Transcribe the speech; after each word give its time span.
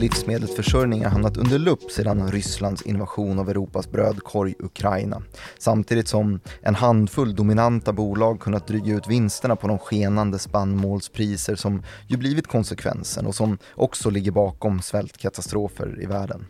Livsmedelsförsörjning 0.00 1.04
har 1.04 1.10
hamnat 1.10 1.36
under 1.36 1.58
lupp 1.58 1.90
sedan 1.90 2.32
Rysslands 2.32 2.82
invasion 2.82 3.38
av 3.38 3.50
Europas 3.50 3.90
brödkorg 3.90 4.54
Ukraina. 4.58 5.22
Samtidigt 5.58 6.08
som 6.08 6.40
en 6.62 6.74
handfull 6.74 7.34
dominanta 7.34 7.92
bolag 7.92 8.40
kunnat 8.40 8.66
dryga 8.66 8.94
ut 8.94 9.08
vinsterna 9.08 9.56
på 9.56 9.68
de 9.68 9.78
skenande 9.78 10.38
spannmålspriser 10.38 11.54
som 11.54 11.82
ju 12.06 12.16
blivit 12.16 12.46
konsekvensen 12.46 13.26
och 13.26 13.34
som 13.34 13.58
också 13.74 14.10
ligger 14.10 14.30
bakom 14.30 14.82
svältkatastrofer 14.82 16.02
i 16.02 16.06
världen. 16.06 16.46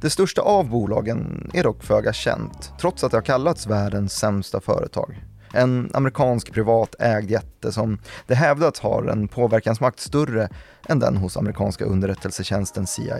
Det 0.00 0.10
största 0.10 0.42
av 0.42 0.68
bolagen 0.68 1.50
är 1.54 1.62
dock 1.62 1.82
föga 1.82 2.12
känt, 2.12 2.72
trots 2.80 3.04
att 3.04 3.10
det 3.10 3.16
har 3.16 3.22
kallats 3.22 3.66
världens 3.66 4.12
sämsta 4.12 4.60
företag. 4.60 5.31
En 5.52 5.90
amerikansk 5.94 6.52
privat 6.52 6.94
ägd 6.98 7.30
jätte 7.30 7.72
som 7.72 7.98
det 8.26 8.34
hävdats 8.34 8.80
har 8.80 9.04
en 9.04 9.28
påverkansmakt 9.28 10.00
större 10.00 10.48
än 10.88 10.98
den 10.98 11.16
hos 11.16 11.36
amerikanska 11.36 11.84
underrättelsetjänsten 11.84 12.86
CIA. 12.86 13.16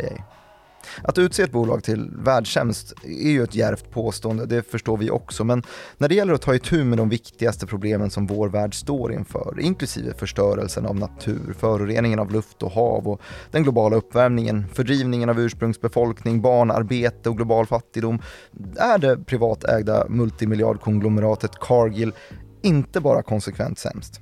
Att 1.02 1.18
utse 1.18 1.42
ett 1.42 1.52
bolag 1.52 1.84
till 1.84 2.10
världstjänst 2.12 2.94
är 3.04 3.30
ju 3.30 3.42
ett 3.42 3.54
djärvt 3.54 3.90
påstående, 3.90 4.46
det 4.46 4.70
förstår 4.70 4.96
vi 4.96 5.10
också, 5.10 5.44
men 5.44 5.62
när 5.98 6.08
det 6.08 6.14
gäller 6.14 6.34
att 6.34 6.42
ta 6.42 6.54
itu 6.54 6.84
med 6.84 6.98
de 6.98 7.08
viktigaste 7.08 7.66
problemen 7.66 8.10
som 8.10 8.26
vår 8.26 8.48
värld 8.48 8.74
står 8.74 9.12
inför, 9.12 9.60
inklusive 9.60 10.14
förstörelsen 10.14 10.86
av 10.86 10.96
natur, 10.96 11.54
föroreningen 11.58 12.18
av 12.18 12.30
luft 12.30 12.62
och 12.62 12.70
hav 12.70 13.08
och 13.08 13.20
den 13.50 13.62
globala 13.62 13.96
uppvärmningen, 13.96 14.64
fördrivningen 14.74 15.28
av 15.28 15.40
ursprungsbefolkning, 15.40 16.42
barnarbete 16.42 17.28
och 17.28 17.36
global 17.36 17.66
fattigdom, 17.66 18.22
är 18.76 18.98
det 18.98 19.16
privatägda 19.16 20.06
multimiljardkonglomeratet 20.08 21.58
Cargill 21.60 22.12
inte 22.62 23.00
bara 23.00 23.22
konsekvent 23.22 23.78
sämst. 23.78 24.20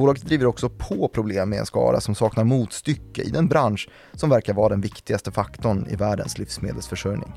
Bolaget 0.00 0.24
driver 0.24 0.46
också 0.46 0.68
på 0.68 1.08
problem 1.08 1.50
med 1.50 1.58
en 1.58 1.66
skara 1.66 2.00
som 2.00 2.14
saknar 2.14 2.44
motstycke 2.44 3.22
i 3.22 3.30
den 3.30 3.48
bransch 3.48 3.88
som 4.12 4.30
verkar 4.30 4.54
vara 4.54 4.68
den 4.68 4.80
viktigaste 4.80 5.32
faktorn 5.32 5.86
i 5.90 5.96
världens 5.96 6.38
livsmedelsförsörjning. 6.38 7.32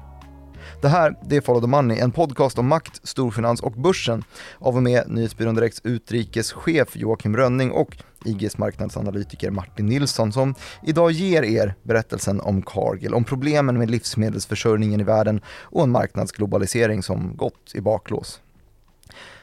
Det 0.82 0.88
här 0.88 1.16
det 1.26 1.36
är 1.36 1.42
Follow 1.42 1.62
the 1.62 1.68
Money, 1.68 2.00
en 2.00 2.12
podcast 2.12 2.60
om 2.60 2.68
makt, 2.68 3.08
storfinans 3.08 3.62
och 3.62 3.72
börsen 3.72 4.24
av 4.60 4.76
och 4.76 4.84
med 4.84 5.04
Nyhetsbyrån 5.08 5.56
Direkts 5.56 5.82
utrikeschef 5.84 6.96
Joakim 6.96 7.38
Rönning 7.38 7.72
och 7.72 7.98
IGs 8.26 8.58
marknadsanalytiker 8.58 9.52
Martin 9.52 9.86
Nilsson 9.86 10.32
som 10.32 10.56
idag 10.84 11.12
ger 11.12 11.44
er 11.44 11.76
berättelsen 11.84 12.42
om 12.42 12.62
Cargill, 12.62 13.14
om 13.14 13.24
problemen 13.24 13.78
med 13.78 13.92
livsmedelsförsörjningen 13.92 15.02
i 15.02 15.04
världen 15.04 15.42
och 15.48 15.84
en 15.84 15.92
marknadsglobalisering 15.92 17.04
som 17.04 17.36
gått 17.36 17.72
i 17.74 17.82
baklås. 17.82 18.42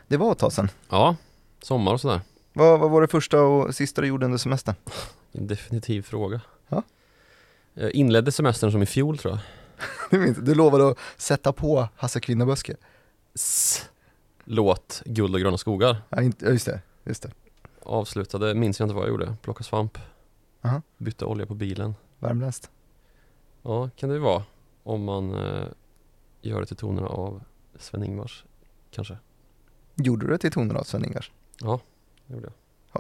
Det 0.09 0.17
var 0.17 0.33
ett 0.33 0.39
tag 0.39 0.53
sedan. 0.53 0.71
Ja, 0.89 1.17
sommar 1.63 1.93
och 1.93 2.01
sådär. 2.01 2.21
Vad, 2.53 2.81
vad 2.81 2.91
var 2.91 3.01
det 3.01 3.09
första 3.09 3.43
och 3.43 3.75
sista 3.75 4.01
du 4.01 4.07
gjorde 4.09 4.27
under 4.27 4.39
semestern? 4.39 4.75
En 5.33 5.47
definitiv 5.47 6.03
fråga. 6.03 6.41
Ja. 6.69 6.83
Jag 7.75 7.91
inledde 7.91 8.33
semestern 8.33 8.73
som 8.73 8.83
i 8.83 8.87
fjol 8.87 9.19
tror 9.19 9.35
jag. 9.35 9.41
Du, 10.11 10.19
minns, 10.19 10.39
du 10.39 10.55
lovade 10.55 10.89
att 10.89 10.99
sätta 11.17 11.53
på 11.53 11.89
Hasse 11.97 12.21
Kvinnaböske. 12.21 12.77
S 13.35 13.89
Låt 14.45 15.03
Guld 15.05 15.35
och 15.35 15.41
gröna 15.41 15.59
skogar. 15.59 15.97
Ja, 16.09 16.23
inte, 16.23 16.47
just 16.47 16.67
det. 16.67 16.81
Just 17.05 17.23
det. 17.23 17.31
Avslutade, 17.83 18.55
minns 18.55 18.81
jag 18.81 18.87
inte 18.87 18.95
vad 18.95 19.05
jag 19.05 19.11
gjorde. 19.11 19.37
Plocka 19.43 19.65
svamp. 19.65 19.99
Aha. 20.63 20.83
Bytte 20.99 21.25
olja 21.25 21.47
på 21.47 21.55
bilen. 21.55 21.95
Värmländskt. 22.19 22.71
Ja, 23.63 23.91
kan 23.97 24.09
det 24.09 24.15
ju 24.15 24.21
vara. 24.21 24.43
Om 24.83 25.05
man 25.05 25.35
eh, 25.35 25.65
gör 26.41 26.61
det 26.61 26.67
till 26.67 26.77
tonerna 26.77 27.09
av 27.09 27.43
Sven-Ingvars, 27.79 28.45
kanske. 28.91 29.19
Gjorde 29.95 30.27
du 30.27 30.33
det 30.33 30.39
till 30.39 30.53
tonerna 30.53 30.81
av 30.81 30.85
Sven-Ingvars? 30.85 31.33
Ja, 31.61 31.81
gjorde 32.35 32.47
jag. 32.47 32.53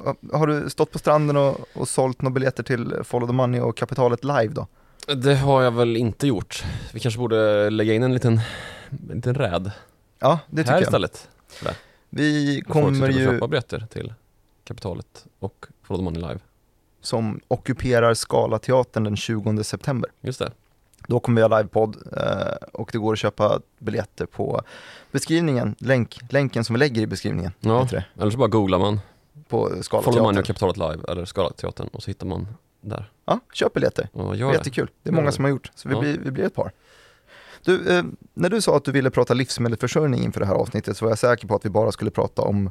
Har, 0.04 0.16
har 0.38 0.46
du 0.46 0.70
stått 0.70 0.90
på 0.90 0.98
stranden 0.98 1.36
och, 1.36 1.60
och 1.74 1.88
sålt 1.88 2.22
några 2.22 2.34
biljetter 2.34 2.62
till 2.62 2.94
Follow 3.04 3.26
the 3.28 3.32
Money 3.32 3.60
och 3.60 3.76
Kapitalet 3.76 4.24
live 4.24 4.48
då? 4.48 4.66
Det 5.14 5.34
har 5.34 5.62
jag 5.62 5.70
väl 5.70 5.96
inte 5.96 6.26
gjort. 6.26 6.64
Vi 6.92 7.00
kanske 7.00 7.18
borde 7.20 7.70
lägga 7.70 7.94
in 7.94 8.02
en 8.02 8.14
liten, 8.14 8.40
en 8.90 9.16
liten 9.16 9.34
räd 9.34 9.70
Ja, 10.18 10.38
det 10.46 10.56
tycker 10.62 10.70
här 10.72 10.78
jag. 10.78 10.82
istället. 10.86 11.28
Vi 12.10 12.60
Då 12.60 12.74
får 12.74 12.80
folk 12.82 12.94
kommer 12.94 13.08
och 13.08 13.14
ju, 13.14 13.24
köpa 13.26 13.48
biljetter 13.48 13.86
till 13.92 14.14
Kapitalet 14.64 15.26
och 15.38 15.66
Follow 15.82 16.00
the 16.00 16.04
Money 16.04 16.20
Live. 16.28 16.40
som 17.00 17.40
ockuperar 17.48 18.14
Scalateatern 18.14 19.04
den 19.04 19.16
20 19.16 19.64
september. 19.64 20.10
Just 20.20 20.38
det. 20.38 20.52
Då 21.06 21.20
kommer 21.20 21.42
vi 21.42 21.48
ha 21.48 21.58
livepodd 21.58 21.96
eh, 22.16 22.68
och 22.72 22.88
det 22.92 22.98
går 22.98 23.12
att 23.12 23.18
köpa 23.18 23.60
biljetter 23.78 24.26
på 24.26 24.62
beskrivningen, 25.12 25.74
länk, 25.78 26.18
länken 26.30 26.64
som 26.64 26.74
vi 26.74 26.78
lägger 26.78 27.02
i 27.02 27.06
beskrivningen. 27.06 27.52
Ja, 27.60 27.88
eller 28.18 28.30
så 28.30 28.38
bara 28.38 28.48
googlar 28.48 28.78
man 28.78 29.00
på 29.48 29.70
Follow 29.90 30.12
the 30.12 30.20
Money 30.22 30.40
och 30.40 30.46
Kapitalet 30.46 30.76
Live 30.76 30.98
eller 31.08 31.24
Scalateatern 31.24 31.88
och 31.92 32.02
så 32.02 32.10
hittar 32.10 32.26
man 32.26 32.48
där. 32.80 33.10
Ja, 33.24 33.40
köp 33.52 33.72
biljetter. 33.74 34.08
Och 34.12 34.36
Det 34.36 34.44
det. 34.46 34.52
jättekul. 34.52 34.90
Det 35.02 35.10
är 35.10 35.14
många 35.14 35.26
det. 35.26 35.32
som 35.32 35.44
har 35.44 35.50
gjort, 35.50 35.70
så 35.74 35.88
vi, 35.88 35.94
Ja. 35.94 36.00
blir, 36.00 36.18
vi 36.24 36.30
blir 36.30 36.44
ett 36.44 36.54
par. 36.54 36.72
Du, 37.64 37.88
eh, 37.98 38.04
när 38.34 38.48
du 38.50 38.60
sa 38.60 38.76
att 38.76 38.84
du 38.84 38.92
ville 38.92 39.10
prata 39.10 39.34
livsmedelsförsörjning 39.34 40.22
inför 40.24 40.40
det 40.40 40.46
här 40.46 40.54
avsnittet 40.54 40.96
så 40.96 41.04
var 41.04 41.10
jag 41.10 41.18
säker 41.18 41.46
på 41.48 41.54
att 41.54 41.64
vi 41.64 41.70
bara 41.70 41.92
skulle 41.92 42.10
prata 42.10 42.42
om 42.42 42.70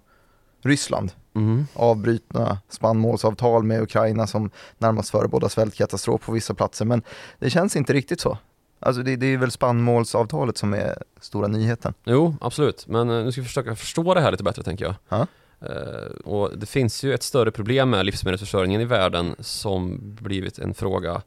Ryssland. 0.64 1.12
Mm. 1.36 1.68
Avbrutna 1.74 2.58
spannmålsavtal 2.70 3.64
med 3.64 3.82
Ukraina 3.82 4.28
som 4.28 4.52
närmast 4.78 5.10
förebådar 5.10 5.48
svältkatastrof 5.50 6.26
på 6.26 6.32
vissa 6.32 6.54
platser. 6.54 6.86
Men 6.86 7.02
det 7.40 7.50
känns 7.50 7.76
inte 7.76 7.94
riktigt 7.94 8.20
så. 8.20 8.38
Alltså 8.80 9.04
det, 9.04 9.16
det 9.16 9.26
är 9.34 9.38
väl 9.38 9.52
spannmålsavtalet 9.52 10.58
som 10.58 10.74
är 10.74 11.04
stora 11.22 11.48
nyheten. 11.48 11.94
Jo, 12.04 12.36
absolut. 12.42 12.88
Men 12.88 13.10
eh, 13.10 13.24
nu 13.26 13.32
ska 13.32 13.42
vi 13.42 13.48
försöka 13.48 13.76
förstå 13.76 14.14
det 14.14 14.22
här 14.22 14.32
lite 14.32 14.44
bättre 14.44 14.64
tänker 14.64 14.86
jag. 14.86 14.96
Ja. 15.10 15.28
Eh, 15.62 16.12
och 16.26 16.58
det 16.58 16.66
finns 16.66 17.04
ju 17.04 17.14
ett 17.14 17.24
större 17.24 17.52
problem 17.52 17.90
med 17.90 18.06
livsmedelsförsörjningen 18.06 18.82
i 18.82 18.86
världen 18.86 19.36
som 19.40 20.00
blivit 20.16 20.60
en 20.60 20.74
fråga 20.74 21.22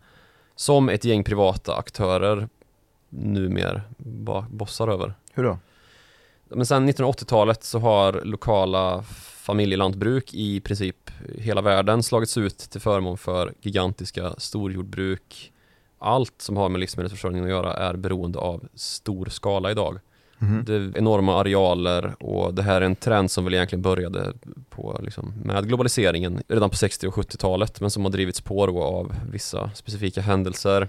som 0.57 0.89
ett 0.89 1.05
gäng 1.05 1.25
privata 1.25 1.77
aktörer 1.77 2.49
numera 3.09 3.81
bossar 4.51 4.89
över. 4.89 5.15
Hur 5.33 5.45
då? 5.45 5.59
Men 6.49 6.67
sen 6.67 6.89
1980-talet 6.89 7.65
så 7.65 7.79
har 7.79 8.13
lokala 8.25 9.03
familjelantbruk 9.43 10.35
i 10.35 10.61
princip 10.61 11.11
hela 11.39 11.61
världen 11.61 12.03
slagits 12.03 12.39
ut 12.39 12.59
till 12.59 12.81
förmån 12.81 13.19
för 13.19 13.53
gigantiska 13.61 14.35
storjordbruk. 14.39 15.53
Allt 15.99 16.35
som 16.43 16.57
har 16.57 16.69
med 16.69 16.81
livsmedelsförsörjning 16.81 17.45
att 17.45 17.51
göra 17.51 17.75
är 17.75 17.97
beroende 17.97 18.39
av 18.39 18.69
stor 18.75 19.27
skala 19.27 19.71
idag. 19.71 19.99
Mhm. 20.43 20.65
Det 20.65 20.75
är 20.75 20.99
enorma 20.99 21.41
arealer 21.41 22.15
och 22.21 22.55
det 22.55 22.63
här 22.63 22.77
är 22.81 22.85
en 22.87 22.97
trend 22.97 23.31
som 23.31 23.45
väl 23.45 23.55
egentligen 23.55 23.83
började 23.83 24.33
på, 24.71 25.01
liksom, 25.03 25.35
med 25.45 25.69
globaliseringen 25.69 26.43
redan 26.49 26.71
på 26.71 26.77
60 26.77 27.07
och 27.09 27.15
70-talet 27.15 27.81
men 27.81 27.91
som 27.91 28.05
har 28.05 28.11
drivits 28.13 28.41
på 28.41 28.67
då 28.67 28.83
av 28.83 29.15
vissa 29.33 29.71
specifika 29.75 30.21
händelser. 30.21 30.89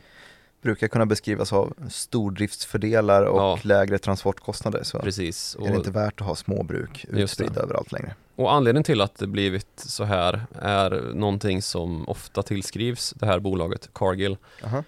Brukar 0.61 0.87
kunna 0.87 1.05
beskrivas 1.05 1.53
av 1.53 1.73
stordriftsfördelar 1.89 3.23
och 3.23 3.39
Ja. 3.39 3.59
lägre 3.61 3.97
transportkostnader. 3.99 4.83
Så 4.83 4.99
Precis. 4.99 5.57
är 5.65 5.69
det 5.71 5.75
inte 5.75 5.91
värt 5.91 6.21
att 6.21 6.27
ha 6.27 6.35
småbruk 6.35 7.05
utspridda 7.09 7.61
överallt 7.61 7.91
längre. 7.91 8.15
Och 8.35 8.53
anledningen 8.53 8.83
till 8.83 9.01
att 9.01 9.15
det 9.15 9.27
blivit 9.27 9.67
så 9.75 10.03
här 10.03 10.41
är 10.61 11.11
någonting 11.13 11.61
som 11.61 12.09
ofta 12.09 12.43
tillskrivs 12.43 13.13
det 13.17 13.25
här 13.25 13.39
bolaget 13.39 13.89
Cargill. 13.93 14.37
Aha. 14.63 14.83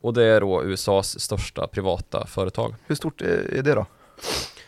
Och 0.00 0.14
det 0.14 0.24
är 0.24 0.40
då 0.40 0.64
USAs 0.64 1.20
största 1.20 1.66
privata 1.66 2.26
företag. 2.26 2.74
Hur 2.86 2.94
stort 2.94 3.20
är 3.20 3.62
det 3.62 3.74
då? 3.74 3.86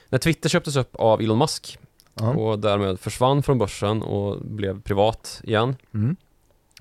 När 0.09 0.19
Twitter 0.19 0.49
köptes 0.49 0.77
upp 0.77 0.97
av 0.97 1.21
Elon 1.21 1.39
Musk 1.39 1.79
Ja. 2.15 2.31
och 2.35 2.59
därmed 2.59 3.01
försvann 3.01 3.43
från 3.43 3.59
börsen 3.59 4.03
och 4.03 4.41
blev 4.41 4.83
privat 4.83 5.41
igen. 5.45 5.77
Mm. 5.95 6.17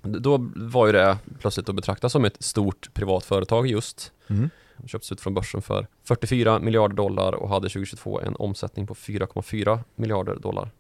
Då 0.01 0.49
var 0.55 0.85
ju 0.85 0.91
det 0.91 1.17
plötsligt 1.39 1.69
att 1.69 1.75
betrakta 1.75 2.09
som 2.09 2.25
ett 2.25 2.43
stort 2.43 2.93
privat 2.93 3.25
företag 3.25 3.67
just. 3.67 4.11
Mm. 4.27 4.49
Det 4.77 4.87
köptes 4.87 5.11
ut 5.11 5.21
från 5.21 5.33
börsen 5.33 5.61
för 5.61 5.87
44 6.03 6.59
miljarder 6.59 6.95
dollar 6.95 7.33
och 7.33 7.49
hade 7.49 7.69
2022 7.69 8.21
en 8.21 8.35
omsättning 8.35 8.87
på 8.87 8.93
4,4 8.93 9.79
miljarder 9.95 10.35
dollar. 10.35 10.71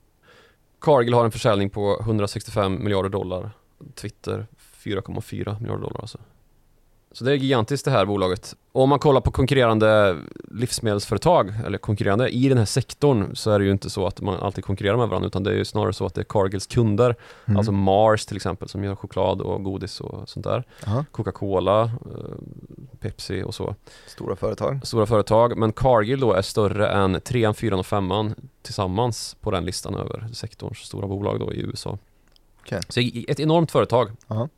Cargill 0.81 1.13
har 1.13 1.25
en 1.25 1.31
försäljning 1.31 1.69
på 1.69 1.99
165 2.01 2.83
miljarder 2.83 3.09
dollar. 3.09 3.51
Twitter 3.95 4.47
4,4 4.83 5.59
miljarder 5.59 5.81
dollar 5.81 6.01
alltså. 6.01 6.17
Så 7.11 7.23
det 7.23 7.31
är 7.31 7.35
gigantiskt 7.35 7.85
det 7.85 7.91
här 7.91 8.05
bolaget. 8.05 8.55
Och 8.71 8.83
om 8.83 8.89
man 8.89 8.99
kollar 8.99 9.21
på 9.21 9.31
konkurrerande 9.31 10.17
livsmedelsföretag, 10.51 11.53
eller 11.65 11.77
konkurrerande 11.77 12.29
i 12.29 12.49
den 12.49 12.57
här 12.57 12.65
sektorn, 12.65 13.35
så 13.35 13.51
är 13.51 13.59
det 13.59 13.65
ju 13.65 13.71
inte 13.71 13.89
så 13.89 14.07
att 14.07 14.21
man 14.21 14.39
alltid 14.39 14.63
konkurrerar 14.63 14.97
med 14.97 15.07
varandra, 15.07 15.27
utan 15.27 15.43
det 15.43 15.51
är 15.51 15.55
ju 15.55 15.65
snarare 15.65 15.93
så 15.93 16.05
att 16.05 16.13
det 16.15 16.21
är 16.21 16.25
Cargills 16.25 16.67
kunder, 16.67 17.15
Mm. 17.45 17.57
alltså 17.57 17.71
Mars 17.71 18.25
till 18.25 18.35
exempel, 18.35 18.69
som 18.69 18.83
gör 18.83 18.95
choklad 18.95 19.41
och 19.41 19.63
godis 19.63 20.01
och 20.01 20.29
sånt 20.29 20.43
där. 20.43 20.63
Aha. 20.87 21.05
Coca-Cola, 21.11 21.81
eh, 21.83 21.89
Pepsi 22.99 23.43
och 23.43 23.55
så. 23.55 23.75
Stora 24.07 24.35
företag. 24.35 24.79
Stora 24.83 25.05
företag, 25.05 25.57
men 25.57 25.71
Cargill 25.73 26.19
då 26.19 26.33
är 26.33 26.41
större 26.41 26.87
än 26.89 27.21
3, 27.21 27.53
4 27.53 27.77
och 27.77 27.85
5 27.85 28.35
tillsammans 28.61 29.35
på 29.41 29.51
den 29.51 29.65
listan 29.65 29.95
över 29.95 30.27
sektorns 30.33 30.77
stora 30.77 31.07
bolag 31.07 31.39
då 31.39 31.53
i 31.53 31.59
USA. 31.61 31.97
Okej. 32.61 32.79
Så 32.89 32.99
ett 33.27 33.39
enormt 33.39 33.71
företag. 33.71 34.11
Ja. 34.27 34.49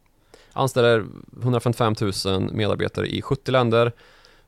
Anställer 0.53 1.05
155 1.41 1.95
000 2.25 2.53
medarbetare 2.53 3.07
i 3.07 3.21
70 3.21 3.51
länder. 3.51 3.91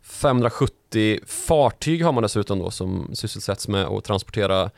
570 0.01 1.19
fartyg 1.25 2.05
har 2.05 2.11
man 2.11 2.23
dessutom 2.23 2.59
då 2.59 2.71
som 2.71 3.09
sysselsätts 3.13 3.67
med 3.67 3.85
att 3.85 4.03
transportera 4.03 4.69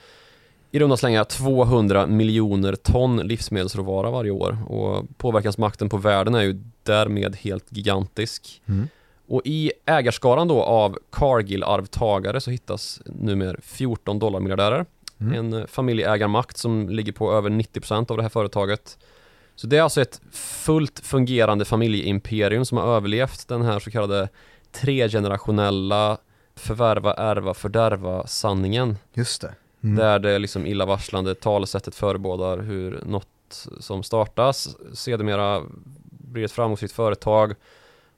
i 0.71 0.79
runda 0.79 0.97
slängar 0.97 1.23
200 1.23 2.07
miljoner 2.07 2.75
ton 2.75 3.17
livsmedelsråvara 3.17 4.11
varje 4.11 4.31
år 4.31 4.57
och 4.67 5.05
påverkansmakten 5.17 5.89
på 5.89 5.97
världen 5.97 6.35
är 6.35 6.41
ju 6.41 6.61
därmed 6.83 7.35
helt 7.35 7.65
gigantisk. 7.69 8.61
Mm. 8.65 8.87
Och 9.27 9.41
i 9.45 9.71
ägarskaran 9.85 10.47
då 10.47 10.63
av 10.63 10.97
Cargill-arvtagare 11.11 12.39
så 12.39 12.51
hittas 12.51 13.01
numera 13.05 13.57
14 13.61 14.19
dollarmiljardärer. 14.19 14.85
Mm. 15.19 15.53
En 15.53 15.67
familjeägarmakt 15.67 16.57
som 16.57 16.89
ligger 16.89 17.11
på 17.11 17.33
över 17.33 17.49
90% 17.49 18.11
av 18.11 18.17
det 18.17 18.23
här 18.23 18.29
företaget. 18.29 18.97
Så 19.55 19.67
det 19.67 19.77
är 19.77 19.81
alltså 19.81 20.01
ett 20.01 20.21
fullt 20.31 20.99
fungerande 20.99 21.65
familjeimperium 21.65 22.65
som 22.65 22.77
har 22.77 22.87
överlevt 22.87 23.47
den 23.47 23.61
här 23.61 23.79
så 23.79 23.91
kallade 23.91 24.29
tregenerationella 24.71 26.17
förvärva, 26.55 27.13
ärva, 27.13 27.53
fördärva 27.53 28.27
sanningen. 28.27 28.97
Just 29.13 29.41
det. 29.41 29.53
Mm. 29.83 29.95
Där 29.95 30.19
det 30.19 30.39
liksom 30.39 30.65
illavarslande 30.65 31.35
talesättet 31.35 31.95
förebådar 31.95 32.57
hur 32.57 32.99
något 33.05 33.27
som 33.79 34.03
startas 34.03 34.75
sedermera 34.93 35.61
blir 36.09 36.45
ett 36.45 36.51
framgångsrikt 36.51 36.93
företag 36.93 37.55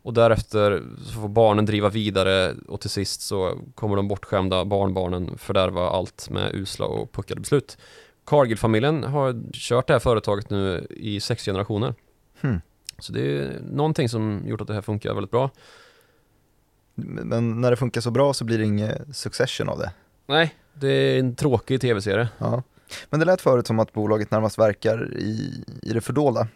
och 0.01 0.13
därefter 0.13 0.84
så 1.06 1.22
får 1.22 1.28
barnen 1.28 1.66
driva 1.66 1.89
vidare 1.89 2.54
och 2.68 2.81
till 2.81 2.89
sist 2.89 3.22
så 3.22 3.57
kommer 3.75 3.95
de 3.95 4.07
bortskämda 4.07 4.66
barnbarnen 4.66 5.38
fördärva 5.38 5.89
allt 5.89 6.30
med 6.30 6.56
usla 6.56 6.86
och 6.86 7.12
puckade 7.12 7.42
beslut. 7.42 7.78
Cargill-familjen 8.27 9.03
har 9.03 9.51
kört 9.53 9.88
det 9.88 9.94
här 9.94 10.00
företaget 10.00 10.50
nu 10.50 10.88
i 10.89 11.19
sex 11.19 11.45
generationer. 11.45 11.94
Hmm. 12.41 12.62
Så 13.00 13.13
det 13.13 13.21
är 13.38 13.59
någonting 13.71 14.09
som 14.09 14.41
gjort 14.45 14.62
att 14.62 14.68
det 14.68 14.74
här 14.74 14.81
funkar 14.81 15.13
väldigt 15.13 15.31
bra. 15.31 15.50
Men 16.95 17.62
när 17.62 17.71
det 17.71 17.77
funkar 17.77 18.01
så 18.01 18.12
bra 18.12 18.33
så 18.33 18.45
blir 18.45 18.57
det 18.57 18.63
ingen 18.65 19.13
succession 19.13 19.69
av 19.69 19.79
det. 19.79 19.91
Nej, 20.27 20.56
det 20.74 20.88
är 20.88 21.19
en 21.19 21.35
tråkig 21.35 21.81
tv-serie. 21.81 22.29
Ja. 22.38 22.63
Men 23.09 23.19
det 23.19 23.25
lät 23.25 23.41
förut 23.41 23.68
som 23.68 23.79
att 23.79 23.94
bolaget 23.94 24.31
närmast 24.31 24.59
verkar 24.59 25.18
i, 25.18 25.63
i 25.81 25.94
det 25.94 26.01
fördolda. 26.01 26.47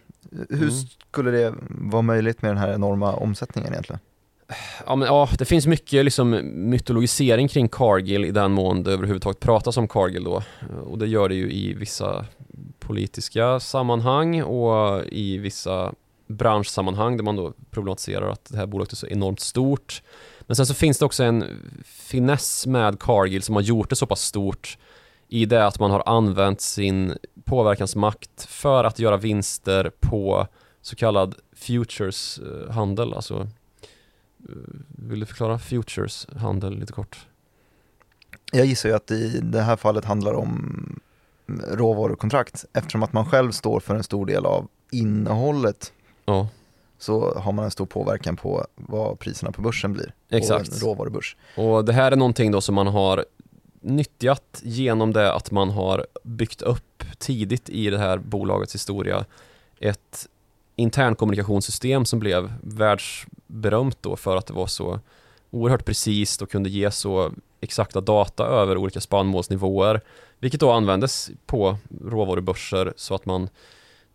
Hur 0.50 0.62
Mm. 0.62 0.72
skulle 1.10 1.32
det 1.32 1.54
vara 1.70 2.02
möjligt 2.02 2.42
med 2.42 2.52
den 2.52 2.58
här 2.58 2.74
enorma 2.74 3.14
omsättningen 3.14 3.74
egentligen? 3.74 4.00
Ja, 4.86 4.96
men, 4.96 5.08
ja, 5.08 5.30
det 5.38 5.46
finns 5.46 5.68
mycket 5.68 6.06
liksom, 6.06 6.42
mytologisering 6.70 7.48
kring 7.48 7.70
Cargill 7.70 8.26
i 8.26 8.32
den 8.32 8.52
mån 8.52 8.84
det 8.84 8.92
överhuvudtaget 8.92 9.40
pratas 9.40 9.78
om 9.78 9.88
Cargill 9.88 10.24
då. 10.24 10.44
Och 10.86 10.98
det 10.98 11.08
gör 11.08 11.30
det 11.30 11.36
ju 11.36 11.52
i 11.52 11.74
vissa 11.74 12.26
politiska 12.80 13.60
sammanhang 13.60 14.42
och 14.42 15.06
i 15.06 15.38
vissa 15.38 15.94
branschsammanhang 16.28 17.18
där 17.18 17.24
man 17.24 17.36
då 17.36 17.54
problematiserar 17.72 18.30
att 18.30 18.46
det 18.46 18.58
här 18.58 18.66
bolaget 18.66 18.92
är 18.92 18.96
så 18.96 19.08
enormt 19.08 19.40
stort. 19.40 20.04
Men 20.42 20.56
sen 20.56 20.66
så 20.66 20.74
finns 20.74 21.00
det 21.00 21.06
också 21.06 21.24
en 21.24 21.46
finess 21.86 22.68
med 22.68 23.00
Cargill 23.00 23.44
som 23.44 23.56
har 23.56 23.62
gjort 23.62 23.90
det 23.90 23.96
så 23.96 24.06
pass 24.06 24.22
stort 24.22 24.78
i 25.28 25.46
det 25.46 25.66
att 25.66 25.80
man 25.80 25.92
har 25.92 26.04
använt 26.06 26.62
sin 26.62 27.18
påverkansmakt 27.46 28.46
för 28.50 28.84
att 28.84 29.00
göra 29.00 29.18
vinster 29.18 29.92
på 30.00 30.48
så 30.82 30.96
kallad 30.96 31.36
futures-handel, 31.56 33.10
eh, 33.10 33.16
alltså 33.16 33.48
vill 34.88 35.20
du 35.20 35.26
förklara 35.26 35.60
futures-handel 35.60 36.80
lite 36.80 36.94
kort? 36.94 37.28
Jag 38.52 38.66
gissar 38.66 38.90
ju 38.90 38.96
att 38.96 39.12
i 39.12 39.40
det 39.44 39.62
här 39.62 39.76
fallet 39.76 40.06
handlar 40.06 40.34
om 40.34 41.00
råvarukontrakt 41.68 42.66
eftersom 42.74 43.04
att 43.04 43.14
man 43.14 43.26
själv 43.26 43.52
står 43.52 43.80
för 43.80 43.96
en 43.96 44.04
stor 44.04 44.26
del 44.26 44.46
av 44.46 44.68
innehållet 44.92 45.94
Ja, 46.26 46.48
så 46.98 47.40
har 47.40 47.52
man 47.52 47.66
en 47.66 47.72
stor 47.72 47.86
påverkan 47.86 48.36
på 48.36 48.66
vad 48.76 49.20
priserna 49.20 49.52
på 49.52 49.62
börsen 49.62 49.94
blir. 49.94 50.14
Exakt. 50.30 50.70
På 50.70 50.76
en 50.76 50.82
råvarubörs. 50.82 51.36
och 51.58 51.86
det 51.86 51.94
här 51.94 52.12
är 52.12 52.16
någonting 52.16 52.52
då 52.52 52.62
som 52.62 52.76
man 52.76 52.88
har 52.88 53.26
nyttjat 53.82 54.62
genom 54.64 55.14
det 55.14 55.34
att 55.34 55.52
man 55.52 55.70
har 55.70 56.06
byggt 56.24 56.62
upp 56.62 57.04
tidigt 57.18 57.70
i 57.70 57.90
det 57.90 57.98
här 57.98 58.18
bolagets 58.18 58.76
historia 58.76 59.26
ett 59.80 60.28
internkommunikationssystem 60.76 62.06
som 62.06 62.20
blev 62.20 62.54
världsberömt 62.62 63.98
då 64.02 64.16
för 64.16 64.36
att 64.36 64.48
det 64.48 64.54
var 64.54 64.68
så 64.68 65.00
oerhört 65.50 65.86
precis 65.86 66.42
och 66.42 66.52
kunde 66.52 66.70
ge 66.70 66.92
så 66.92 67.32
exakta 67.62 68.02
data 68.02 68.46
över 68.46 68.78
olika 68.78 69.02
spannmålsnivåer 69.02 70.02
vilket 70.40 70.60
då 70.60 70.72
användes 70.72 71.32
på 71.46 71.78
råvarubörser 72.06 72.94
så 72.96 73.16
att 73.16 73.26
man 73.26 73.50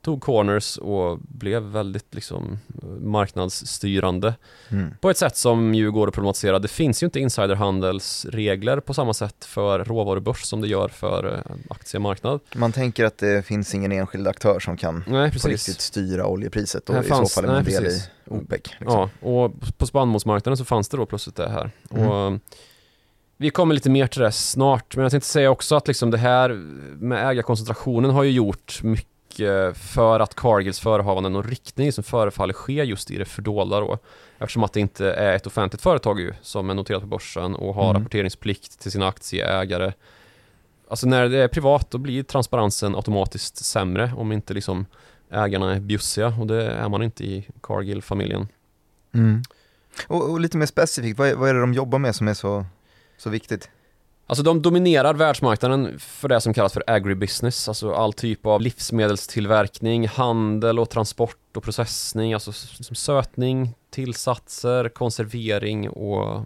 tog 0.07 0.21
corners 0.23 0.77
och 0.79 1.19
blev 1.19 1.63
väldigt 1.63 2.15
liksom 2.15 2.59
marknadsstyrande 3.01 4.35
Mm. 4.71 4.95
på 5.01 5.11
ett 5.11 5.19
sätt 5.19 5.37
som 5.37 5.75
ju 5.75 5.91
går 5.93 6.09
att 6.09 6.15
problematisera. 6.15 6.59
Det 6.59 6.69
finns 6.69 7.03
ju 7.03 7.05
inte 7.05 7.21
insiderhandelsregler 7.21 8.81
på 8.81 8.95
samma 8.95 9.15
sätt 9.15 9.45
för 9.45 9.85
råvarubörs 9.85 10.43
som 10.45 10.61
det 10.61 10.69
gör 10.69 10.89
för 10.89 11.35
eh, 11.35 11.57
aktiemarknad. 11.71 12.41
Man 12.57 12.73
tänker 12.73 13.05
att 13.05 13.19
det 13.19 13.47
finns 13.47 13.75
ingen 13.75 13.93
enskild 13.93 14.29
aktör 14.29 14.61
som 14.61 14.77
kan 14.77 15.05
Nej, 15.07 15.31
på 15.33 15.49
riktigt 15.49 15.81
styra 15.81 16.27
oljepriset 16.27 16.91
och 16.91 16.97
i 17.05 17.09
fanns- 17.09 17.33
så 17.33 17.41
fall 17.41 17.51
är 17.51 17.55
man 17.55 17.65
del 17.65 17.87
i 17.87 18.01
OPEC. 18.27 18.61
Liksom. 18.81 19.09
Ja, 19.21 19.29
och 19.29 19.53
på 19.79 19.87
spannmålsmarknaden 19.87 20.57
så 20.57 20.65
fanns 20.65 20.89
det 20.89 20.97
då 20.97 21.07
plötsligt 21.07 21.37
det 21.37 21.49
här. 21.49 21.71
Mm. 21.91 22.09
Och 22.09 22.33
eh, 22.33 22.39
vi 23.39 23.51
kommer 23.51 23.75
lite 23.75 23.91
mer 23.91 24.07
till 24.07 24.21
det 24.23 24.33
snart, 24.33 24.97
men 24.97 25.03
jag 25.03 25.11
tänkte 25.11 25.29
säga 25.29 25.51
också 25.51 25.77
att 25.77 25.89
liksom 25.89 26.11
det 26.11 26.19
här 26.19 26.49
med 27.01 27.29
ägarkoncentrationen 27.31 28.11
har 28.11 28.23
ju 28.23 28.31
gjort 28.31 28.81
mycket 28.83 29.09
för 29.75 30.21
att 30.21 30.35
Cargills 30.35 30.81
förehavanden 30.81 31.37
och 31.37 31.45
riktning 31.45 31.93
som 31.93 32.05
förefaller 32.05 32.55
ske 32.55 32.85
just 32.85 33.11
i 33.11 33.19
det 33.19 33.25
fördolda 33.25 33.81
då. 33.81 33.99
Eftersom 34.39 34.65
att 34.65 34.73
det 34.73 34.81
inte 34.81 35.13
är 35.13 35.37
ett 35.37 35.47
offentligt 35.47 35.83
företag 35.83 36.21
ju, 36.21 36.33
som 36.43 36.71
är 36.71 36.75
noterat 36.75 37.01
på 37.01 37.07
börsen 37.07 37.55
och 37.55 37.75
har 37.75 37.91
Mm. 37.91 38.03
rapporteringsplikt 38.03 38.79
till 38.81 38.93
sina 38.93 39.09
aktieägare. 39.09 39.93
Alltså 40.89 41.07
när 41.07 41.29
det 41.29 41.39
är 41.39 41.49
privat 41.49 41.91
då 41.91 41.99
blir 41.99 42.23
transparensen 42.23 42.95
automatiskt 42.95 43.65
sämre 43.65 44.13
om 44.17 44.33
inte 44.33 44.55
liksom 44.55 44.87
ägarna 45.31 45.75
är 45.75 45.81
bjussiga 45.81 46.27
och 46.41 46.47
det 46.47 46.71
är 46.71 46.89
man 46.89 47.03
inte 47.03 47.25
i 47.25 47.49
Cargill-familjen. 47.63 48.49
Mm. 49.15 49.43
Och, 50.07 50.31
och 50.31 50.41
lite 50.41 50.57
mer 50.57 50.67
specifikt, 50.67 51.19
vad 51.19 51.29
är, 51.29 51.35
vad 51.35 51.49
är 51.49 51.55
det 51.55 51.61
de 51.61 51.75
jobbar 51.75 51.99
med 51.99 52.15
som 52.15 52.29
är 52.29 52.35
så, 52.35 52.67
så 53.17 53.31
viktigt? 53.31 53.71
Alltså 54.29 54.43
de 54.43 54.63
dominerar 54.63 55.15
världsmarknaden 55.15 55.99
för 55.99 56.29
det 56.29 56.41
som 56.41 56.55
kallas 56.55 56.73
för 56.73 56.85
agribusiness, 56.87 57.69
alltså 57.69 57.93
all 57.93 58.13
typ 58.13 58.47
av 58.47 58.61
livsmedelstillverkning, 58.61 60.09
handel 60.09 60.79
och 60.79 60.91
transport 60.91 61.57
och 61.57 61.63
processning, 61.63 62.35
alltså 62.35 62.53
som 62.53 62.97
sötning, 62.97 63.75
tillsatser, 63.91 64.89
konservering 64.89 65.89
och 65.89 66.45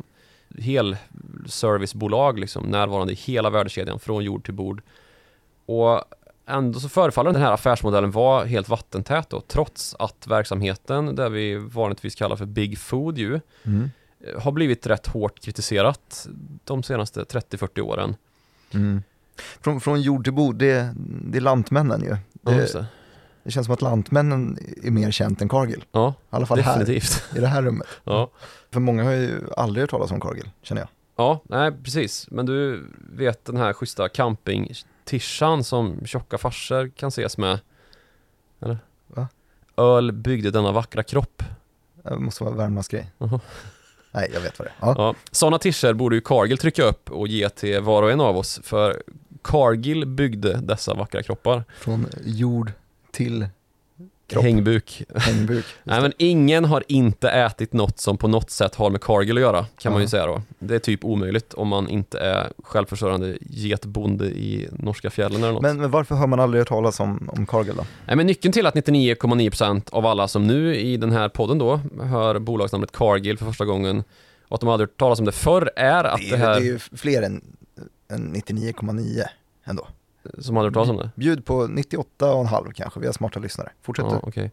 helservicebolag, 0.58 2.38
liksom 2.38 2.64
närvarande 2.64 3.12
i 3.12 3.16
hela 3.16 3.50
värdekedjan 3.50 4.00
från 4.00 4.24
jord 4.24 4.44
till 4.44 4.54
bord. 4.54 4.82
Och 5.66 6.04
ändå 6.46 6.80
så 6.80 6.88
förefaller 6.88 7.32
den 7.32 7.42
här 7.42 7.52
affärsmodellen 7.52 8.10
vara 8.10 8.44
helt 8.44 8.68
vattentät 8.68 9.30
då, 9.30 9.40
trots 9.40 9.96
att 9.98 10.26
verksamheten, 10.26 11.14
där 11.16 11.28
vi 11.28 11.56
vanligtvis 11.56 12.14
kallar 12.14 12.36
för 12.36 12.46
Big 12.46 12.78
Food 12.78 13.18
ju, 13.18 13.40
Mm 13.64 13.90
eh, 14.26 14.40
har 14.42 14.52
blivit 14.52 14.86
rätt 14.86 15.06
hårt 15.06 15.40
kritiserat 15.40 16.26
de 16.64 16.82
senaste 16.82 17.22
30-40 17.24 17.80
åren. 17.80 18.16
Mm. 18.74 19.02
Från, 19.60 19.80
från 19.80 20.00
jord 20.02 20.24
till 20.24 20.32
bord, 20.32 20.56
det, 20.56 20.92
det 21.24 21.38
är 21.38 21.42
lantmännen 21.42 22.02
ju. 22.02 22.08
Ja, 22.08 22.16
Det, 22.52 22.72
det. 22.72 22.86
det 23.42 23.50
känns 23.50 23.64
som 23.66 23.74
att 23.74 23.82
lantmännen 23.82 24.58
är 24.82 24.90
mer 24.90 25.10
känt 25.10 25.42
än 25.42 25.48
Cargill. 25.48 25.84
Ja, 25.92 26.14
I 26.20 26.36
alla 26.36 26.46
fall 26.46 26.56
definitivt. 26.58 27.22
här, 27.30 27.38
i 27.38 27.40
det 27.40 27.46
här 27.46 27.62
rummet. 27.62 27.86
Ja. 28.04 28.30
För 28.70 28.80
många 28.80 29.04
har 29.04 29.12
ju 29.12 29.40
aldrig 29.56 29.82
hört 29.82 29.90
talas 29.90 30.10
om 30.10 30.20
Cargill, 30.20 30.50
känner 30.62 30.82
jag. 30.82 30.88
ja, 31.16 31.40
nej 31.44 31.72
precis. 31.84 32.26
Men 32.30 32.46
du 32.46 32.86
vet 33.12 33.44
den 33.44 33.56
här 33.56 33.72
schyssta 33.72 34.08
campingtishan 34.08 35.64
som 35.64 36.06
tjocka 36.06 36.38
farsor 36.38 36.88
kan 36.88 37.08
ses 37.08 37.38
med? 37.38 37.60
Eller? 38.60 38.78
Va? 39.06 39.28
Öl 39.76 40.12
byggde 40.12 40.50
denna 40.50 40.72
vackra 40.72 41.02
kropp. 41.02 41.42
Det 42.02 42.16
måste 42.18 42.44
vara 42.44 42.54
Värmlands 42.54 42.88
grej. 42.88 43.10
Jaha. 43.18 43.40
Nej, 44.12 44.30
jag 44.34 44.40
vet 44.40 44.58
vad 44.58 44.68
det 44.68 44.72
är. 44.86 44.88
Ja. 44.88 44.94
Ja. 44.98 45.14
Sådana 45.30 45.58
tischer 45.58 45.92
borde 45.92 46.16
ju 46.16 46.20
Cargill 46.20 46.58
trycka 46.58 46.82
upp 46.82 47.10
och 47.10 47.28
ge 47.28 47.48
till 47.48 47.80
var 47.80 48.02
och 48.02 48.10
en 48.10 48.20
av 48.20 48.36
oss. 48.36 48.60
För 48.62 49.02
Cargill 49.42 50.06
byggde 50.06 50.60
dessa 50.60 50.94
vackra 50.94 51.22
kroppar. 51.22 51.64
Från 51.78 52.06
jord 52.24 52.72
till 53.10 53.48
Kropp. 54.30 54.44
Hängbuk. 54.44 55.02
hängbuk. 55.16 55.64
Nej 55.84 56.00
men 56.02 56.12
ingen 56.18 56.64
har 56.64 56.84
inte 56.88 57.30
ätit 57.30 57.72
något 57.72 57.98
som 58.00 58.16
på 58.18 58.28
något 58.28 58.50
sätt 58.50 58.74
har 58.74 58.90
med 58.90 59.00
Cargill 59.00 59.36
att 59.36 59.40
göra, 59.42 59.66
kan 59.78 59.92
man 59.92 60.02
ju 60.02 60.08
säga 60.08 60.26
då. 60.26 60.42
Det 60.58 60.74
är 60.74 60.78
typ 60.78 61.04
omöjligt 61.04 61.54
om 61.54 61.68
man 61.68 61.88
inte 61.88 62.18
är 62.18 62.52
självförsörjande 62.64 63.38
getbonde 63.40 64.24
i 64.24 64.68
norska 64.72 65.10
fjällen 65.10 65.42
eller 65.42 65.52
något. 65.52 65.62
Men, 65.62 65.80
men 65.80 65.90
varför 65.90 66.14
hör 66.14 66.26
man 66.26 66.40
aldrig 66.40 66.60
hört 66.60 66.68
talas 66.68 67.00
om, 67.00 67.30
om 67.36 67.46
Cargill 67.46 67.76
då? 67.76 67.84
Nej 68.06 68.16
men 68.16 68.26
nyckeln 68.26 68.52
till 68.52 68.66
att 68.66 68.74
99,9% 68.74 69.82
av 69.92 70.06
alla 70.06 70.28
som 70.28 70.46
nu 70.46 70.76
i 70.76 70.96
den 70.96 71.12
här 71.12 71.28
podden 71.28 71.58
då 71.58 71.80
hör 72.02 72.38
bolagsnamnet 72.38 72.92
Cargill 72.92 73.38
för 73.38 73.46
första 73.46 73.64
gången 73.64 74.04
och 74.48 74.54
att 74.54 74.60
de 74.60 74.68
aldrig 74.68 74.88
hört 74.88 74.98
talas 74.98 75.18
om 75.18 75.24
det 75.24 75.32
förr 75.32 75.70
är 75.76 76.04
att 76.04 76.20
Det 76.20 76.26
det, 76.26 76.34
är, 76.34 76.38
ju- 76.38 76.44
här, 76.44 76.54
det 76.60 76.60
är 76.60 76.72
ju 76.72 76.78
fler 76.78 77.22
än, 77.22 77.42
än 78.12 78.34
99,9 78.34 79.22
ändå. 79.64 79.86
Som 80.38 80.56
aldrig 80.56 80.70
hört 80.70 80.74
talas 80.74 80.90
om 80.90 80.96
det. 80.96 81.10
Bjud 81.14 81.44
på 81.44 81.66
98,5 81.66 82.72
kanske, 82.72 83.00
vi 83.00 83.06
har 83.06 83.12
smarta 83.12 83.40
lyssnare. 83.40 83.70
Fortsätt 83.82 84.06
Ja, 84.08 84.20
du. 84.22 84.28
okej. 84.28 84.50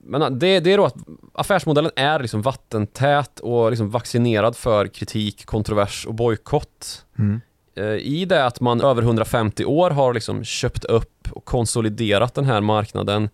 Men 0.00 0.22
äh, 0.22 0.30
det, 0.30 0.60
det 0.60 0.72
är 0.72 0.76
då 0.78 0.84
att 0.84 0.96
affärsmodellen 1.32 1.90
är 1.96 2.20
liksom 2.20 2.42
vattentät 2.42 3.40
och 3.40 3.70
liksom 3.70 3.90
vaccinerad 3.90 4.56
för 4.56 4.86
kritik, 4.86 5.46
kontrovers 5.46 6.06
och 6.06 6.14
bojkott. 6.14 7.04
Mm. 7.18 7.40
Eh, 7.74 7.84
I 7.84 8.24
det 8.24 8.46
att 8.46 8.60
man 8.60 8.80
över 8.80 9.02
150 9.02 9.64
år 9.64 9.90
har 9.90 10.14
liksom 10.14 10.44
köpt 10.44 10.84
upp 10.84 11.28
och 11.30 11.44
konsoliderat 11.44 12.34
den 12.34 12.44
här 12.44 12.60
marknaden 12.60 13.28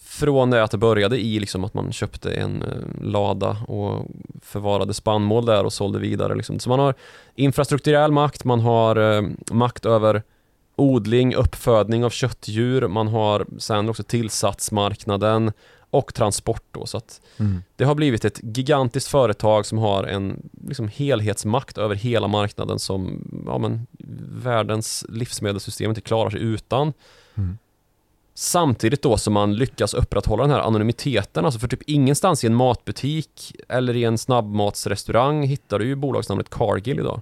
från 0.00 0.50
det 0.50 0.62
att 0.62 0.70
det 0.70 0.78
började 0.78 1.18
i 1.18 1.40
liksom 1.40 1.64
att 1.64 1.74
man 1.74 1.92
köpte 1.92 2.32
en 2.32 2.62
eh, 2.62 2.68
lada 3.02 3.56
och 3.68 4.06
förvarade 4.42 4.94
spannmål 4.94 5.46
där 5.46 5.64
och 5.64 5.72
sålde 5.72 5.98
vidare. 5.98 6.34
Liksom. 6.34 6.58
Så 6.58 6.68
man 6.68 6.78
har 6.78 6.94
infrastrukturell 7.34 8.12
makt, 8.12 8.44
man 8.44 8.60
har 8.60 8.96
eh, 8.96 9.22
makt 9.50 9.86
över 9.86 10.22
odling, 10.78 11.34
uppfödning 11.34 12.04
av 12.04 12.10
köttdjur, 12.10 12.88
man 12.88 13.08
har 13.08 13.46
sen 13.58 13.88
också 13.88 14.02
tillsatsmarknaden 14.02 15.52
och 15.90 16.14
transport 16.14 16.64
då. 16.70 16.86
Så 16.86 17.00
Mm. 17.38 17.62
det 17.76 17.84
har 17.84 17.94
blivit 17.94 18.24
ett 18.24 18.40
gigantiskt 18.42 19.08
företag 19.08 19.66
som 19.66 19.78
har 19.78 20.04
en 20.04 20.50
liksom, 20.68 20.88
helhetsmakt 20.88 21.78
över 21.78 21.94
hela 21.94 22.28
marknaden 22.28 22.78
som 22.78 23.24
ja, 23.46 23.58
men, 23.58 23.86
världens 24.42 25.04
livsmedelssystem 25.08 25.90
inte 25.90 26.00
klarar 26.00 26.30
sig 26.30 26.40
utan. 26.40 26.92
Mm. 27.34 27.58
Samtidigt 28.34 29.02
då 29.02 29.16
som 29.16 29.32
man 29.32 29.56
lyckas 29.56 29.94
upprätthålla 29.94 30.42
den 30.42 30.52
här 30.52 30.60
anonymiteten, 30.60 31.44
alltså 31.44 31.60
för 31.60 31.68
typ 31.68 31.82
ingenstans 31.86 32.44
i 32.44 32.46
en 32.46 32.54
matbutik 32.54 33.56
eller 33.68 33.96
i 33.96 34.04
en 34.04 34.18
snabbmatsrestaurang 34.18 35.42
hittar 35.42 35.78
du 35.78 35.86
ju 35.86 35.94
bolagsnamnet 35.94 36.50
Cargill 36.50 36.98
idag. 36.98 37.20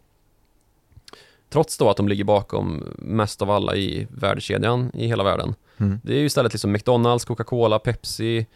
Trots 1.49 1.79
då 1.79 1.91
att 1.91 1.97
de 1.97 2.09
ligger 2.09 2.25
bakom 2.25 2.85
mest 2.99 3.43
av 3.43 3.51
alla 3.51 3.77
i 3.77 4.07
värdekedjan 4.11 4.91
i 4.95 5.07
hela 5.07 5.25
världen. 5.25 5.55
Mm. 5.79 6.01
Det 6.05 6.13
är 6.15 6.19
ju 6.19 6.25
istället 6.27 6.53
liksom 6.53 6.73
McDonalds, 6.73 7.25
Coca-Cola, 7.25 7.79
Pepsi, 7.79 8.47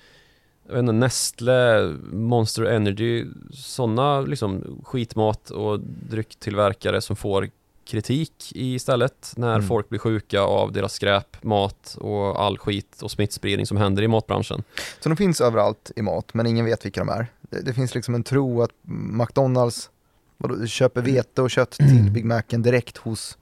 jag 0.66 0.72
vet 0.72 0.80
inte, 0.80 0.92
Nestle, 0.92 1.82
Monster 2.12 2.62
Energy, 2.62 3.26
sådana 3.52 4.20
liksom 4.20 4.80
skitmat 4.84 5.50
och 5.50 5.80
drycktillverkare 6.10 7.00
som 7.00 7.16
får 7.16 7.48
kritik 7.84 8.52
istället 8.54 9.32
när 9.36 9.54
Mm. 9.54 9.68
folk 9.68 9.88
blir 9.88 9.98
sjuka 9.98 10.40
av 10.40 10.72
deras 10.72 10.92
skräp, 10.92 11.44
mat 11.44 11.96
och 12.00 12.42
all 12.42 12.58
skit 12.58 13.02
och 13.02 13.10
smittspridning 13.10 13.66
som 13.66 13.76
händer 13.76 14.02
i 14.02 14.08
matbranschen. 14.08 14.62
Så 15.00 15.08
de 15.08 15.16
finns 15.16 15.40
överallt 15.40 15.90
i 15.96 16.02
mat, 16.02 16.34
men 16.34 16.46
ingen 16.46 16.64
vet 16.64 16.84
vilka 16.84 17.00
de 17.00 17.08
är. 17.08 17.26
Det, 17.40 17.60
det 17.62 17.74
finns 17.74 17.94
liksom 17.94 18.14
en 18.14 18.22
tro 18.22 18.62
att 18.62 18.70
McDonalds 19.12 19.90
vadå, 20.40 20.66
köper 20.66 21.02
vete 21.02 21.42
och 21.42 21.50
kött 21.50 21.70
till 21.70 22.10
Big 22.10 22.24
Macen 22.24 22.62
direkt 22.62 22.96
hos 22.96 23.38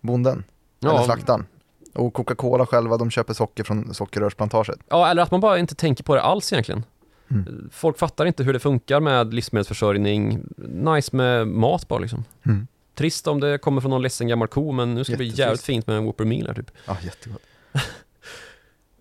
bonden, 0.00 0.44
eller 0.82 1.02
slaktaren. 1.02 1.46
Och 1.94 2.14
Coca-Cola 2.14 2.66
själva, 2.66 2.96
de 2.96 3.10
köper 3.10 3.34
socker 3.34 3.64
från 3.64 3.94
sockerrörsplantaget. 3.94 4.78
Ja, 4.88 5.10
eller 5.10 5.22
att 5.22 5.30
man 5.30 5.40
bara 5.40 5.58
inte 5.58 5.74
tänker 5.74 6.04
på 6.04 6.14
det 6.14 6.22
alls 6.22 6.52
egentligen. 6.52 6.84
Mm. 7.30 7.68
Folk 7.72 7.98
fattar 7.98 8.26
inte 8.26 8.44
hur 8.44 8.52
det 8.52 8.58
funkar 8.58 9.00
med 9.00 9.34
livsmedelsförsörjning. 9.34 10.44
Nice 10.56 11.16
med 11.16 11.48
mat 11.48 11.88
bara 11.88 11.98
liksom. 11.98 12.24
Mm. 12.46 12.66
Trist 12.94 13.26
om 13.26 13.40
det 13.40 13.58
kommer 13.58 13.80
från 13.80 13.90
någon 13.90 14.02
ledsen 14.02 14.28
gammal 14.28 14.48
ko, 14.48 14.72
men 14.72 14.94
nu 14.94 15.04
ska 15.04 15.12
det 15.12 15.16
bli 15.16 15.28
jävligt 15.28 15.62
fint 15.62 15.86
med 15.86 15.96
en 15.96 16.04
Whopper 16.04 16.24
Meal 16.24 16.46
här 16.46 16.54
typ. 16.54 16.70
Ja, 16.86 16.96
jättegott. 17.02 17.42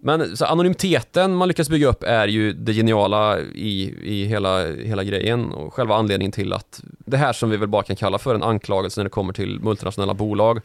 Men 0.06 0.38
så 0.38 0.46
anonymiteten 0.46 1.36
man 1.36 1.48
lyckas 1.48 1.70
bygga 1.70 1.88
upp 1.88 2.04
är 2.04 2.28
ju 2.28 2.54
det 2.54 2.74
geniala 2.74 3.40
i, 3.40 3.96
i 4.04 4.26
hela, 4.26 4.66
hela 4.72 5.04
grejen 5.04 5.52
och 5.52 5.74
själva 5.74 5.96
anledningen 5.96 6.32
till 6.32 6.54
att 6.54 6.84
det 7.06 7.18
här 7.18 7.34
som 7.34 7.50
vi 7.50 7.58
väl 7.58 7.68
bara 7.70 7.84
kan 7.84 7.96
kalla 7.96 8.18
för 8.18 8.36
en 8.36 8.44
anklagelse 8.44 9.00
när 9.00 9.04
det 9.04 9.10
kommer 9.10 9.34
till 9.34 9.60
multinationella 9.60 10.14
bolag 10.14 10.62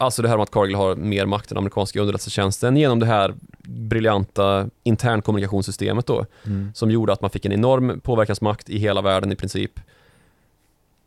Alltså 0.00 0.22
det 0.22 0.28
här 0.28 0.36
med 0.36 0.42
att 0.42 0.50
Cargill 0.50 0.76
har 0.76 0.96
mer 0.96 1.26
makt 1.26 1.52
än 1.52 1.58
amerikanska 1.58 2.00
underrättelsetjänsten 2.00 2.76
genom 2.76 2.98
det 2.98 3.06
här 3.06 3.34
briljanta 3.62 4.70
internkommunikationssystemet 4.82 6.06
då 6.06 6.26
Mm. 6.46 6.70
som 6.74 6.90
gjorde 6.90 7.12
att 7.12 7.20
man 7.20 7.30
fick 7.30 7.44
en 7.44 7.52
enorm 7.52 8.00
påverkansmakt 8.00 8.70
i 8.70 8.78
hela 8.78 9.02
världen 9.02 9.32
i 9.32 9.36
princip. 9.36 9.80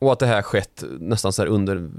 Och 0.01 0.11
att 0.11 0.19
det 0.19 0.25
här 0.25 0.41
skett 0.41 0.83
nästan 0.99 1.33
så 1.33 1.41
här 1.41 1.49
under 1.49 1.89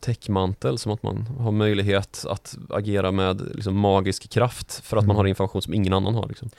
täckmantel, 0.00 0.78
som 0.78 0.92
att 0.92 1.02
man 1.02 1.26
har 1.38 1.52
möjlighet 1.52 2.24
att 2.28 2.56
agera 2.70 3.12
med 3.12 3.40
liksom 3.54 3.76
magisk 3.78 4.30
kraft 4.30 4.72
för 4.84 4.96
att 4.96 5.02
man 5.06 5.10
Mm. 5.16 5.16
har 5.16 5.26
information 5.26 5.62
som 5.62 5.74
ingen 5.74 5.92
annan 5.92 6.14
har. 6.14 6.28
Liksom. 6.28 6.50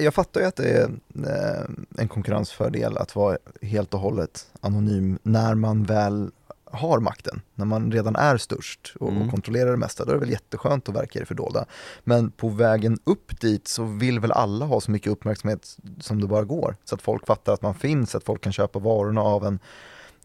Jag 0.00 0.14
fattar 0.14 0.40
ju 0.40 0.46
att 0.46 0.56
det 0.56 0.68
är 0.70 0.84
eh, 1.26 1.64
en 2.02 2.08
konkurrensfördel 2.08 2.96
att 2.96 3.16
vara 3.16 3.38
helt 3.62 3.94
och 3.94 4.00
hållet 4.00 4.46
anonym 4.60 5.18
när 5.22 5.54
man 5.54 5.84
väl 5.84 6.30
har 6.64 7.00
makten, 7.00 7.40
när 7.54 7.64
man 7.64 7.92
redan 7.92 8.16
är 8.16 8.36
störst 8.36 8.94
och, 9.00 9.08
Mm. 9.08 9.22
och 9.22 9.30
kontrollerar 9.30 9.70
det 9.70 9.76
mesta, 9.76 10.04
då 10.04 10.10
är 10.10 10.14
det 10.14 10.20
väl 10.20 10.30
jätteskönt 10.30 10.88
att 10.88 10.94
verka 10.94 11.18
i 11.18 11.20
det 11.20 11.26
fördolda. 11.26 11.64
Men 12.04 12.30
på 12.30 12.48
vägen 12.48 12.98
upp 13.04 13.40
dit 13.40 13.68
så 13.68 13.84
vill 13.84 14.20
väl 14.20 14.32
alla 14.32 14.64
ha 14.64 14.80
så 14.80 14.90
mycket 14.90 15.12
uppmärksamhet 15.12 15.76
som 16.00 16.20
det 16.20 16.26
bara 16.26 16.44
går, 16.44 16.76
så 16.84 16.94
att 16.94 17.02
folk 17.02 17.26
fattar 17.26 17.52
att 17.52 17.62
man 17.62 17.74
finns, 17.74 18.14
att 18.14 18.24
folk 18.24 18.40
kan 18.40 18.52
köpa 18.52 18.78
varorna 18.78 19.20
av 19.20 19.46
en. 19.46 19.58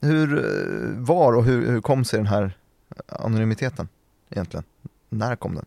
Hur 0.01 0.38
eh, 0.38 1.06
var 1.06 1.34
och 1.34 1.44
hur, 1.44 1.72
hur 1.72 1.82
kom 1.82 2.06
sig 2.06 2.20
den 2.20 2.27
här 2.27 2.51
anonymiteten 3.08 3.88
egentligen? 4.29 4.63
När 5.10 5.36
kom 5.36 5.56
den? 5.56 5.65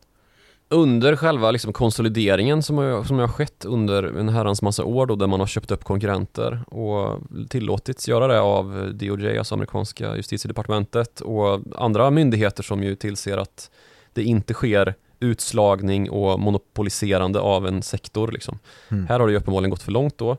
Under 0.68 1.16
själva 1.16 1.50
liksom 1.50 1.72
konsolideringen 1.72 2.62
som 2.62 2.78
har, 2.78 3.04
som 3.04 3.18
har 3.18 3.28
skett 3.28 3.64
under 3.64 4.02
en 4.02 4.28
herrans 4.28 4.62
massa 4.62 4.84
år 4.84 5.06
då, 5.06 5.16
där 5.16 5.26
man 5.26 5.40
har 5.40 5.46
köpt 5.46 5.70
upp 5.70 5.84
konkurrenter 5.84 6.64
och 6.66 7.20
tillåtits 7.48 8.08
göra 8.08 8.26
det 8.26 8.40
av 8.40 8.90
DOJ, 8.94 9.38
alltså 9.38 9.54
amerikanska 9.54 10.16
justitiedepartementet 10.16 11.20
och 11.20 11.60
andra 11.76 12.10
myndigheter 12.10 12.62
som 12.62 12.82
ju 12.82 12.96
tillser 12.96 13.38
att 13.38 13.70
det 14.12 14.22
inte 14.22 14.54
sker 14.54 14.94
utslagning 15.20 16.10
och 16.10 16.40
monopoliserande 16.40 17.40
av 17.40 17.66
en 17.66 17.82
sektor. 17.82 18.32
Liksom. 18.32 18.58
Mm. 18.88 19.06
Här 19.06 19.20
har 19.20 19.26
det 19.26 19.32
ju 19.32 19.38
uppenbarligen 19.38 19.70
gått 19.70 19.82
för 19.82 19.92
långt 19.92 20.18
då. 20.18 20.36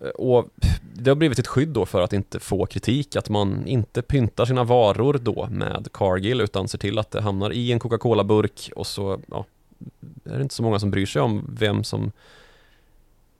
Eh, 0.00 0.08
och 0.08 0.48
det 0.94 1.10
har 1.10 1.16
blivit 1.16 1.38
ett 1.38 1.46
skydd 1.46 1.68
då 1.68 1.86
för 1.86 2.02
att 2.02 2.12
inte 2.12 2.40
få 2.40 2.66
kritik, 2.66 3.16
att 3.16 3.28
man 3.28 3.66
inte 3.66 4.02
pyntar 4.02 4.44
sina 4.44 4.64
varor 4.64 5.18
då 5.22 5.48
med 5.50 5.88
Cargill 5.92 6.40
utan 6.40 6.68
ser 6.68 6.78
till 6.78 6.98
att 6.98 7.10
det 7.10 7.20
hamnar 7.20 7.52
i 7.52 7.72
en 7.72 7.78
Coca-Cola-burk 7.78 8.70
och 8.76 8.86
så 8.86 9.20
ja, 9.30 9.44
är 10.24 10.36
det 10.36 10.42
inte 10.42 10.54
så 10.54 10.62
många 10.62 10.78
som 10.78 10.90
bryr 10.90 11.06
sig 11.06 11.22
om 11.22 11.44
vem 11.58 11.84
som 11.84 12.12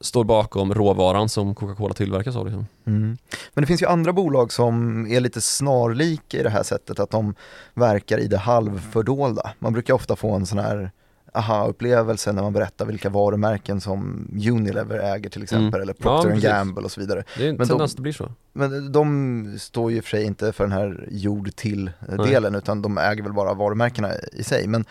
står 0.00 0.24
bakom 0.24 0.74
råvaran 0.74 1.28
som 1.28 1.54
Coca-Cola 1.54 1.94
tillverkas 1.94 2.36
av. 2.36 2.46
Liksom. 2.46 2.66
Mm. 2.84 3.18
Men 3.54 3.62
det 3.62 3.66
finns 3.66 3.82
ju 3.82 3.86
andra 3.86 4.12
bolag 4.12 4.52
som 4.52 5.06
är 5.06 5.20
lite 5.20 5.40
snarlika 5.40 6.38
i 6.38 6.42
det 6.42 6.50
här 6.50 6.62
sättet, 6.62 7.00
att 7.00 7.10
de 7.10 7.34
verkar 7.74 8.18
i 8.18 8.26
det 8.26 8.38
halvfördolda. 8.38 9.50
Man 9.58 9.72
brukar 9.72 9.94
ofta 9.94 10.16
få 10.16 10.34
en 10.34 10.46
sån 10.46 10.58
här 10.58 10.90
aha-upplevelse 11.32 12.32
när 12.32 12.42
man 12.42 12.52
berättar 12.52 12.86
vilka 12.86 13.08
varumärken 13.10 13.80
som 13.80 14.28
Unilever 14.50 14.98
äger 14.98 15.30
till 15.30 15.42
exempel, 15.42 15.68
Mm. 15.68 15.82
eller 15.82 15.94
Ja, 15.98 16.02
Procter 16.02 16.28
precis. 16.28 16.44
Gamble 16.44 16.84
och 16.84 16.90
så 16.92 17.00
vidare. 17.00 17.24
Det 17.38 17.44
är 17.44 17.48
en 17.50 17.56
Men 17.56 17.68
tendens 17.68 17.92
de- 17.92 17.96
det 17.96 18.02
blir 18.02 18.12
så. 18.12 18.32
Men 18.52 18.92
de 18.92 19.56
står 19.58 19.90
ju 19.90 19.96
i 19.96 20.00
och 20.00 20.04
för 20.04 20.10
sig 20.10 20.24
inte 20.24 20.52
för 20.52 20.64
den 20.64 20.72
här 20.72 21.08
jord 21.10 21.56
till-delen, 21.56 22.54
utan 22.54 22.82
de 22.82 22.98
äger 22.98 23.22
väl 23.22 23.32
bara 23.32 23.54
varumärkena 23.54 24.10
i 24.32 24.42
sig. 24.44 24.66
Men 24.66 24.84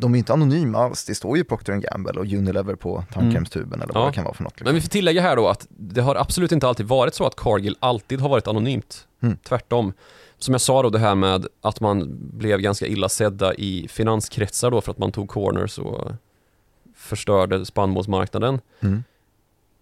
de 0.00 0.14
är 0.14 0.18
inte 0.18 0.32
anonyma 0.32 0.78
alls, 0.78 1.04
det 1.04 1.14
står 1.14 1.36
ju 1.36 1.44
Procter 1.44 1.72
Gamble 1.76 2.20
och 2.20 2.26
Unilever 2.26 2.74
på 2.74 3.04
tandkrämstuben 3.12 3.82
eller 3.82 3.94
vad 3.94 4.02
Ja. 4.02 4.06
det 4.06 4.12
kan 4.14 4.24
vara 4.24 4.34
för 4.34 4.44
något. 4.44 4.60
Men 4.60 4.74
vi 4.74 4.80
får 4.80 4.88
tillägga 4.88 5.22
här 5.22 5.36
då 5.36 5.48
att 5.48 5.66
det 5.70 6.00
har 6.00 6.16
absolut 6.16 6.52
inte 6.52 6.68
alltid 6.68 6.86
varit 6.86 7.14
så 7.14 7.26
att 7.26 7.36
Cargill 7.36 7.76
alltid 7.80 8.20
har 8.20 8.28
varit 8.28 8.46
anonymt. 8.48 9.06
Mm. 9.22 9.36
Tvärtom. 9.48 9.92
Som 10.38 10.54
jag 10.54 10.60
sa 10.60 10.82
då 10.82 10.90
det 10.90 10.98
här 10.98 11.14
med 11.14 11.46
att 11.60 11.80
man 11.80 12.18
blev 12.38 12.60
ganska 12.60 12.86
illa 12.86 13.08
sedda 13.08 13.54
i 13.54 13.88
finanskretsar 13.88 14.70
då 14.70 14.80
för 14.80 14.90
att 14.90 14.98
man 14.98 15.12
tog 15.12 15.28
corners 15.28 15.78
och 15.78 16.10
förstörde 16.94 17.66
spannmålsmarknaden. 17.66 18.60
Mm. 18.80 19.04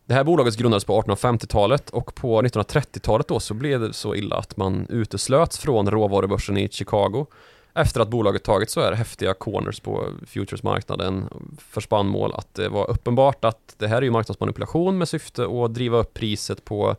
Det 0.06 0.14
här 0.14 0.24
bolaget 0.24 0.56
grundades 0.56 0.84
på 0.84 1.02
1850-talet 1.02 1.90
och 1.90 2.14
på 2.14 2.42
1930-talet 2.42 3.28
då 3.28 3.40
så 3.40 3.54
blev 3.54 3.80
det 3.80 3.92
så 3.92 4.14
illa 4.14 4.36
att 4.36 4.56
man 4.56 4.86
uteslöts 4.90 5.58
från 5.58 5.90
råvarubörsen 5.90 6.56
i 6.56 6.68
Chicago 6.68 7.26
efter 7.74 8.00
att 8.00 8.08
bolaget 8.08 8.44
tagit 8.44 8.70
så 8.70 8.80
här 8.80 8.92
häftiga 8.92 9.34
corners 9.34 9.80
på 9.80 10.08
futuresmarknaden 10.26 11.28
för 11.58 11.80
spannmål 11.80 12.32
att 12.34 12.54
det 12.54 12.68
var 12.68 12.90
uppenbart 12.90 13.44
att 13.44 13.74
det 13.78 13.88
här 13.88 13.96
är 13.96 14.02
ju 14.02 14.10
marknadsmanipulation 14.10 14.98
med 14.98 15.08
syfte 15.08 15.46
att 15.46 15.74
driva 15.74 15.98
upp 15.98 16.14
priset 16.14 16.64
på 16.64 16.96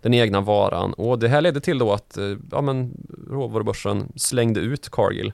den 0.00 0.14
egna 0.14 0.40
varan 0.40 0.92
och 0.92 1.18
det 1.18 1.28
här 1.28 1.40
ledde 1.40 1.60
till 1.60 1.78
då 1.78 1.92
att 1.92 2.16
eh, 2.16 2.36
ja, 2.50 2.60
men, 2.60 2.92
råvarubörsen 3.30 4.12
slängde 4.16 4.60
ut 4.60 4.90
Cargill 4.90 5.32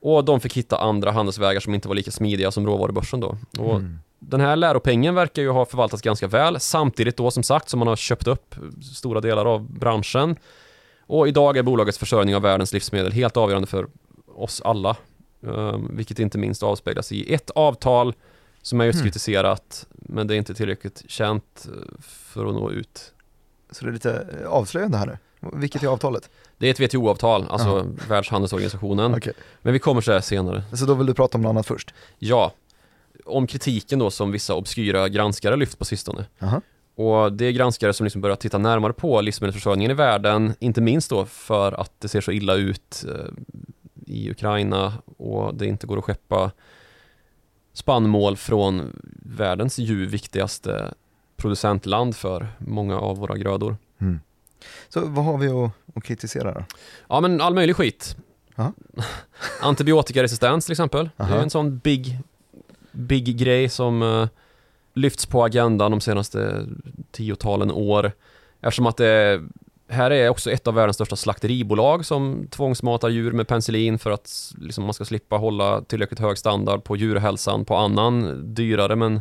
och 0.00 0.24
de 0.24 0.40
fick 0.40 0.56
hitta 0.56 0.76
andra 0.78 1.10
handelsvägar 1.10 1.60
som 1.60 1.74
inte 1.74 1.88
var 1.88 1.94
lika 1.94 2.10
smidiga 2.10 2.50
som 2.50 2.66
råvarubörsen 2.66 3.20
då. 3.20 3.36
Och 3.58 3.74
Mm. 3.76 3.98
den 4.18 4.40
här 4.40 4.56
läropengen 4.56 5.14
verkar 5.14 5.42
ju 5.42 5.50
ha 5.50 5.64
förvaltats 5.64 6.02
ganska 6.02 6.26
väl 6.26 6.60
samtidigt 6.60 7.16
då 7.16 7.30
som 7.30 7.42
sagt 7.42 7.68
som 7.68 7.78
man 7.78 7.88
har 7.88 7.96
köpt 7.96 8.26
upp 8.26 8.54
stora 8.94 9.20
delar 9.20 9.44
av 9.46 9.72
branschen. 9.72 10.36
Och 11.06 11.28
idag 11.28 11.56
är 11.56 11.62
bolagets 11.62 11.98
försörjning 11.98 12.36
av 12.36 12.42
världens 12.42 12.72
livsmedel 12.72 13.12
helt 13.12 13.36
avgörande 13.36 13.66
för 13.68 13.86
oss 14.34 14.60
alla. 14.64 14.96
Um, 15.40 15.90
vilket 15.96 16.18
inte 16.18 16.38
minst 16.38 16.62
avspeglas 16.62 17.12
i 17.12 17.34
ett 17.34 17.50
avtal 17.50 18.14
som 18.62 18.80
är 18.80 18.84
just 18.84 18.98
Hmm. 18.98 19.04
kritiserat 19.06 19.86
men 19.90 20.26
det 20.26 20.34
är 20.34 20.38
inte 20.38 20.54
tillräckligt 20.54 21.02
känt 21.08 21.68
eh, 21.68 22.00
för 22.02 22.46
att 22.46 22.54
nå 22.54 22.70
ut. 22.70 23.12
Så 23.72 23.84
det 23.84 23.90
är 23.90 23.92
lite 23.92 24.26
eh, 24.40 24.48
avslöjande 24.48 24.98
här 24.98 25.06
nu. 25.06 25.18
Vilket 25.52 25.82
är 25.82 25.86
avtalet? 25.86 26.30
Det 26.58 26.66
är 26.66 26.70
ett 26.70 26.80
WTO-avtal, 26.80 27.46
alltså 27.48 27.68
Aha. 27.68 27.86
Världshandelsorganisationen. 28.08 29.14
Okej. 29.14 29.32
Men 29.62 29.72
vi 29.72 29.78
kommer 29.78 30.00
till 30.00 30.12
det 30.12 30.22
senare. 30.22 30.62
Så 30.72 30.86
då 30.86 30.94
vill 30.94 31.06
du 31.06 31.14
prata 31.14 31.38
om 31.38 31.42
något 31.42 31.50
annat 31.50 31.66
först? 31.66 31.94
Ja, 32.18 32.52
om 33.24 33.46
kritiken 33.46 33.98
då 33.98 34.10
som 34.10 34.32
vissa 34.32 34.54
obskyra 34.54 35.08
granskare 35.08 35.56
lyft 35.56 35.78
på 35.78 35.84
sistone. 35.84 36.24
Aha. 36.40 36.60
Och 36.94 37.32
det 37.32 37.44
är 37.44 37.52
granskare 37.52 37.92
som 37.92 38.04
liksom 38.04 38.20
börjar 38.20 38.36
titta 38.36 38.58
närmare 38.58 38.92
på 38.92 39.20
livsmedelsförsörjningen 39.20 39.90
i 39.90 39.94
världen, 39.94 40.54
inte 40.58 40.80
minst 40.80 41.10
då 41.10 41.24
för 41.24 41.72
att 41.72 41.92
det 41.98 42.08
ser 42.08 42.20
så 42.20 42.32
illa 42.32 42.54
ut 42.54 43.04
eh, 43.08 43.32
i 44.06 44.30
Ukraina 44.30 44.92
och 45.18 45.54
det 45.54 45.66
inte 45.66 45.86
går 45.86 45.98
att 45.98 46.04
skeppa 46.04 46.50
spannmål 47.72 48.36
från 48.36 49.00
världens 49.22 49.78
ju 49.78 50.06
viktigaste 50.06 50.94
producentland 51.42 52.16
för 52.16 52.48
många 52.58 52.98
av 52.98 53.16
våra 53.16 53.36
grödor. 53.36 53.76
Mm. 53.98 54.20
Så 54.88 55.00
vad 55.00 55.24
har 55.24 55.38
vi 55.38 55.48
att, 55.48 55.70
att 55.94 56.04
kritisera 56.04 56.54
då? 56.54 56.64
Ja 57.08 57.20
men 57.20 57.40
all 57.40 57.54
möjlig 57.54 57.76
skit. 57.76 58.16
Aha. 58.56 58.72
Antibiotikaresistens 59.60 60.64
till 60.64 60.72
exempel. 60.72 61.10
Det 61.16 61.22
Aha. 61.22 61.34
är 61.34 61.42
en 61.42 61.50
sån 61.50 61.78
big, 61.78 62.18
big 62.92 63.38
grej 63.38 63.68
som 63.68 64.02
uh, 64.02 64.28
lyfts 64.94 65.26
på 65.26 65.44
agendan 65.44 65.90
de 65.90 66.00
senaste 66.00 66.66
tiotalen 67.10 67.70
år. 67.70 68.12
Eftersom 68.60 68.86
att 68.86 68.96
det 68.96 69.42
här 69.88 70.10
är 70.10 70.28
också 70.28 70.50
ett 70.50 70.66
av 70.66 70.74
världens 70.74 70.96
största 70.96 71.16
slakteribolag 71.16 72.06
som 72.06 72.46
tvångsmatar 72.50 73.08
djur 73.08 73.32
med 73.32 73.48
penicillin 73.48 73.98
för 73.98 74.10
att 74.10 74.54
liksom, 74.58 74.84
man 74.84 74.94
ska 74.94 75.04
slippa 75.04 75.36
hålla 75.36 75.82
tillräckligt 75.82 76.20
hög 76.20 76.38
standard 76.38 76.84
på 76.84 76.96
djurhälsan 76.96 77.64
på 77.64 77.76
annan 77.76 78.42
dyrare 78.54 78.96
men 78.96 79.20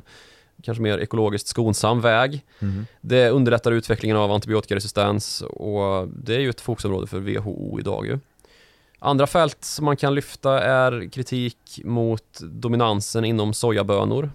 kanske 0.63 0.81
mer 0.81 0.97
ekologiskt 0.97 1.47
skonsam 1.47 2.01
väg. 2.01 2.45
Mm. 2.59 2.85
Det 3.01 3.29
underlättar 3.29 3.71
utvecklingen 3.71 4.17
av 4.17 4.31
antibiotikaresistens 4.31 5.41
och 5.41 6.07
det 6.07 6.35
är 6.35 6.39
ju 6.39 6.49
ett 6.49 6.61
fokusområde 6.61 7.07
för 7.07 7.19
WHO 7.19 7.79
idag 7.79 8.05
ju. 8.05 8.19
Andra 8.99 9.27
fält 9.27 9.63
som 9.63 9.85
man 9.85 9.97
kan 9.97 10.15
lyfta 10.15 10.59
är 10.59 11.09
kritik 11.09 11.81
mot 11.83 12.39
dominansen 12.41 13.25
inom 13.25 13.53
sojabönor, 13.53 14.31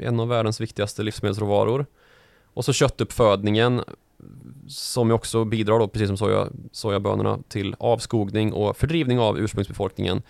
en 0.00 0.20
av 0.20 0.28
världens 0.28 0.60
viktigaste 0.60 1.02
livsmedelsråvaror. 1.02 1.86
Och 2.54 2.64
så 2.64 2.72
köttuppfödningen 2.72 3.82
som 4.68 5.10
också 5.10 5.44
bidrar 5.44 5.78
då, 5.78 5.88
precis 5.88 6.08
som 6.08 6.16
soja, 6.16 6.48
sojabönorna, 6.72 7.38
till 7.48 7.76
avskogning 7.78 8.52
och 8.52 8.76
fördrivning 8.76 9.18
av 9.18 9.38
ursprungsbefolkningen. 9.38 10.22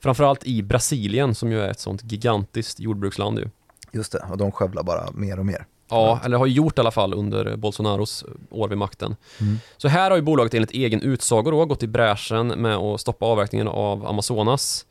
Framförallt 0.00 0.46
i 0.46 0.62
Brasilien 0.62 1.34
som 1.34 1.52
ju 1.52 1.60
är 1.60 1.70
ett 1.70 1.80
sånt 1.80 2.12
gigantiskt 2.12 2.80
jordbruksland 2.80 3.38
ju. 3.38 3.48
Just 3.92 4.12
det, 4.12 4.26
och 4.30 4.38
de 4.38 4.52
skövlar 4.52 4.82
bara 4.82 5.10
mer 5.14 5.38
och 5.38 5.46
mer. 5.46 5.66
Ja, 5.88 6.20
eller 6.24 6.38
har 6.38 6.46
gjort 6.46 6.78
i 6.78 6.80
alla 6.80 6.90
fall 6.90 7.14
under 7.14 7.56
Bolsonaros 7.56 8.24
år 8.50 8.68
vid 8.68 8.78
makten. 8.78 9.16
Mm. 9.40 9.58
Så 9.76 9.88
här 9.88 10.10
har 10.10 10.16
ju 10.16 10.22
bolaget 10.22 10.54
enligt 10.54 10.70
egen 10.70 11.02
utsago 11.02 11.50
då 11.50 11.64
gått 11.66 11.82
i 11.82 11.86
bräschen 11.86 12.48
med 12.48 12.76
att 12.76 13.00
stoppa 13.00 13.26
avverkningen 13.26 13.68
av 13.68 14.06
Amazonas. 14.06 14.86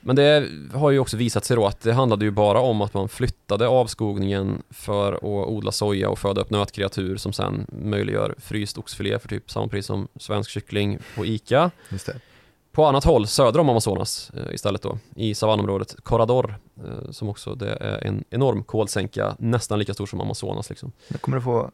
Men 0.00 0.16
det 0.16 0.48
har 0.74 0.90
ju 0.90 0.98
också 0.98 1.16
visat 1.16 1.44
sig 1.44 1.56
då 1.56 1.66
att 1.66 1.80
det 1.80 1.92
handlade 1.92 2.24
ju 2.24 2.30
bara 2.30 2.60
om 2.60 2.82
att 2.82 2.94
man 2.94 3.08
flyttade 3.08 3.68
avskogningen 3.68 4.62
för 4.70 5.12
att 5.12 5.22
odla 5.48 5.72
soja 5.72 6.08
och 6.08 6.18
föda 6.18 6.40
upp 6.40 6.50
nötkreatur 6.50 7.16
som 7.16 7.32
sen 7.32 7.66
möjliggör 7.68 8.34
fryst 8.38 8.78
oxfilé 8.78 9.18
för 9.18 9.28
typ 9.28 9.50
samma 9.50 9.68
pris 9.68 9.86
som 9.86 10.08
svensk 10.20 10.50
kyckling 10.50 10.98
på 11.16 11.26
ICA. 11.26 11.70
Just 11.88 12.06
det. 12.06 12.20
På 12.76 12.84
annat 12.86 13.04
håll 13.04 13.26
söder 13.26 13.60
om 13.60 13.68
Amazonas 13.68 14.30
eh, 14.34 14.54
istället 14.54 14.82
då, 14.82 14.98
i 15.14 15.34
savannområdet 15.34 15.96
Corrador, 16.02 16.58
eh, 16.84 17.10
som 17.10 17.28
också 17.28 17.54
det 17.54 17.70
är 17.80 18.06
en 18.06 18.24
enorm 18.30 18.64
kolsänka, 18.64 19.36
nästan 19.38 19.78
lika 19.78 19.94
stor 19.94 20.06
som 20.06 20.20
Amazonas 20.20 20.70
liksom. 20.70 20.92
Nu 21.08 21.18
kommer 21.18 21.36
du 21.36 21.42
få 21.42 21.70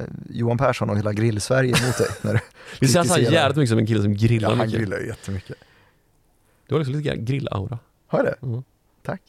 eh, 0.00 0.06
Johan 0.30 0.58
Persson 0.58 0.90
och 0.90 0.98
hela 0.98 1.12
grill-Sverige 1.12 1.74
emot 1.82 1.98
dig. 1.98 2.06
När 2.22 2.32
du 2.32 2.38
här 2.70 2.78
kritiserar. 2.78 3.32
jävligt 3.32 3.56
mycket 3.56 3.68
som 3.70 3.78
en 3.78 3.86
kille 3.86 4.02
som 4.02 4.14
grillar 4.16 4.48
Ja, 4.50 4.56
han 4.56 4.66
mycket. 4.66 4.80
grillar 4.80 4.98
ju 4.98 5.06
jättemycket. 5.06 5.56
Du 6.66 6.74
har 6.74 6.80
liksom 6.80 6.94
lite 7.00 7.16
grill-aura. 7.16 7.78
Har 8.06 8.18
jag 8.18 8.26
det? 8.26 8.46
Mm. 8.46 8.62
Tack. 9.02 9.22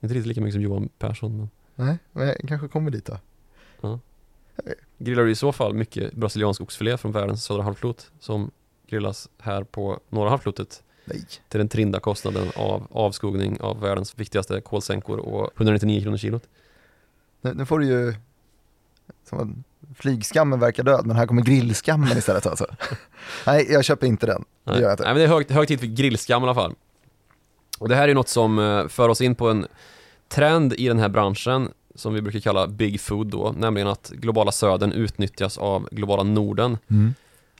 Inte 0.00 0.14
riktigt 0.14 0.28
lika 0.28 0.40
mycket 0.40 0.54
som 0.54 0.62
Johan 0.62 0.88
Persson, 0.98 1.36
men 1.36 1.50
Nej, 1.74 1.98
men 2.12 2.26
jag 2.26 2.36
kanske 2.48 2.68
kommer 2.68 2.90
dit 2.90 3.10
då. 3.80 3.98
grillar 4.98 5.22
du 5.24 5.30
i 5.30 5.34
så 5.34 5.52
fall 5.52 5.74
mycket 5.74 6.12
brasiliansk 6.12 6.60
oxfilé 6.60 6.96
från 6.96 7.12
världens 7.12 7.44
södra 7.44 7.62
halvklot 7.62 8.10
som 8.20 8.50
grillas 8.86 9.28
här 9.38 9.64
på 9.64 10.00
norra 10.08 10.30
halvklotet 10.30 10.82
Nej. 11.04 11.24
till 11.48 11.58
den 11.58 11.68
trinda 11.68 12.00
kostnaden 12.00 12.48
av 12.56 12.86
avskogning 12.90 13.60
av 13.60 13.80
världens 13.80 14.18
viktigaste 14.18 14.60
kolsänkor 14.60 15.18
och 15.18 15.50
199 15.56 16.02
kronor 16.02 16.16
kilot. 16.16 16.42
Nu, 17.40 17.54
nu 17.54 17.66
får 17.66 17.78
du 17.78 17.86
ju, 17.86 18.14
som 19.28 19.64
flygskammen 19.94 20.60
verkar 20.60 20.82
död, 20.82 21.06
men 21.06 21.16
här 21.16 21.26
kommer 21.26 21.42
grillskammen 21.42 22.18
istället 22.18 22.46
alltså. 22.46 22.66
Nej, 23.46 23.66
jag 23.70 23.84
köper 23.84 24.06
inte 24.06 24.26
den. 24.26 24.44
Det 24.64 24.70
Nej, 24.70 24.80
gör 24.80 24.88
jag 24.88 24.92
inte. 24.92 25.02
Nej 25.02 25.12
men 25.12 25.18
det 25.18 25.24
är 25.24 25.28
hög, 25.28 25.50
hög 25.50 25.68
tid 25.68 25.80
för 25.80 25.86
grillskam 25.86 26.42
i 26.42 26.44
alla 26.44 26.54
fall. 26.54 26.74
Och 27.78 27.88
det 27.88 27.94
här 27.94 28.08
är 28.08 28.14
något 28.14 28.28
som 28.28 28.58
eh, 28.58 28.88
för 28.88 29.08
oss 29.08 29.20
in 29.20 29.34
på 29.34 29.50
en 29.50 29.66
trend 30.28 30.72
i 30.72 30.88
den 30.88 30.98
här 30.98 31.08
branschen 31.08 31.70
som 31.94 32.14
vi 32.14 32.22
brukar 32.22 32.40
kalla 32.40 32.66
Big 32.66 33.00
Food 33.00 33.26
då, 33.26 33.54
nämligen 33.58 33.88
att 33.88 34.10
globala 34.10 34.52
södern 34.52 34.92
utnyttjas 34.92 35.58
av 35.58 35.88
globala 35.92 36.22
norden. 36.22 36.78
Mm. 36.90 37.14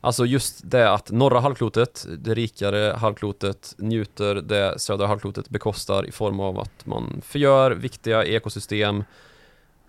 Alltså 0.04 0.26
just 0.26 0.70
det 0.70 0.90
att 0.90 1.10
norra 1.10 1.40
halvklotet, 1.40 2.06
det 2.18 2.34
rikare 2.34 2.96
halvklotet, 2.96 3.74
njuter 3.78 4.34
det 4.34 4.78
södra 4.78 5.06
halvklotet 5.06 5.48
bekostar 5.48 6.06
i 6.06 6.12
form 6.12 6.40
av 6.40 6.60
att 6.60 6.86
man 6.86 7.20
förgör 7.24 7.70
viktiga 7.70 8.24
ekosystem 8.24 9.04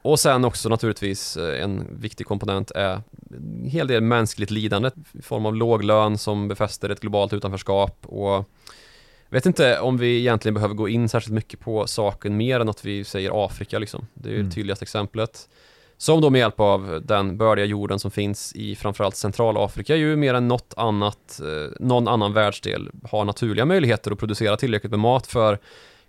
och 0.01 0.19
sen 0.19 0.45
också 0.45 0.69
naturligtvis 0.69 1.37
eh, 1.37 1.63
en 1.63 1.87
viktig 1.99 2.25
komponent 2.27 2.71
är 2.71 3.01
en 3.31 3.65
hel 3.65 3.87
del 3.87 4.01
mänskligt 4.01 4.51
lidande 4.51 4.89
i 5.11 5.21
form 5.21 5.45
av 5.45 5.55
låg 5.55 5.83
lön 5.83 6.17
som 6.17 6.47
befäster 6.47 6.89
ett 6.89 6.99
globalt 6.99 7.33
utanförskap 7.33 8.05
och 8.05 8.49
vet 9.29 9.45
inte 9.45 9.79
om 9.79 9.97
vi 9.97 10.19
egentligen 10.19 10.53
behöver 10.53 10.75
gå 10.75 10.89
in 10.89 11.09
särskilt 11.09 11.33
mycket 11.33 11.59
på 11.59 11.87
saken 11.87 12.37
mer 12.37 12.59
än 12.59 12.69
att 12.69 12.85
vi 12.85 13.03
säger 13.03 13.45
Afrika 13.45 13.79
liksom. 13.79 14.07
Det 14.13 14.29
är 14.29 14.33
ju 14.33 14.39
Mm. 14.39 14.49
det 14.49 14.55
tydligaste 14.55 14.83
exemplet. 14.83 15.49
Som 15.97 16.21
då 16.21 16.29
med 16.29 16.39
hjälp 16.39 16.59
av 16.59 17.01
den 17.03 17.37
bördiga 17.37 17.65
jorden 17.65 17.99
som 17.99 18.11
finns 18.11 18.53
i 18.55 18.75
framförallt 18.75 19.15
Centralafrika 19.15 19.95
ju 19.95 20.15
mer 20.15 20.33
än 20.33 20.47
något 20.47 20.73
annat, 20.77 21.41
eh, 21.43 21.71
någon 21.79 22.07
annan 22.07 22.33
världsdel 22.33 22.89
har 23.03 23.25
naturliga 23.25 23.65
möjligheter 23.65 24.11
att 24.11 24.19
producera 24.19 24.57
tillräckligt 24.57 24.91
med 24.91 24.99
mat 24.99 25.27
för 25.27 25.59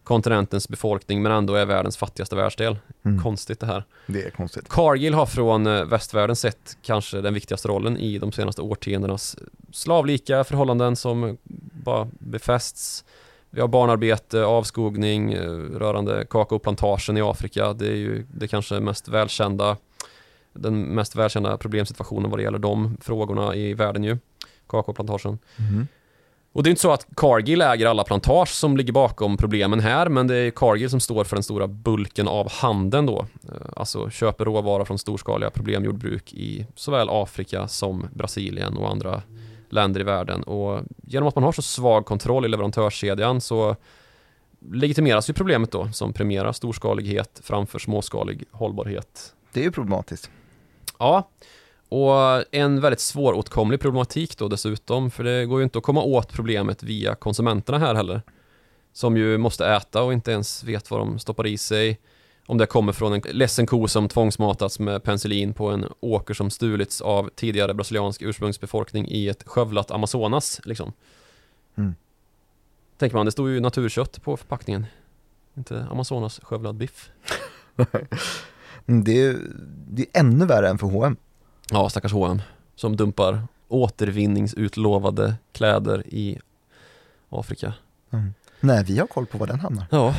kontinentens 0.04 0.68
befolkning 0.68 1.22
men 1.22 1.32
ändå 1.32 1.54
är 1.54 1.66
världens 1.66 1.96
fattigaste 1.96 2.36
världsdel. 2.36 2.78
Mm. 3.04 3.22
Konstigt 3.22 3.60
det 3.60 3.66
här. 3.66 3.84
Det 4.06 4.22
är 4.22 4.30
konstigt. 4.30 4.68
Cargill 4.68 5.14
har 5.14 5.26
från 5.26 5.66
eh, 5.66 5.84
västvärlden 5.84 6.36
sett 6.36 6.76
kanske 6.82 7.20
den 7.20 7.34
viktigaste 7.34 7.68
rollen 7.68 7.96
i 7.96 8.18
de 8.18 8.32
senaste 8.32 8.62
årtiondenas 8.62 9.36
slavlika 9.72 10.44
förhållanden 10.44 10.96
som 10.96 11.38
bara 11.72 12.08
befästs. 12.18 13.04
Vi 13.56 13.60
har 13.60 13.68
barnarbete, 13.68 14.44
avskogning, 14.44 15.32
eh, 15.32 15.50
rörande 15.78 16.26
kakaoplantagen 16.30 17.16
i 17.16 17.20
Afrika. 17.20 17.72
Det 17.72 17.86
är 17.86 17.96
ju 17.96 18.26
det 18.34 18.48
kanske 18.48 18.80
mest 18.80 19.08
välkända, 19.08 19.76
den 20.52 20.80
mest 20.80 21.16
välkända 21.16 21.56
problemsituationen 21.56 22.30
vad 22.30 22.38
det 22.38 22.42
gäller 22.42 22.58
de 22.58 22.96
frågorna 23.00 23.54
i 23.54 23.74
världen 23.74 24.04
ju. 24.04 24.18
Kakaoplantagen. 24.68 25.38
Mm. 25.58 25.86
Och 26.52 26.62
det 26.62 26.68
är 26.68 26.70
inte 26.70 26.82
så 26.82 26.92
att 26.92 27.06
Cargill 27.16 27.60
äger 27.60 27.86
alla 27.86 28.04
plantage 28.04 28.48
som 28.48 28.76
ligger 28.76 28.92
bakom 28.92 29.36
problemen 29.36 29.80
här, 29.80 30.08
men 30.08 30.26
det 30.26 30.36
är 30.36 30.50
Cargill 30.50 30.90
som 30.90 31.00
står 31.00 31.24
för 31.24 31.36
den 31.36 31.42
stora 31.42 31.66
bulken 31.66 32.28
av 32.28 32.50
handeln 32.50 33.06
då. 33.06 33.26
Eh, 33.48 33.54
Alltså 33.76 34.10
köper 34.10 34.44
råvara 34.44 34.84
från 34.84 34.98
storskaliga 34.98 35.50
problemjordbruk 35.50 36.32
i 36.32 36.66
såväl 36.74 37.08
Afrika 37.10 37.68
som 37.68 38.06
Brasilien 38.14 38.76
och 38.76 38.90
andra 38.90 39.22
länder 39.68 40.00
i 40.00 40.04
världen. 40.04 40.42
Och 40.42 40.82
genom 41.02 41.28
att 41.28 41.34
man 41.34 41.44
har 41.44 41.52
så 41.52 41.62
svag 41.62 42.06
kontroll 42.06 42.44
i 42.44 42.48
leverantörskedjan 42.48 43.40
så 43.40 43.76
legitimeras 44.72 45.30
ju 45.30 45.34
problemet 45.34 45.72
då 45.72 45.92
som 45.92 46.12
premierar 46.12 46.52
storskalighet 46.52 47.40
framför 47.44 47.78
småskalig 47.78 48.44
hållbarhet. 48.50 49.34
Det 49.52 49.60
är 49.60 49.64
ju 49.64 49.72
problematiskt. 49.72 50.30
Ja, 50.98 51.30
och 51.88 52.54
en 52.54 52.80
väldigt 52.80 53.00
svåråtkomlig 53.00 53.80
problematik 53.80 54.38
då 54.38 54.48
dessutom, 54.48 55.10
för 55.10 55.24
det 55.24 55.46
går 55.46 55.60
ju 55.60 55.64
inte 55.64 55.78
att 55.78 55.84
komma 55.84 56.02
åt 56.02 56.32
problemet 56.32 56.82
via 56.82 57.14
konsumenterna 57.14 57.78
här 57.78 57.94
heller. 57.94 58.22
Som 58.92 59.16
ju 59.16 59.38
måste 59.38 59.66
äta 59.66 60.02
och 60.02 60.12
inte 60.12 60.32
ens 60.32 60.64
vet 60.64 60.90
vad 60.90 61.00
de 61.00 61.18
stoppar 61.18 61.46
i 61.46 61.58
sig. 61.58 62.00
Om 62.46 62.58
det 62.58 62.66
kommer 62.66 62.92
från 62.92 63.12
en 63.12 63.20
ledsen 63.20 63.66
ko 63.66 63.88
som 63.88 64.08
tvångsmatats 64.08 64.78
med 64.78 65.02
penicillin 65.02 65.54
på 65.54 65.70
en 65.70 65.84
åker 66.00 66.34
som 66.34 66.50
stulits 66.50 67.00
av 67.00 67.30
tidigare 67.34 67.74
brasiliansk 67.74 68.22
ursprungsbefolkning 68.22 69.08
i 69.08 69.28
ett 69.28 69.42
skövlat 69.46 69.90
Amazonas 69.90 70.60
liksom. 70.64 70.92
Mm. 71.76 71.94
Tänker 72.98 73.16
man, 73.16 73.26
det 73.26 73.32
står 73.32 73.48
ju 73.50 73.60
naturkött 73.60 74.22
på 74.22 74.36
förpackningen. 74.36 74.86
Inte 75.56 75.86
Amazonas 75.90 76.40
skövlad 76.42 76.74
biff. 76.76 77.10
Mm, 78.88 79.04
Det 79.04 79.22
är, 79.22 79.36
det 79.88 80.02
är 80.02 80.20
ännu 80.20 80.46
värre 80.46 80.68
än 80.68 80.78
för 80.78 80.86
H&M. 80.86 81.16
Ja, 81.70 81.88
stackars 81.88 82.12
H&M 82.12 82.42
som 82.74 82.96
dumpar 82.96 83.42
återvinningsutlovade 83.68 85.34
kläder 85.52 86.02
i 86.06 86.38
Afrika. 87.28 87.74
Mm. 88.10 88.34
Nej, 88.60 88.84
vi 88.84 88.98
har 88.98 89.06
koll 89.06 89.26
på 89.26 89.38
var 89.38 89.46
den 89.46 89.60
hamnar. 89.60 89.86
Ja, 89.90 90.14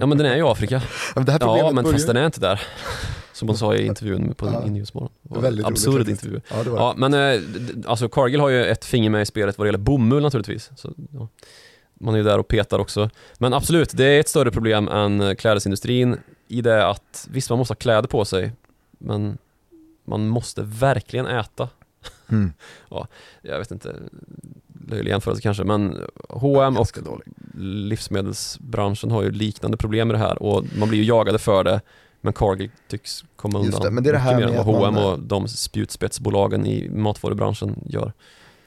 ja 0.00 0.06
men 0.06 0.18
den 0.18 0.26
är 0.26 0.36
ju 0.36 0.42
Afrika. 0.42 0.82
Ja, 1.14 1.22
men 1.26 1.38
Ja, 1.40 1.70
men 1.72 1.84
fast 1.84 2.06
den 2.06 2.16
är 2.16 2.26
inte 2.26 2.40
där. 2.40 2.60
Som 3.32 3.48
hon 3.48 3.58
sa 3.58 3.74
i 3.74 3.86
intervjun 3.86 4.34
på 4.34 4.46
Ja. 4.46 4.52
ja. 4.52 4.70
Nyhetsmorgon. 4.70 5.10
Roligt 5.30 5.66
Absurd 5.66 5.98
faktiskt. 5.98 6.24
intervju. 6.24 6.40
Ja, 6.50 6.62
det 6.64 6.70
var 6.70 6.78
Ja, 6.78 6.94
men 6.96 7.14
eh, 7.14 7.40
alltså 7.86 8.08
Cargill 8.08 8.40
har 8.40 8.48
ju 8.48 8.64
ett 8.64 8.84
finger 8.84 9.10
med 9.10 9.22
i 9.22 9.26
spelet 9.26 9.58
vad 9.58 9.66
det 9.66 9.68
gäller 9.68 9.78
bomull 9.78 10.22
naturligtvis. 10.22 10.70
Så, 10.76 10.92
ja. 11.12 11.28
Man 11.94 12.14
är 12.14 12.18
ju 12.18 12.24
där 12.24 12.38
och 12.38 12.48
petar 12.48 12.78
också. 12.78 13.10
Men 13.38 13.52
absolut, 13.52 13.90
det 13.96 14.04
är 14.04 14.20
ett 14.20 14.28
större 14.28 14.50
problem 14.50 14.88
än 14.88 15.20
eh, 15.20 15.34
klädesindustrin 15.34 16.16
i 16.48 16.60
det 16.60 16.86
att 16.86 17.28
visst, 17.30 17.50
man 17.50 17.58
måste 17.58 17.72
ha 17.72 17.76
kläder 17.76 18.08
på 18.08 18.24
sig, 18.24 18.52
men 18.98 19.38
man 20.04 20.28
måste 20.28 20.62
verkligen 20.62 21.26
äta. 21.26 21.68
Mm. 22.28 22.52
Jag 23.42 23.58
vet 23.58 23.70
inte, 23.70 23.96
löjlig 24.88 25.10
jämförelse 25.10 25.42
kanske, 25.42 25.64
men 25.64 25.96
H&M 26.28 26.76
och 26.76 26.86
livsmedelsbranschen 27.54 29.10
har 29.10 29.22
ju 29.22 29.30
liknande 29.30 29.76
problem 29.76 30.08
med 30.08 30.14
det 30.14 30.18
här 30.18 30.42
och 30.42 30.64
man 30.78 30.88
blir 30.88 30.98
ju 30.98 31.04
jagade 31.04 31.38
för 31.38 31.64
det 31.64 31.80
men 32.20 32.32
Cargill 32.32 32.70
tycks 32.88 33.24
komma 33.36 33.58
undan 33.58 33.80
det, 33.82 33.90
men 33.90 34.04
det 34.04 34.10
är 34.10 34.12
det 34.12 34.18
här 34.18 34.34
mycket 34.36 34.50
mer 34.50 34.58
än 34.60 34.66
vad 34.66 34.80
man- 34.80 34.94
H&M 34.94 35.12
och 35.12 35.20
de 35.20 35.48
spjutspetsbolagen 35.48 36.66
i 36.66 36.88
matvarubranschen 36.90 37.82
gör. 37.86 38.12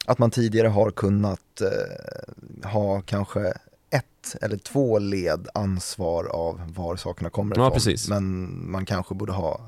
Att 0.06 0.20
man 0.20 0.32
tidigare 0.32 0.68
har 0.68 0.92
kunnat 0.92 1.62
eh, 1.62 2.70
ha 2.70 3.02
kanske 3.02 3.54
ett 3.90 4.36
eller 4.42 4.58
två 4.58 5.00
led 5.00 5.48
ansvar 5.54 6.26
av 6.26 6.62
var 6.76 6.96
sakerna 6.96 7.30
kommer 7.30 7.56
Ja, 7.56 7.62
ifrån. 7.62 7.74
precis. 7.74 8.10
Men 8.10 8.52
man 8.72 8.86
kanske 8.86 9.16
borde 9.16 9.32
ha 9.32 9.62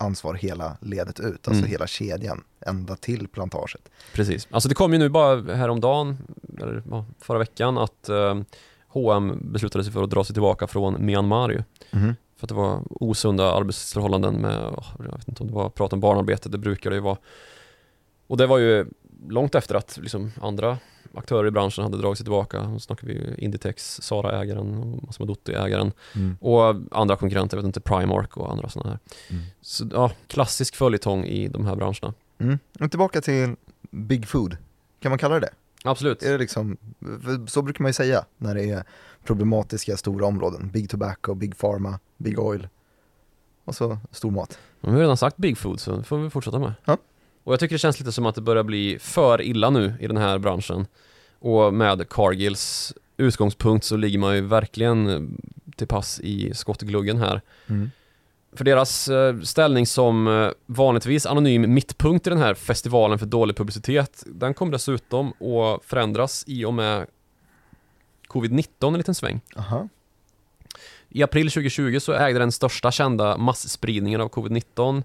ansvar 0.00 0.34
hela 0.34 0.76
ledet 0.80 1.20
ut, 1.20 1.48
alltså 1.48 1.60
Mm. 1.62 1.70
hela 1.70 1.86
kedjan, 1.86 2.44
ända 2.66 2.96
till 2.96 3.28
plantaget. 3.28 3.88
Precis. 4.12 4.48
Alltså 4.50 4.68
det 4.68 4.74
kom 4.74 4.92
ju 4.92 4.98
nu 4.98 5.08
bara 5.08 5.54
häromdagen, 5.54 6.16
eller 6.60 6.82
förra 7.20 7.38
veckan, 7.38 7.78
att 7.78 8.08
eh, 8.08 8.40
H&M 8.88 9.38
beslutade 9.42 9.84
sig 9.84 9.92
för 9.92 10.02
att 10.02 10.10
dra 10.10 10.24
sig 10.24 10.34
tillbaka 10.34 10.66
från 10.66 11.06
Myanmar 11.06 11.50
ju. 11.50 11.62
För 12.36 12.44
att 12.44 12.48
det 12.48 12.54
var 12.54 12.82
osunda 12.90 13.52
arbetsförhållanden 13.52 14.34
med, 14.34 14.74
jag 14.98 15.16
vet 15.16 15.28
inte 15.28 15.42
om 15.42 15.46
det 15.46 15.54
var 15.54 15.68
prat 15.70 15.92
om 15.92 16.00
barnarbete, 16.00 16.48
det 16.48 16.58
brukar 16.58 16.90
det 16.90 16.96
ju 16.96 17.02
vara. 17.02 17.16
Och 18.26 18.36
det 18.36 18.46
var 18.46 18.58
ju 18.58 18.86
långt 19.28 19.54
efter 19.54 19.74
att 19.74 19.98
liksom 20.02 20.32
andra 20.42 20.78
aktörer 21.14 21.48
i 21.48 21.50
branschen 21.50 21.84
hade 21.84 21.98
dragit 21.98 22.18
sig 22.18 22.24
tillbaka. 22.24 22.68
Nu 22.68 22.78
snackar 22.78 23.06
vi 23.06 23.34
Inditex, 23.38 24.00
Sara-ägaren 24.02 24.78
och 24.78 25.02
Massimo 25.02 25.26
Dutti-ägaren. 25.26 25.92
Mm. 26.14 26.36
Och 26.40 26.76
andra 26.90 27.16
konkurrenter, 27.16 27.56
jag 27.56 27.62
vet 27.62 27.66
inte, 27.66 27.80
Primark 27.80 28.36
och 28.36 28.50
andra 28.52 28.68
sådana 28.68 28.90
här. 28.90 28.98
Mm. 29.30 29.42
Så 29.60 29.88
ja, 29.92 30.12
klassisk 30.26 30.76
följetong 30.76 31.24
i 31.24 31.48
de 31.48 31.66
här 31.66 31.76
branscherna. 31.76 32.14
Mm. 32.38 32.58
Och 32.80 32.90
tillbaka 32.90 33.20
till 33.20 33.56
Big 33.90 34.28
Food, 34.28 34.56
kan 35.00 35.10
man 35.10 35.18
kalla 35.18 35.34
det 35.34 35.40
det? 35.40 35.52
Absolut. 35.84 36.22
Är 36.22 36.32
det 36.32 36.38
liksom, 36.38 36.76
så 37.48 37.62
brukar 37.62 37.82
man 37.82 37.88
ju 37.88 37.92
säga 37.92 38.24
när 38.36 38.54
det 38.54 38.70
är 38.70 38.84
problematiska 39.24 39.96
stora 39.96 40.26
områden. 40.26 40.70
Big 40.70 40.90
Tobacco, 40.90 41.34
Big 41.34 41.58
Pharma, 41.58 41.98
Big 42.16 42.38
Oil 42.38 42.68
och 43.64 43.74
så 43.74 43.98
stormat. 44.10 44.58
Men 44.80 44.90
vi 44.90 44.96
har 44.96 45.00
redan 45.00 45.16
sagt 45.16 45.36
Big 45.36 45.58
Food 45.58 45.80
så 45.80 45.96
det 45.96 46.04
får 46.04 46.18
vi 46.18 46.30
fortsätta 46.30 46.58
med. 46.58 46.72
Ja. 46.84 46.96
Och 47.44 47.52
jag 47.52 47.60
tycker 47.60 47.74
det 47.74 47.78
känns 47.78 47.98
lite 47.98 48.12
som 48.12 48.26
att 48.26 48.34
det 48.34 48.40
börjar 48.40 48.62
bli 48.62 48.98
för 48.98 49.42
illa 49.42 49.70
nu 49.70 49.94
i 50.00 50.06
den 50.06 50.16
här 50.16 50.38
branschen. 50.38 50.86
Och 51.38 51.74
med 51.74 52.08
Cargills 52.08 52.94
utgångspunkt 53.16 53.84
så 53.84 53.96
ligger 53.96 54.18
man 54.18 54.34
ju 54.34 54.40
verkligen 54.40 55.08
eh, 55.08 55.20
till 55.76 55.86
pass 55.86 56.20
i 56.20 56.54
skottgluggen 56.54 57.18
här. 57.18 57.40
Mm. 57.66 57.90
För 58.52 58.64
deras 58.64 59.08
eh, 59.08 59.40
ställning 59.40 59.86
som 59.86 60.28
eh, 60.28 60.50
vanligtvis 60.66 61.26
anonym 61.26 61.74
mittpunkt 61.74 62.26
i 62.26 62.30
den 62.30 62.38
här 62.38 62.54
festivalen 62.54 63.18
för 63.18 63.26
dålig 63.26 63.56
publicitet, 63.56 64.24
den 64.26 64.54
kommer 64.54 64.72
dessutom 64.72 65.28
att 65.28 65.84
förändras 65.84 66.44
i 66.46 66.64
och 66.64 66.74
med 66.74 67.06
covid-19 68.28 68.86
en 68.86 68.98
liten 68.98 69.14
sväng. 69.14 69.40
Aha. 69.56 69.88
I 71.08 71.22
april 71.22 71.50
2020 71.50 71.98
så 72.00 72.12
ägde 72.12 72.38
den 72.38 72.52
största 72.52 72.90
kända 72.90 73.36
massspridningen 73.36 74.20
av 74.20 74.30
covid-19 74.30 75.02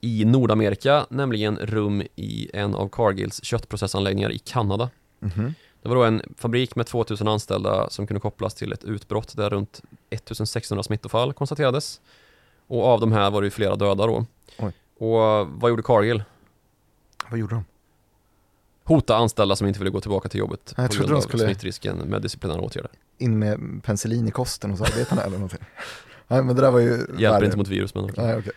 i 0.00 0.24
Nordamerika, 0.24 1.06
nämligen 1.10 1.56
rum 1.58 2.02
i 2.16 2.50
en 2.52 2.74
av 2.74 2.88
Cargills 2.88 3.44
köttprocessanläggningar 3.44 4.30
i 4.32 4.38
Kanada. 4.38 4.90
Mhm. 5.20 5.54
Det 5.82 5.88
var 5.88 5.96
då 5.96 6.04
en 6.04 6.22
fabrik 6.36 6.76
med 6.76 6.86
2000 6.86 7.28
anställda 7.28 7.90
som 7.90 8.06
kunde 8.06 8.20
kopplas 8.20 8.54
till 8.54 8.72
ett 8.72 8.84
utbrott 8.84 9.36
där 9.36 9.50
runt 9.50 9.80
1600 10.10 10.82
smittofall 10.82 11.32
konstaterades. 11.32 12.00
Och 12.66 12.84
av 12.86 13.00
de 13.00 13.12
här 13.12 13.30
var 13.30 13.40
det 13.42 13.46
ju 13.46 13.50
flera 13.50 13.76
döda 13.76 14.06
då. 14.06 14.26
Oj. 14.58 14.72
Och 14.98 15.46
vad 15.48 15.70
gjorde 15.70 15.82
Cargill? 15.82 16.22
Vad 17.30 17.38
gjorde 17.40 17.54
de? 17.54 17.64
Hota 18.84 19.16
anställda 19.16 19.56
som 19.56 19.66
inte 19.66 19.78
ville 19.78 19.90
gå 19.90 20.00
tillbaka 20.00 20.28
till 20.28 20.38
jobbet 20.40 20.74
Jag 20.76 20.90
på 20.90 20.96
grund 20.96 21.12
av 21.16 21.20
skulle- 21.20 21.44
smittrisken 21.44 21.96
med 21.96 22.22
disciplinära 22.22 22.60
åtgärder. 22.60 22.90
In 23.18 23.38
med 23.38 23.80
penicillin 23.84 24.28
i 24.28 24.30
kosten 24.30 24.70
hos 24.70 24.80
arbetarna 24.80 25.22
eller 25.22 25.36
någonting? 25.36 25.64
Nej 26.28 26.42
men 26.42 26.56
det 26.56 26.62
där 26.62 26.70
var 26.70 26.80
ju 26.80 26.88
Hjälper 26.90 27.16
värre. 27.30 27.44
inte 27.44 27.56
mot 27.56 27.68
virus 27.68 27.94
men 27.94 28.04
okej. 28.04 28.14
Nej, 28.24 28.36
okej. 28.38 28.52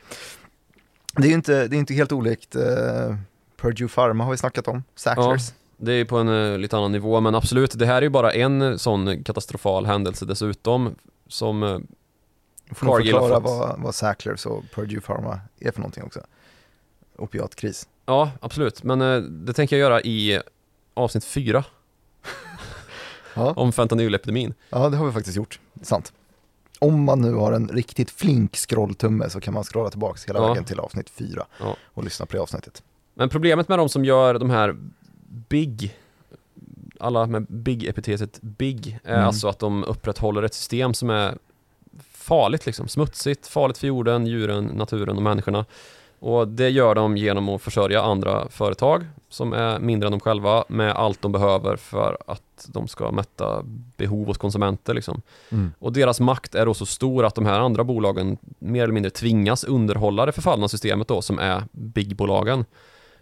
Det 1.15 1.23
är 1.23 1.27
ju 1.29 1.33
inte, 1.33 1.67
det 1.67 1.75
är 1.75 1.79
inte 1.79 1.93
helt 1.93 2.11
olikt 2.11 2.55
eh, 2.55 3.15
Purdue 3.57 3.87
Pharma 3.87 4.23
har 4.23 4.31
vi 4.31 4.37
snackat 4.37 4.67
om, 4.67 4.83
Sacklers. 4.95 5.51
Det 5.77 5.93
är 5.93 6.05
på 6.05 6.17
en 6.17 6.27
eh, 6.53 6.57
lite 6.57 6.77
annan 6.77 6.91
nivå 6.91 7.19
men 7.19 7.35
absolut, 7.35 7.79
det 7.79 7.85
här 7.85 7.95
är 7.97 8.01
ju 8.01 8.09
bara 8.09 8.31
en 8.33 8.61
eh, 8.61 8.75
sån 8.75 9.23
katastrofal 9.23 9.85
händelse 9.85 10.25
dessutom 10.25 10.95
som 11.27 11.63
eh, 11.63 11.79
Får 12.71 12.85
nog 12.85 12.95
förklara 12.97 13.39
vad, 13.39 13.79
vad 13.79 13.95
Sacklers 13.95 14.45
och 14.45 14.63
Purdue 14.75 15.01
Pharma 15.01 15.39
är 15.59 15.71
för 15.71 15.79
någonting 15.79 16.03
också. 16.03 16.21
Opiatkris. 17.17 17.87
Ja, 18.05 18.31
absolut. 18.41 18.83
Men 18.83 19.01
eh, 19.01 19.17
det 19.21 19.53
tänker 19.53 19.75
jag 19.77 19.81
göra 19.89 20.01
i 20.01 20.41
avsnitt 20.93 21.25
fyra 21.25 21.63
Ja. 23.33 23.53
om 23.55 23.71
fentanylepidemin. 23.73 24.53
ja, 24.69 24.89
det 24.89 24.97
har 24.97 25.05
vi 25.05 25.11
faktiskt 25.11 25.37
gjort. 25.37 25.59
Sant. 25.81 26.13
Om 26.85 27.03
man 27.03 27.21
nu 27.21 27.33
har 27.33 27.51
en 27.51 27.67
riktigt 27.67 28.11
flink 28.11 28.55
scrolltumme 28.55 29.29
så 29.29 29.39
kan 29.39 29.53
man 29.53 29.63
scrolla 29.63 29.89
tillbaka 29.89 30.19
hela 30.27 30.39
Ja. 30.39 30.47
vägen 30.47 30.63
till 30.65 30.79
avsnitt 30.79 31.09
fyra 31.09 31.45
Ja. 31.59 31.75
och 31.93 32.03
lyssna 32.03 32.25
på 32.25 32.35
det 32.37 32.41
avsnittet. 32.43 32.83
Men 33.13 33.29
problemet 33.29 33.67
med 33.69 33.79
de 33.79 33.89
som 33.89 34.05
gör 34.05 34.39
de 34.39 34.49
här 34.49 34.75
big 35.49 35.95
alla 36.99 37.25
med 37.25 37.45
big-epitetet 37.49 38.41
big 38.41 38.99
är 39.03 39.13
Mm. 39.13 39.27
alltså 39.27 39.47
att 39.47 39.59
de 39.59 39.83
upprätthåller 39.83 40.43
ett 40.43 40.53
system 40.53 40.93
som 40.93 41.09
är 41.09 41.37
farligt 42.11 42.65
liksom, 42.65 42.87
smutsigt, 42.87 43.47
farligt 43.47 43.77
för 43.77 43.87
jorden, 43.87 44.27
djuren, 44.27 44.65
naturen 44.65 45.17
och 45.17 45.23
människorna. 45.23 45.65
Och 46.21 46.47
det 46.47 46.69
gör 46.69 46.95
de 46.95 47.17
genom 47.17 47.49
att 47.49 47.61
försörja 47.61 48.01
andra 48.01 48.49
företag 48.49 49.05
som 49.29 49.53
är 49.53 49.79
mindre 49.79 50.07
än 50.07 50.11
de 50.11 50.19
själva 50.19 50.63
med 50.67 50.91
allt 50.91 51.21
de 51.21 51.31
behöver 51.31 51.75
för 51.75 52.17
att 52.27 52.67
de 52.67 52.87
ska 52.87 53.11
mätta 53.11 53.63
behov 53.97 54.27
hos 54.27 54.37
konsumenter 54.37 54.93
liksom. 54.93 55.21
Och 55.79 55.93
deras 55.93 56.19
makt 56.19 56.55
är 56.55 56.65
då 56.65 56.73
så 56.73 56.85
stor 56.85 57.25
att 57.25 57.35
de 57.35 57.45
här 57.45 57.59
andra 57.59 57.83
bolagen 57.83 58.37
mer 58.59 58.83
eller 58.83 58.93
mindre 58.93 59.09
tvingas 59.09 59.63
underhålla 59.63 60.25
det 60.25 60.31
förfallna 60.31 60.67
systemet 60.67 61.07
då 61.07 61.21
som 61.21 61.39
är 61.39 61.63
bigbolagen. 61.71 62.65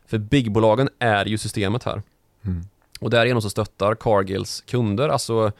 För 0.06 0.18
bigbolagen 0.18 0.90
är 1.00 1.26
ju 1.26 1.38
systemet 1.38 1.84
här. 1.84 2.02
Mm. 2.46 2.62
Och 3.00 3.10
därigenom 3.10 3.42
så 3.42 3.50
stöttar 3.50 3.96
Cargills 3.96 4.62
kunder, 4.62 5.10
alltså 5.10 5.52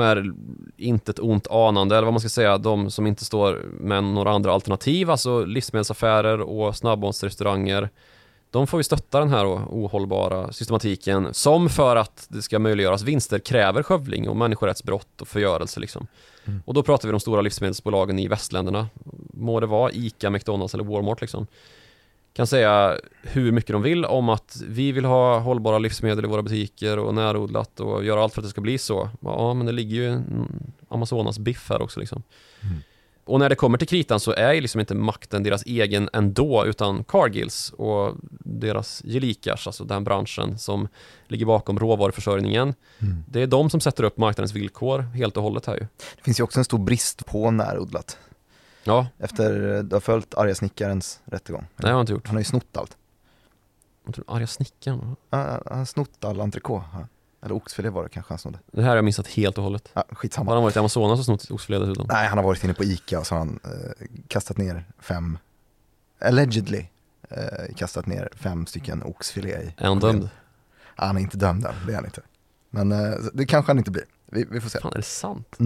här 0.00 0.32
intet 0.76 1.18
ont 1.18 1.46
anande, 1.50 1.96
eller 1.96 2.04
vad 2.04 2.12
man 2.12 2.20
ska 2.20 2.28
säga, 2.28 2.58
de 2.58 2.90
som 2.90 3.06
inte 3.06 3.24
står 3.24 3.64
med 3.80 4.04
några 4.04 4.30
andra 4.30 4.52
alternativ, 4.52 5.10
alltså 5.10 5.44
livsmedelsaffärer 5.44 6.40
och 6.40 6.76
snabbmatsrestauranger. 6.76 7.88
De 8.50 8.66
får 8.66 8.80
ju 8.80 8.84
stötta 8.84 9.18
den 9.18 9.28
här 9.28 9.46
ohållbara 9.46 10.52
systematiken 10.52 11.34
som 11.34 11.68
för 11.68 11.96
att 11.96 12.26
det 12.28 12.42
ska 12.42 12.58
möjliggöras 12.58 13.02
vinster 13.02 13.38
kräver 13.38 13.82
skövling 13.82 14.28
och 14.28 14.36
människorättsbrott 14.36 15.20
och 15.20 15.28
förgörelse 15.28 15.80
liksom. 15.80 16.06
Mm. 16.44 16.62
Och 16.66 16.74
då 16.74 16.82
pratar 16.82 17.08
vi 17.08 17.10
om 17.10 17.14
de 17.14 17.20
stora 17.20 17.40
livsmedelsbolagen 17.40 18.18
i 18.18 18.28
västländerna. 18.28 18.88
Må 19.32 19.60
det 19.60 19.66
vara 19.66 19.92
ICA, 19.92 20.30
McDonalds 20.30 20.74
eller 20.74 20.84
Walmart 20.84 21.20
liksom. 21.20 21.46
Kan 22.36 22.46
säga 22.46 22.98
hur 23.22 23.52
mycket 23.52 23.72
de 23.72 23.82
vill 23.82 24.04
om 24.04 24.28
att 24.28 24.62
vi 24.68 24.92
vill 24.92 25.04
ha 25.04 25.38
hållbara 25.38 25.78
livsmedel 25.78 26.24
i 26.24 26.28
våra 26.28 26.42
butiker 26.42 26.98
och 26.98 27.14
närodlat 27.14 27.80
och 27.80 28.04
göra 28.04 28.22
allt 28.22 28.34
för 28.34 28.40
att 28.40 28.44
det 28.44 28.50
ska 28.50 28.60
bli 28.60 28.78
så. 28.78 29.10
Ja, 29.20 29.54
men 29.54 29.66
det 29.66 29.72
ligger 29.72 29.96
ju 29.96 30.08
en 30.08 30.72
Amazonas 30.88 31.38
biff 31.38 31.70
här 31.70 31.82
också 31.82 32.00
liksom. 32.00 32.22
Mm. 32.60 32.76
Och 33.24 33.38
när 33.38 33.48
det 33.48 33.54
kommer 33.54 33.78
till 33.78 33.88
kritan 33.88 34.20
så 34.20 34.32
är 34.32 34.52
ju 34.52 34.60
liksom 34.60 34.80
inte 34.80 34.94
makten 34.94 35.42
deras 35.42 35.62
egen 35.66 36.08
ändå 36.12 36.66
utan 36.66 37.04
Cargills 37.04 37.72
och 37.76 38.14
deras 38.40 39.02
gelikars, 39.04 39.66
alltså 39.66 39.84
den 39.84 40.04
branschen 40.04 40.58
som 40.58 40.88
ligger 41.28 41.46
bakom 41.46 41.78
råvaruförsörjningen. 41.78 42.74
Mm. 42.98 43.24
Det 43.28 43.42
är 43.42 43.46
de 43.46 43.70
som 43.70 43.80
sätter 43.80 44.04
upp 44.04 44.18
marknadens 44.18 44.52
villkor 44.52 44.98
helt 44.98 45.36
och 45.36 45.42
hållet 45.42 45.66
här 45.66 45.74
ju. 45.74 45.86
Det 46.16 46.22
finns 46.22 46.40
ju 46.40 46.44
också 46.44 46.60
en 46.60 46.64
stor 46.64 46.78
brist 46.78 47.26
på 47.26 47.50
närodlat. 47.50 48.18
Ja, 48.84 49.06
Efter, 49.18 49.82
du 49.82 49.96
har 49.96 50.00
följt 50.00 50.34
arga 50.34 50.54
snickarens 50.54 51.20
rättegång. 51.24 51.66
har 51.76 51.88
jag 51.90 52.00
inte 52.00 52.12
gjort. 52.12 52.26
Han 52.26 52.36
har 52.36 52.40
ju 52.40 52.44
snott 52.44 52.76
allt. 52.76 52.96
Jag 54.04 54.14
tror 54.14 54.24
arga 54.28 54.46
snickaren. 54.46 55.16
Han 55.30 55.60
har 55.78 55.84
snott 55.84 56.24
all 56.24 56.40
entrecote. 56.40 56.86
har. 56.92 57.06
Eller 57.42 57.54
oxfilé 57.54 57.88
var 57.88 58.02
det 58.02 58.08
kanske 58.08 58.32
han 58.32 58.38
snodde. 58.38 58.58
Det 58.72 58.82
här 58.82 58.88
har 58.88 58.96
jag 58.96 59.04
missat 59.04 59.26
helt 59.26 59.58
och 59.58 59.64
hållet. 59.64 59.90
Ja, 59.94 60.04
Har 60.08 60.14
skitsamma. 60.16 60.54
han 60.54 60.62
varit 60.62 60.76
i 60.76 60.78
Amazonas 60.78 61.18
och 61.18 61.24
snott 61.24 61.50
oxfilé 61.50 61.78
dessutom? 61.78 62.06
Nej, 62.10 62.26
han 62.28 62.38
har 62.38 62.44
varit 62.44 62.64
inne 62.64 62.74
på 62.74 62.84
Ica 62.84 63.18
och 63.18 63.26
så 63.26 63.34
har 63.34 63.38
han 63.38 63.60
eh, 63.64 64.06
kastat 64.28 64.56
ner 64.56 64.84
fem, 64.98 65.38
allegedly, 66.20 66.86
eh, 67.30 67.74
kastat 67.76 68.06
ner 68.06 68.28
fem 68.36 68.66
stycken 68.66 69.02
oxfilé 69.02 69.62
i. 69.62 69.74
Är 69.76 69.86
han 69.88 69.98
dömd? 70.00 70.28
Ja, 70.96 71.04
han 71.04 71.16
är 71.16 71.20
inte 71.20 71.36
dömd 71.36 71.66
än, 71.66 71.74
det 71.86 71.92
är 71.92 71.96
han 71.96 72.04
inte. 72.04 72.20
Men 72.70 72.92
eh, 72.92 73.14
det 73.32 73.46
kanske 73.46 73.70
han 73.70 73.78
inte 73.78 73.90
blir. 73.90 74.04
Vi, 74.34 74.46
vi 74.50 74.60
får 74.60 74.68
se. 74.70 74.80
Fan, 74.80 74.92
är 74.92 74.96
det 74.96 75.02
sant? 75.02 75.56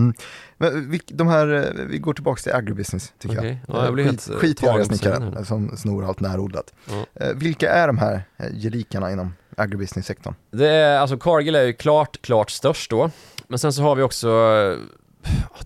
Men 0.58 0.90
vi, 0.90 1.00
de 1.06 1.28
här, 1.28 1.48
eh, 1.78 1.84
vi 1.86 1.98
går 1.98 2.14
tillbaka 2.14 2.42
till 2.42 2.52
agribusiness 2.52 3.12
tycker 3.18 3.38
Okej. 3.38 3.60
jag. 3.66 3.76
Ja, 3.76 3.84
jag 3.84 3.94
blir 3.94 4.04
Eh, 4.04 4.10
helt, 4.10 4.20
skit, 4.40 4.62
eh, 4.62 4.74
skit 4.76 4.86
snickaren 4.86 5.22
här. 5.36 5.44
som 5.44 5.76
snor 5.76 6.04
allt 6.04 6.20
närodlat. 6.20 6.74
Ja. 6.90 7.06
Eh, 7.26 7.32
vilka 7.34 7.70
är 7.72 7.86
de 7.86 7.98
här 7.98 8.22
gelikarna 8.62 9.12
inom 9.12 9.34
agribusiness-sektorn? 9.56 10.34
Det 10.50 10.68
är, 10.68 10.98
alltså 10.98 11.16
Cargill 11.18 11.54
är 11.54 11.62
ju 11.62 11.72
klart, 11.72 12.22
klart 12.22 12.50
störst 12.50 12.90
då. 12.90 13.10
Men 13.48 13.58
sen 13.58 13.72
så 13.72 13.82
har 13.82 13.94
vi 13.96 14.02
också 14.02 14.28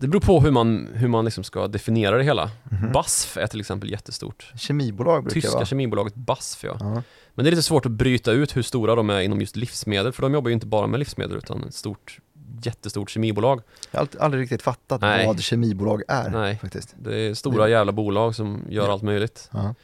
Det 0.01 0.09
beror 0.09 0.21
på 0.21 0.41
hur 0.41 0.51
man, 0.51 0.89
hur 0.95 1.09
man 1.09 1.25
liksom 1.25 1.45
ska 1.45 1.69
definiera 1.69 2.17
det 2.19 2.25
hela. 2.25 2.51
Mhm. 2.71 2.93
BASF 2.93 3.37
är 3.37 3.47
till 3.47 3.61
exempel 3.61 3.91
jättestort. 3.91 4.53
Kemibolag 4.57 5.23
brukar 5.25 5.35
Tyska 5.41 5.55
vara. 5.55 5.65
kemibolaget 5.67 6.15
BASF 6.15 6.65
ja. 6.65 6.77
Ja. 6.81 7.03
Men 7.35 7.45
det 7.45 7.49
är 7.49 7.51
lite 7.51 7.63
svårt 7.63 7.87
att 7.87 7.93
bryta 7.93 8.33
ut 8.33 8.57
hur 8.57 8.63
stora 8.63 8.95
de 8.95 9.11
är 9.11 9.21
inom 9.21 9.41
just 9.41 9.57
livsmedel, 9.57 10.13
för 10.13 10.23
de 10.23 10.35
jobbar 10.35 10.49
ju 10.49 10.55
inte 10.55 10.67
bara 10.67 10.87
med 10.87 10.99
livsmedel 10.99 11.37
utan 11.37 11.65
ett 11.65 11.75
stort, 11.75 12.19
jättestort 12.67 13.11
kemibolag. 13.11 13.63
Jag 13.91 14.01
har 14.01 14.09
aldrig 14.21 14.43
riktigt 14.43 14.63
fattat 14.63 15.01
Nej. 15.01 15.27
vad 15.27 15.41
kemibolag 15.41 16.03
är 16.09 16.31
Nej. 16.31 16.57
faktiskt. 16.59 16.95
Det 16.99 17.17
är 17.17 17.35
stora 17.35 17.69
jävla 17.69 17.93
bolag 17.93 18.35
som 18.35 18.65
gör 18.69 18.87
Ja. 18.87 18.93
allt 18.93 19.03
möjligt. 19.03 19.51
Ja. 19.53 19.75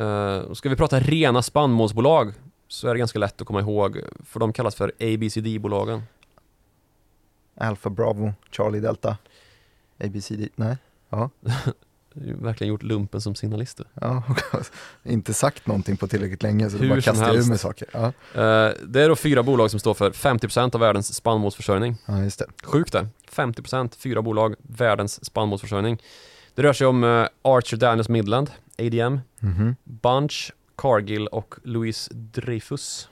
Uh, 0.00 0.38
och 0.38 0.56
ska 0.56 0.68
vi 0.68 0.76
prata 0.76 1.00
rena 1.00 1.42
spannmålsbolag 1.42 2.32
så 2.68 2.88
är 2.88 2.92
det 2.94 2.98
ganska 2.98 3.18
lätt 3.18 3.40
att 3.40 3.46
komma 3.46 3.60
ihåg, 3.60 4.00
för 4.24 4.40
de 4.40 4.52
kallas 4.52 4.74
för 4.74 4.92
ABCD-bolagen. 5.00 6.02
Alpha 7.56 7.90
Bravo, 7.90 8.32
Charlie 8.50 8.80
Delta, 8.80 9.16
ABCD, 10.04 10.48
nej. 10.56 10.76
Ju 11.12 11.28
verkligen 12.14 12.68
gjort 12.68 12.82
lumpen 12.82 13.20
som 13.20 13.34
signalister. 13.34 13.86
Ja, 13.94 14.22
inte 15.02 15.34
sagt 15.34 15.66
någonting 15.66 15.96
på 15.96 16.06
tillräckligt 16.08 16.42
länge 16.42 16.70
så 16.70 16.76
Hur 16.76 16.82
du 16.84 16.90
bara 16.90 17.00
kastar 17.00 17.34
ur 17.36 17.48
med 17.48 17.60
saker. 17.60 17.88
Ja, 17.92 18.06
Eh, 18.34 18.72
det 18.86 19.02
är 19.02 19.08
då 19.08 19.16
fyra 19.16 19.42
bolag 19.42 19.70
som 19.70 19.80
står 19.80 19.94
för 19.94 20.10
50% 20.10 20.74
av 20.74 20.80
världens 20.80 21.14
spannmålsförsörjning. 21.14 21.96
ja 22.06 22.22
just 22.22 22.38
det. 22.38 22.46
Sjukt 22.62 22.92
det. 22.92 23.08
50% 23.32 23.96
fyra 23.98 24.22
bolag, 24.22 24.54
världens 24.62 25.24
spannmålsförsörjning. 25.24 26.02
Det 26.54 26.62
rör 26.62 26.72
sig 26.72 26.86
om 26.86 27.04
eh, 27.04 27.26
Archer 27.42 27.76
Daniels 27.76 28.08
Midland, 28.08 28.50
ADM, 28.78 29.18
Mhm. 29.38 29.76
Bunch, 29.84 30.52
Cargill 30.76 31.26
och 31.26 31.54
Louis 31.64 32.08
Dreyfus 32.12 33.08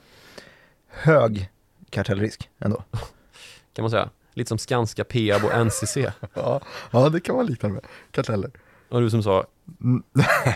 Hög 0.87 1.49
kartellrisk 1.89 2.49
ändå. 2.59 2.83
kan 3.73 3.83
man 3.83 3.91
säga. 3.91 4.09
Lite 4.33 4.47
som 4.49 4.57
Skanska, 4.57 5.03
Peab 5.03 5.43
och 5.45 5.65
NCC. 5.65 5.97
Ja, 6.33 6.61
ja 6.91 7.09
det 7.09 7.19
kan 7.19 7.35
man 7.35 7.45
likna 7.45 7.69
med. 7.69 7.85
Karteller. 8.11 8.51
Och 8.89 9.01
du 9.01 9.09
som 9.09 9.23
sa 9.23 9.45
Mm, 9.81 10.03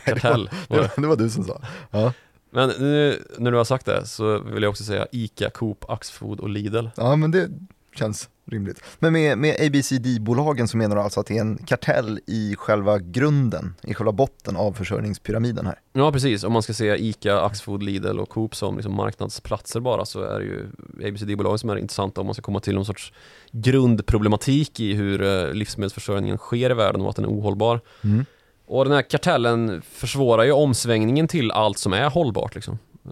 kartell. 0.05 0.49
Det 0.69 0.77
var, 0.77 1.01
det 1.01 1.07
var 1.07 1.15
du 1.15 1.29
som 1.29 1.43
sa. 1.43 1.61
Ja, 1.91 2.13
Men 2.51 2.69
nu 2.69 3.23
när 3.37 3.51
du 3.51 3.57
har 3.57 3.63
sagt 3.63 3.85
det 3.85 4.05
så 4.05 4.39
vill 4.39 4.63
jag 4.63 4.69
också 4.69 4.83
säga 4.83 5.07
ICA, 5.11 5.49
Coop, 5.49 5.89
Axfood 5.89 6.39
och 6.39 6.49
Lidl. 6.49 6.87
ja 6.97 7.15
men 7.15 7.31
det 7.31 7.49
känns 7.95 8.29
rimligt. 8.45 8.83
Men 8.99 9.13
med, 9.13 9.37
med 9.37 9.55
ABCD-bolagen 9.59 10.67
så 10.67 10.77
menar 10.77 10.95
du 10.95 11.01
alltså 11.01 11.19
att 11.19 11.25
det 11.27 11.37
är 11.37 11.41
en 11.41 11.57
kartell 11.57 12.19
i 12.27 12.55
själva 12.57 12.99
grunden, 12.99 13.75
i 13.83 13.93
själva 13.93 14.11
botten 14.11 14.55
av 14.55 14.73
försörjningspyramiden 14.73 15.65
här? 15.65 15.79
Ja 15.93 16.11
precis, 16.11 16.43
om 16.43 16.53
man 16.53 16.61
ska 16.63 16.73
se 16.73 16.95
ICA, 16.95 17.41
Axfood, 17.41 17.83
Lidl 17.83 18.19
och 18.19 18.29
Coop 18.29 18.55
som 18.55 18.75
liksom 18.75 18.95
marknadsplatser 18.95 19.79
bara 19.79 20.05
så 20.05 20.21
är 20.21 20.39
det 20.39 20.45
ju 20.45 20.67
ABCD-bolagen 21.07 21.57
som 21.57 21.69
är 21.69 21.75
intressanta 21.75 22.21
om 22.21 22.27
man 22.27 22.33
ska 22.33 22.41
komma 22.41 22.59
till 22.59 22.75
någon 22.75 22.85
sorts 22.85 23.13
grundproblematik 23.51 24.79
i 24.79 24.93
hur 24.93 25.21
eh, 25.21 25.53
livsmedelsförsörjningen 25.53 26.37
sker 26.37 26.69
i 26.69 26.73
världen 26.73 27.01
och 27.01 27.09
att 27.09 27.15
den 27.15 27.25
är 27.25 27.29
ohållbar. 27.29 27.81
Mm. 28.03 28.25
Och 28.65 28.85
den 28.85 28.93
här 28.93 29.01
kartellen 29.01 29.81
försvårar 29.81 30.43
ju 30.43 30.51
omsvängningen 30.51 31.27
till 31.27 31.51
allt 31.51 31.77
som 31.77 31.93
är 31.93 32.09
hållbart 32.09 32.55
liksom. 32.55 32.79
Eh, 33.05 33.11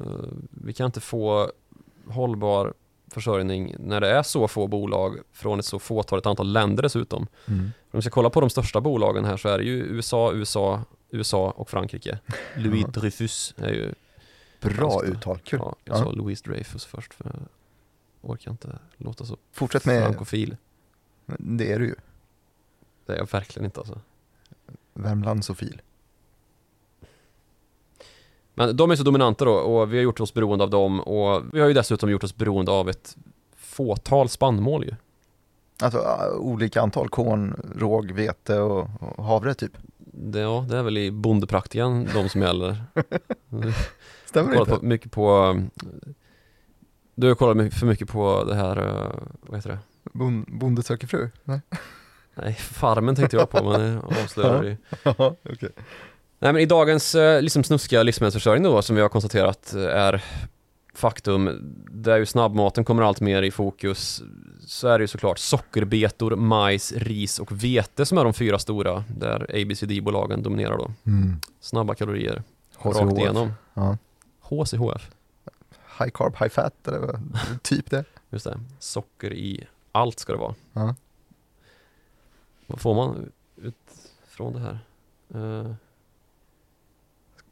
Vi 0.49 0.73
kan 0.73 0.85
inte 0.85 0.99
få 0.99 1.51
hållbar 2.07 2.73
försörjning 3.13 3.75
när 3.79 4.01
det 4.01 4.09
är 4.09 4.23
så 4.23 4.47
få 4.47 4.67
bolag 4.67 5.17
från 5.33 5.59
ett 5.59 5.65
så 5.65 5.79
fåtaligt 5.79 6.25
antal 6.27 6.51
länder 6.53 6.83
dessutom. 6.83 7.27
Mm. 7.47 7.59
Om 7.63 7.71
vi 7.91 8.01
ska 8.01 8.09
kolla 8.09 8.29
på 8.29 8.41
de 8.41 8.49
största 8.49 8.81
bolagen 8.81 9.25
här 9.25 9.37
så 9.37 9.49
är 9.49 9.57
det 9.57 9.63
ju 9.63 9.73
USA, 9.83 10.33
USA, 10.33 10.81
USA 11.09 11.51
och 11.51 11.69
Frankrike. 11.69 12.19
Louis. 12.57 12.85
Dreyfus 12.85 13.53
är 13.57 13.69
ju, 13.73 13.93
Bra 14.59 14.89
Ganska- 14.89 15.07
uttal, 15.07 15.39
kul. 15.43 15.59
ja, 15.63 15.75
jag 15.83 15.97
Ja. 15.97 16.03
sa 16.03 16.11
Louis 16.11 16.41
Dreyfus 16.41 16.85
först 16.85 17.13
för 17.13 17.25
jag 18.21 18.31
orkar 18.31 18.51
inte 18.51 18.79
låta 18.97 19.25
så 19.25 19.37
Fortsätt 19.51 19.85
med, 19.85 20.03
frankofil. 20.03 20.57
det 21.39 21.71
är 21.73 21.79
du 21.79 21.85
ju, 21.85 21.95
Det 23.05 23.13
är 23.13 23.17
jag 23.17 23.31
verkligen 23.31 23.65
inte 23.65 23.79
alltså. 23.79 23.99
Värmlandsofil. 24.93 25.81
Men 28.53 28.77
de 28.77 28.91
är 28.91 28.95
så 28.95 29.03
dominanta 29.03 29.45
då 29.45 29.53
och 29.53 29.93
vi 29.93 29.97
har 29.97 30.03
gjort 30.03 30.19
oss 30.19 30.33
beroende 30.33 30.63
av 30.63 30.69
dem 30.69 30.99
och 30.99 31.43
vi 31.53 31.59
har 31.59 31.67
ju 31.67 31.73
dessutom 31.73 32.09
gjort 32.09 32.23
oss 32.23 32.35
beroende 32.35 32.71
av 32.71 32.89
ett 32.89 33.17
fåtal 33.55 34.29
spannmål 34.29 34.85
ju. 34.85 34.95
Alltså 35.83 35.99
äh, 35.99 36.37
olika 36.39 36.81
antal, 36.81 37.09
korn, 37.09 37.73
råg, 37.75 38.11
vete 38.11 38.59
och, 38.59 38.87
och 38.99 39.23
havre 39.25 39.53
typ. 39.53 39.71
Det, 40.13 40.39
ja, 40.39 40.65
det 40.69 40.77
är 40.77 40.83
väl 40.83 40.97
i 40.97 41.11
bondepraktikan 41.11 42.07
de 42.13 42.29
som 42.29 42.41
gäller. 42.41 42.83
Stämmer 44.25 44.59
inte? 44.59 44.71
på, 44.71 44.85
mycket 44.85 45.11
på 45.11 45.55
Du 47.15 47.27
har 47.27 47.35
kollat 47.35 47.73
för 47.73 47.85
mycket 47.85 48.09
på 48.09 48.43
det 48.43 48.55
här, 48.55 48.77
eh, 48.77 49.11
vad 49.41 49.57
heter 49.57 49.69
det? 49.69 49.79
Bon, 50.03 50.45
bonde 50.47 50.83
söker 50.83 51.07
fru? 51.07 51.29
Nej, 51.43 51.61
Nej, 52.35 52.53
Farmen 52.53 53.15
tänkte 53.15 53.37
jag 53.37 53.49
på 53.49 53.63
men 53.63 53.81
det 53.81 54.01
avslöjar 54.23 54.63
ju. 54.63 54.77
Ja, 55.03 55.35
okej. 55.51 55.69
Nej 56.43 56.53
men 56.53 56.61
i 56.61 56.65
dagens 56.65 57.15
eh, 57.15 57.41
liksom 57.41 57.63
snuskiga 57.63 58.03
livsmedelsförsörjning 58.03 58.63
då 58.63 58.81
som 58.81 58.95
vi 58.95 59.01
har 59.01 59.09
konstaterat 59.09 59.73
eh, 59.73 59.81
är 59.83 60.23
faktum 60.93 61.49
där 61.91 62.17
ju 62.17 62.25
snabbmaten 62.25 62.85
kommer 62.85 63.03
allt 63.03 63.21
mer 63.21 63.41
i 63.43 63.51
fokus 63.51 64.23
så 64.67 64.87
är 64.87 64.99
det 64.99 65.03
ju 65.03 65.07
såklart 65.07 65.39
sockerbetor, 65.39 66.35
majs, 66.35 66.91
ris 66.91 67.39
och 67.39 67.51
vete 67.63 68.05
som 68.05 68.17
är 68.17 68.23
de 68.23 68.33
fyra 68.33 68.59
stora 68.59 69.03
där 69.17 69.45
ABCD-bolagen 69.53 70.43
dominerar 70.43 70.77
då. 70.77 70.91
Mm. 71.05 71.35
Snabba 71.59 71.95
kalorier, 71.95 72.43
rakt 72.77 72.97
HCHF. 72.99 73.17
igenom. 73.19 73.53
Ja. 73.73 73.97
HCHF, 74.41 75.11
High 75.99 76.11
carb, 76.13 76.35
high 76.39 76.49
fat, 76.49 76.87
eller 76.87 77.19
typ 77.61 77.89
det. 77.89 78.05
just 78.29 78.45
det. 78.45 78.59
Socker 78.79 79.33
i 79.33 79.67
allt 79.91 80.19
ska 80.19 80.33
det 80.33 80.39
vara. 80.39 80.55
Ja. 80.73 80.95
Vad 82.67 82.79
får 82.81 82.95
man 82.95 83.31
ut 83.55 83.75
från 84.27 84.53
det 84.53 84.59
här? 84.59 84.79
Eh, 85.33 85.71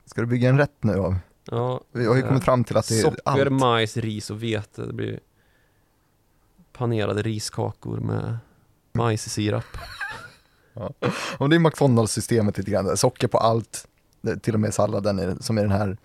Ska 0.10 0.22
du 0.22 0.28
bygga 0.28 0.50
en 0.50 0.58
rätt 0.58 0.84
nu 0.84 0.94
av? 1.00 1.16
ja, 1.52 1.82
Vi 1.92 2.06
har 2.06 2.16
ju 2.16 2.22
eh, 2.22 2.28
kommit 2.28 2.44
fram 2.44 2.64
till 2.64 2.78
att 2.78 2.88
det 2.88 3.00
är 3.00 3.02
Socker, 3.02 3.22
allt. 3.26 3.52
majs, 3.52 3.98
ris 3.98 4.30
och 4.30 4.44
vete. 4.44 4.86
Det 4.86 4.94
blir 4.94 5.20
panerade 6.74 7.22
riskakor 7.22 7.98
med 8.00 8.38
majssirap. 8.94 9.64
Och 11.38 11.50
det 11.50 11.56
är 11.56 11.60
McDonalds-systemet 11.60 12.58
lite 12.58 12.72
grann, 12.72 12.98
socker 12.98 13.28
på 13.28 13.38
allt, 13.38 13.88
till 14.42 14.54
och 14.54 14.60
med 14.60 14.74
salladen 14.74 15.20
är- 15.20 15.38
som 15.40 15.58
är 15.58 15.62
den 15.62 15.72
här 15.72 15.98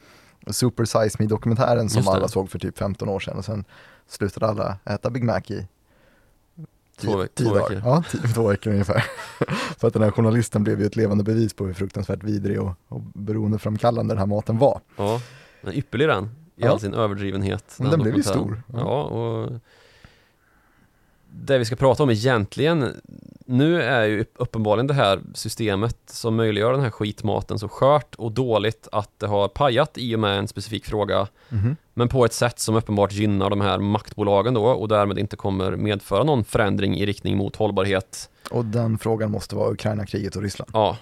Super 0.51 0.85
Size 0.85 1.17
Me-dokumentären 1.19 1.89
som 1.89 2.09
alla 2.09 2.29
såg 2.29 2.51
för 2.51 2.59
typ 2.59 2.79
15 2.79 3.09
år 3.09 3.21
sedan 3.21 3.37
och 3.39 3.45
sen 3.45 3.65
slutade 4.09 4.47
alla 4.47 4.79
äta 4.85 5.11
Big 5.11 5.25
Mac 5.25 5.41
i 5.41 5.69
Två, 6.97 7.11
tio- 7.13 7.17
veck- 7.23 7.35
tio 7.35 7.45
två 7.49 7.55
dagar. 7.55 7.69
veckor. 7.69 7.83
Ja, 7.91 8.05
tio, 8.11 8.21
två 8.35 8.49
veckor 8.49 8.73
ungefär. 8.73 9.05
För 9.79 9.89
att 9.89 9.95
den 9.95 10.03
här 10.03 10.11
journalisten 10.11 10.65
blev 10.65 10.81
ju 10.81 10.87
ett 10.87 10.97
levande 10.97 11.25
bevis 11.25 11.55
på 11.55 11.67
hur 11.67 11.73
fruktansvärt 11.75 12.23
vidrig 12.23 12.61
och, 12.63 12.73
och 12.89 13.01
beroendeframkallande 13.01 14.15
den 14.15 14.19
här 14.19 14.27
maten 14.27 14.59
var. 14.59 14.81
Ja, 14.97 15.21
men 15.63 15.75
ypperlig 15.75 16.09
den. 16.09 16.25
I 16.25 16.29
Ja. 16.57 16.71
all 16.71 16.81
sin 16.81 16.95
överdrivenhet. 16.95 17.77
Men 17.79 17.91
den 17.91 18.01
blev 18.01 18.17
ju 18.17 18.23
dokumentären. 18.23 18.63
stor. 18.73 18.81
Ja. 18.81 19.03
och 19.03 19.51
det 21.37 21.59
vi 21.59 21.65
ska 21.65 21.77
prata 21.77 22.03
om 22.03 22.11
egentligen 22.11 23.01
nu 23.47 23.83
är 23.83 24.05
ju 24.05 24.25
uppenbarligen 24.35 24.87
det 24.87 24.95
här 24.95 25.21
systemet 25.35 25.97
som 26.07 26.37
möjliggör 26.37 26.73
den 26.73 26.81
här 26.81 26.91
skitmaten 26.91 27.59
så 27.59 27.69
skört 27.69 28.15
och 28.15 28.33
dåligt 28.33 28.89
att 28.93 29.11
det 29.19 29.27
har 29.27 29.49
pajat 29.49 29.99
i 29.99 30.15
och 30.17 30.21
med 30.21 30.39
en 30.39 30.49
specifik 30.49 30.87
fråga 30.87 31.29
Mhm. 31.49 31.77
Men 31.97 32.09
på 32.09 32.25
ett 32.25 32.33
sätt 32.33 32.59
som 32.59 32.75
uppenbart 32.77 33.13
gynnar 33.13 33.51
de 33.51 33.61
här 33.61 33.79
maktbolagen 33.79 34.55
då 34.55 34.65
och 34.65 34.89
därmed 34.89 35.19
inte 35.19 35.37
kommer 35.37 35.77
medföra 35.77 36.25
någon 36.25 36.45
förändring 36.45 36.97
i 36.97 37.07
riktning 37.07 37.37
mot 37.37 37.57
hållbarhet. 37.57 38.31
Och 38.51 38.65
den 38.65 38.99
frågan 38.99 39.31
måste 39.31 39.57
vara 39.57 39.71
Ukraina-kriget 39.73 40.37
och 40.37 40.43
Ryssland. 40.43 40.71
Ja, 40.75 40.97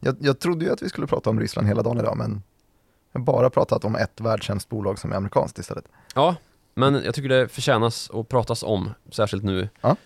Jag, 0.00 0.16
jag 0.20 0.38
trodde 0.38 0.64
ju 0.64 0.72
att 0.72 0.82
vi 0.82 0.88
skulle 0.88 1.06
prata 1.06 1.30
om 1.30 1.40
Ryssland 1.40 1.68
hela 1.68 1.82
dagen 1.82 1.98
idag, 1.98 2.16
men 2.16 2.42
jag 3.12 3.20
har 3.20 3.24
bara 3.24 3.50
pratat 3.50 3.84
om 3.84 3.96
ett 3.96 4.20
världshemskt 4.20 4.68
bolag 4.68 4.98
som 4.98 5.12
är 5.12 5.16
amerikanskt 5.16 5.58
istället. 5.58 5.84
ja, 6.14 6.36
men 6.74 6.94
jag 7.04 7.14
tycker 7.14 7.28
det 7.28 7.48
förtjänas 7.48 8.10
att 8.10 8.28
pratas 8.28 8.62
om, 8.62 8.90
särskilt 9.10 9.44
nu. 9.44 9.68
Ja. 9.80 9.96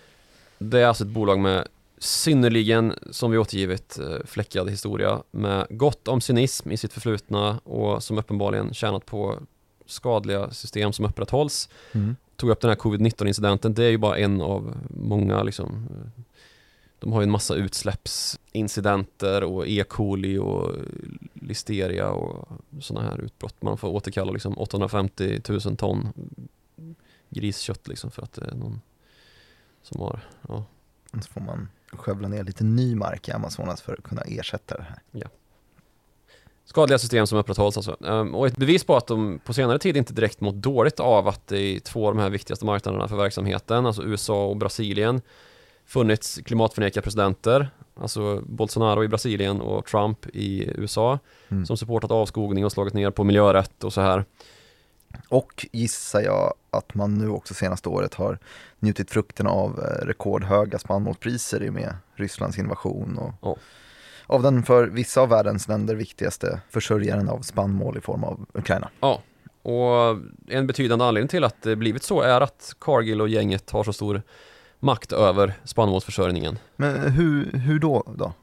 Det 0.57 0.79
är 0.79 0.85
alltså 0.85 1.03
ett 1.03 1.09
bolag 1.09 1.39
med 1.39 1.67
synnerligen, 1.97 2.93
som 3.11 3.31
vi 3.31 3.37
återgivit, 3.37 3.99
eh, 3.99 4.25
fläckad 4.25 4.69
historia 4.69 5.21
med 5.31 5.67
gott 5.69 6.07
om 6.07 6.21
cynism 6.21 6.71
i 6.71 6.77
sitt 6.77 6.93
förflutna 6.93 7.59
och 7.63 8.03
som 8.03 8.17
uppenbarligen 8.17 8.73
tjänat 8.73 9.05
på 9.05 9.39
skadliga 9.85 10.51
system 10.51 10.93
som 10.93 11.05
upprätthålls. 11.05 11.69
tog 12.35 12.49
upp 12.49 12.61
den 12.61 12.69
här 12.69 12.77
covid-19 12.77 13.27
incidenten, 13.27 13.73
det 13.73 13.83
är 13.83 13.89
ju 13.89 13.97
bara 13.97 14.17
en 14.17 14.41
av 14.41 14.73
många 14.89 15.43
liksom 15.43 15.87
De 17.05 17.13
har 17.13 17.21
ju 17.21 17.23
en 17.23 17.31
massa 17.31 17.55
utsläppsincidenter 17.55 19.43
och 19.43 19.67
E. 19.67 19.83
coli 19.87 20.37
och 20.37 20.71
listeria 21.33 22.09
och 22.09 22.47
sådana 22.79 23.09
här 23.09 23.21
utbrott. 23.21 23.61
Man 23.61 23.77
får 23.77 23.87
återkalla 23.87 24.31
liksom 24.31 24.57
850 24.57 25.41
000 25.49 25.61
ton 25.77 26.07
griskött 27.29 27.87
liksom 27.87 28.11
för 28.11 28.21
att 28.21 28.33
det 28.33 28.45
är 28.45 28.55
någon 28.55 28.81
som 29.81 30.01
har, 30.01 30.19
ja, 30.47 30.65
så 31.13 31.31
får 31.33 31.41
man 31.41 31.69
skövla 31.91 32.27
ner 32.27 32.43
lite 32.43 32.63
ny 32.63 32.95
mark 32.95 33.27
i 33.27 33.31
Amazonas 33.31 33.81
för 33.81 33.93
att 33.93 34.03
kunna 34.03 34.21
ersätta 34.21 34.77
det 34.77 34.83
här. 34.83 34.99
Skadliga 36.65 36.99
system 36.99 37.27
som 37.27 37.37
upprätthålls 37.37 37.77
alltså. 37.77 38.05
Ehm, 38.05 38.35
Och 38.35 38.47
ett 38.47 38.57
bevis 38.57 38.83
på 38.83 38.95
att 38.95 39.07
de 39.07 39.39
på 39.45 39.53
senare 39.53 39.79
tid 39.79 39.97
inte 39.97 40.13
direkt 40.13 40.41
mått 40.41 40.55
dåligt 40.55 40.99
av 40.99 41.27
att 41.27 41.47
det 41.47 41.59
i 41.59 41.79
två 41.79 42.07
av 42.07 42.15
de 42.15 42.21
här 42.21 42.29
viktigaste 42.29 42.65
marknaderna 42.65 43.07
för 43.07 43.15
verksamheten, 43.17 43.85
alltså 43.85 44.03
USA 44.03 44.45
och 44.45 44.57
Brasilien, 44.57 45.21
funnits 45.85 46.39
klimatförnekarpresidenter, 46.45 47.69
alltså 48.01 48.41
Bolsonaro 48.45 49.03
i 49.03 49.07
Brasilien 49.07 49.61
och 49.61 49.85
Trump 49.85 50.25
i 50.33 50.71
USA, 50.75 51.19
Mm. 51.49 51.65
som 51.65 51.77
supportat 51.77 52.11
avskogning 52.11 52.65
och 52.65 52.71
slagit 52.71 52.93
ner 52.93 53.11
på 53.11 53.23
miljörätt 53.23 53.83
och 53.83 53.93
så 53.93 54.01
här. 54.01 54.25
Och 55.29 55.65
gissar 55.71 56.21
jag 56.21 56.53
att 56.69 56.93
man 56.95 57.13
nu 57.17 57.29
också 57.29 57.53
senaste 57.53 57.89
året 57.89 58.13
har 58.13 58.39
njutit 58.79 59.11
frukten 59.11 59.47
av 59.47 59.79
eh, 59.79 60.05
rekordhöga 60.05 60.79
spannmålspriser 60.79 61.63
i 61.63 61.69
och 61.69 61.73
med 61.73 61.93
Rysslands 62.15 62.57
invasion 62.59 63.17
och 63.17 63.33
Ja. 63.41 63.55
av 64.27 64.43
den 64.43 64.63
för 64.63 64.87
vissa 64.87 65.21
av 65.21 65.29
världens 65.29 65.67
länder 65.67 65.95
viktigaste 65.95 66.61
försörjaren 66.69 67.29
av 67.29 67.39
spannmål 67.41 67.97
i 67.97 68.01
form 68.01 68.23
av 68.23 68.45
Ukraina. 68.53 68.89
Och 69.61 70.17
en 70.47 70.67
betydande 70.67 71.05
anledning 71.05 71.27
till 71.27 71.43
att 71.43 71.61
det 71.61 71.75
blivit 71.75 72.03
så 72.03 72.21
är 72.21 72.41
att 72.41 72.75
Cargill 72.81 73.21
och 73.21 73.29
gänget 73.29 73.69
har 73.71 73.83
så 73.83 73.93
stor 73.93 74.21
makt 74.85 75.11
över 75.11 75.53
spannmålsförsörjningen. 75.63 76.59
Men 76.75 77.11
hur, 77.11 77.51
hur 77.51 77.79
då? 77.79 78.03
då? 78.17 78.33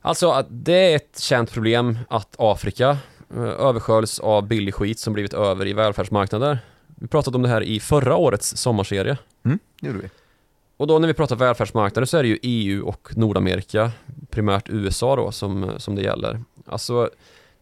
Alltså 0.00 0.46
det 0.50 0.92
är 0.92 0.96
ett 0.96 1.20
känt 1.20 1.52
problem 1.52 1.98
att 2.10 2.36
Afrika 2.38 2.98
eh, 3.34 3.42
översköljs 3.42 4.20
av 4.20 4.46
billig 4.48 4.74
skit 4.74 4.98
som 4.98 5.12
blivit 5.12 5.34
över 5.34 5.66
i 5.66 5.72
välfärdsmarknader. 5.72 6.58
Vi 6.86 7.08
pratade 7.08 7.36
om 7.36 7.42
det 7.42 7.48
här 7.48 7.62
i 7.62 7.80
förra 7.80 8.16
årets 8.16 8.56
sommarserie. 8.56 9.18
Mm, 9.44 9.58
det 9.80 9.86
gjorde 9.86 9.98
vi. 9.98 10.10
Och 10.76 10.86
då 10.86 10.98
när 10.98 11.08
vi 11.08 11.14
pratar 11.14 11.36
välfärdsmarknader 11.36 12.06
så 12.06 12.16
är 12.16 12.22
det 12.22 12.28
ju 12.28 12.38
EU 12.42 12.86
och 12.86 13.16
Nordamerika, 13.16 13.92
primärt 14.30 14.68
USA 14.68 15.16
då, 15.16 15.32
som, 15.32 15.70
som 15.76 15.94
det 15.94 16.02
gäller. 16.02 16.42
Alltså 16.66 17.10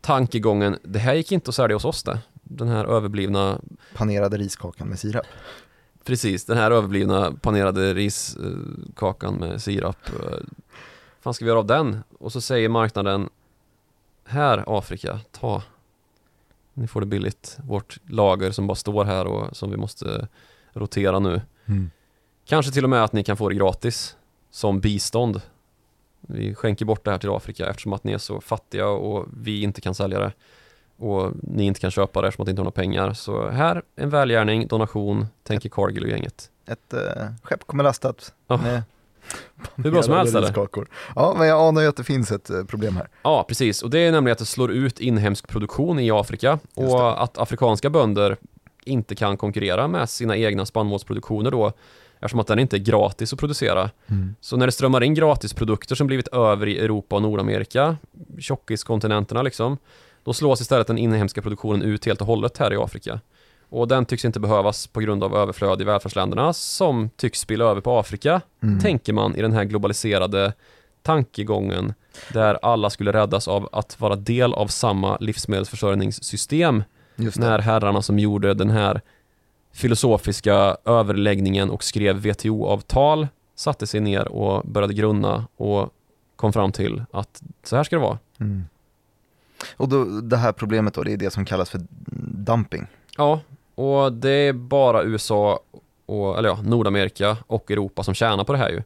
tankegången, 0.00 0.78
det 0.82 0.98
här 0.98 1.14
gick 1.14 1.32
inte 1.32 1.48
att 1.48 1.54
sälja 1.54 1.76
hos 1.76 1.84
oss 1.84 2.02
det. 2.02 2.18
Den 2.42 2.68
här 2.68 2.84
överblivna, 2.84 3.60
Panerade 3.94 4.36
riskakan 4.36 4.88
med 4.88 4.98
sirap. 4.98 5.26
Precis, 6.06 6.44
den 6.44 6.56
här 6.56 6.70
överblivna 6.70 7.32
panerade 7.32 7.94
riskakan 7.94 9.34
med 9.34 9.62
sirap. 9.62 10.08
eh, 10.08 10.38
fan 11.20 11.34
ska 11.34 11.44
vi 11.44 11.48
göra 11.48 11.58
av 11.58 11.66
den? 11.66 11.98
Och 12.18 12.32
så 12.32 12.40
säger 12.40 12.68
marknaden, 12.68 13.28
här 14.24 14.64
Afrika, 14.66 15.20
ta. 15.32 15.62
Ni 16.74 16.88
får 16.88 17.00
det 17.00 17.06
billigt. 17.06 17.58
Vårt 17.64 17.98
lager 18.06 18.50
som 18.50 18.66
bara 18.66 18.74
står 18.74 19.04
här 19.04 19.26
och 19.26 19.56
som 19.56 19.70
vi 19.70 19.76
måste 19.76 20.28
rotera 20.72 21.18
nu. 21.18 21.40
Mm. 21.66 21.90
Kanske 22.44 22.72
till 22.72 22.84
och 22.84 22.90
med 22.90 23.04
att 23.04 23.12
ni 23.12 23.24
kan 23.24 23.36
få 23.36 23.48
det 23.48 23.54
gratis 23.54 24.16
som 24.50 24.80
bistånd. 24.80 25.40
Vi 26.20 26.54
skänker 26.54 26.84
bort 26.84 27.04
det 27.04 27.10
här 27.10 27.18
till 27.18 27.30
Afrika 27.30 27.66
eftersom 27.66 27.92
att 27.92 28.04
ni 28.04 28.12
är 28.12 28.18
så 28.18 28.40
fattiga 28.40 28.88
och 28.88 29.26
vi 29.36 29.62
inte 29.62 29.80
kan 29.80 29.94
sälja 29.94 30.18
det. 30.18 30.32
Och 30.98 31.32
ni 31.42 31.64
inte 31.64 31.80
kan 31.80 31.90
köpa 31.90 32.22
det 32.22 32.28
eftersom 32.28 32.42
att 32.42 32.46
ni 32.46 32.50
inte 32.50 32.60
har 32.60 32.64
några 32.64 32.70
pengar. 32.74 33.12
Så 33.12 33.48
här, 33.48 33.82
en 33.96 34.10
välgärning, 34.10 34.66
donation, 34.66 35.26
tänker 35.42 35.68
Cargill 35.68 36.02
och 36.04 36.10
gänget. 36.10 36.50
Ett 36.66 36.94
eh, 36.94 37.00
skepp 37.42 37.66
kommer 37.66 37.84
lastat 37.84 38.32
Ja. 38.48 38.56
med 38.56 38.82
Hur 39.76 39.90
bra 39.90 40.02
som 40.02 40.14
helst, 40.14 40.34
eller? 40.34 40.68
Ja, 41.16 41.34
men 41.38 41.48
jag 41.48 41.60
anar 41.60 41.82
ju 41.82 41.88
att 41.88 41.96
det 41.96 42.04
finns 42.04 42.32
ett 42.32 42.50
eh, 42.50 42.64
problem 42.64 42.96
här. 42.96 43.08
Ja, 43.22 43.44
precis. 43.48 43.82
Och 43.82 43.90
det 43.90 43.98
är 43.98 44.12
nämligen 44.12 44.32
att 44.32 44.38
det 44.38 44.44
slår 44.44 44.70
ut 44.72 45.00
inhemsk 45.00 45.48
produktion 45.48 45.98
i 45.98 46.10
Afrika 46.10 46.58
och 46.74 47.22
att 47.22 47.38
afrikanska 47.38 47.90
bönder 47.90 48.36
inte 48.84 49.14
kan 49.14 49.36
konkurrera 49.36 49.88
med 49.88 50.10
sina 50.10 50.36
egna 50.36 50.66
spannmålsproduktioner 50.66 51.50
då 51.50 51.72
eftersom 52.20 52.40
att 52.40 52.46
den 52.46 52.58
inte 52.58 52.76
är 52.76 52.80
gratis 52.80 53.32
att 53.32 53.38
producera. 53.38 53.90
Så 54.40 54.56
när 54.56 54.66
det 54.66 54.72
strömmar 54.72 55.02
in 55.02 55.14
gratisprodukter 55.14 55.94
som 55.94 56.06
blivit 56.06 56.28
över 56.28 56.66
i 56.66 56.78
Europa 56.78 57.16
och 57.16 57.22
Nordamerika, 57.22 57.96
tjockiskontinenterna 58.38 59.42
liksom, 59.42 59.78
då 60.26 60.32
slås 60.32 60.60
istället 60.60 60.86
den 60.86 60.98
inhemska 60.98 61.42
produktionen 61.42 61.82
ut 61.82 62.04
helt 62.06 62.20
och 62.20 62.26
hållet 62.26 62.58
här 62.58 62.72
i 62.72 62.76
Afrika. 62.76 63.20
Och 63.68 63.88
den 63.88 64.04
tycks 64.04 64.24
inte 64.24 64.40
behövas 64.40 64.86
på 64.86 65.00
grund 65.00 65.24
av 65.24 65.36
överflöd 65.36 65.80
i 65.80 65.84
välfärdsländerna 65.84 66.52
som 66.52 67.10
tycks 67.16 67.40
spilla 67.40 67.64
över 67.64 67.80
på 67.80 67.98
Afrika, 67.98 68.40
Mm. 68.62 68.80
tänker 68.80 69.12
man 69.12 69.36
i 69.36 69.42
den 69.42 69.52
här 69.52 69.64
globaliserade 69.64 70.52
tankegången 71.02 71.94
där 72.32 72.58
alla 72.62 72.90
skulle 72.90 73.12
räddas 73.12 73.48
av 73.48 73.68
att 73.72 74.00
vara 74.00 74.16
del 74.16 74.54
av 74.54 74.66
samma 74.66 75.16
livsmedelsförsörjningssystem 75.20 76.84
när 77.40 77.58
herrarna 77.58 78.02
som 78.02 78.18
gjorde 78.18 78.54
den 78.54 78.70
här 78.70 79.00
filosofiska 79.72 80.76
överläggningen 80.84 81.70
och 81.70 81.84
skrev 81.84 82.16
WTO-avtal 82.16 83.28
satte 83.54 83.86
sig 83.86 84.00
ner 84.00 84.28
och 84.28 84.62
började 84.66 84.94
grunna 84.94 85.46
och 85.56 85.90
kom 86.36 86.52
fram 86.52 86.72
till 86.72 87.04
att 87.10 87.42
så 87.64 87.76
här 87.76 87.84
ska 87.84 87.96
det 87.96 88.02
vara. 88.02 88.18
Mm. 88.40 88.64
Och 89.76 89.88
då, 89.88 90.04
det 90.04 90.36
här 90.36 90.52
problemet 90.52 90.94
då, 90.94 91.02
det 91.02 91.12
är 91.12 91.16
det 91.16 91.30
som 91.30 91.44
kallas 91.44 91.70
för 91.70 91.80
dumping. 92.46 92.86
Ja, 93.16 93.40
och 93.74 94.12
det 94.12 94.30
är 94.30 94.52
bara 94.52 95.02
USA 95.02 95.60
och, 96.06 96.38
eller 96.38 96.48
ja, 96.48 96.58
Nordamerika 96.62 97.36
och 97.46 97.70
Europa 97.70 98.02
som 98.02 98.14
tjänar 98.14 98.44
på 98.44 98.52
det 98.52 98.58
här 98.58 98.70
ju. 98.70 98.82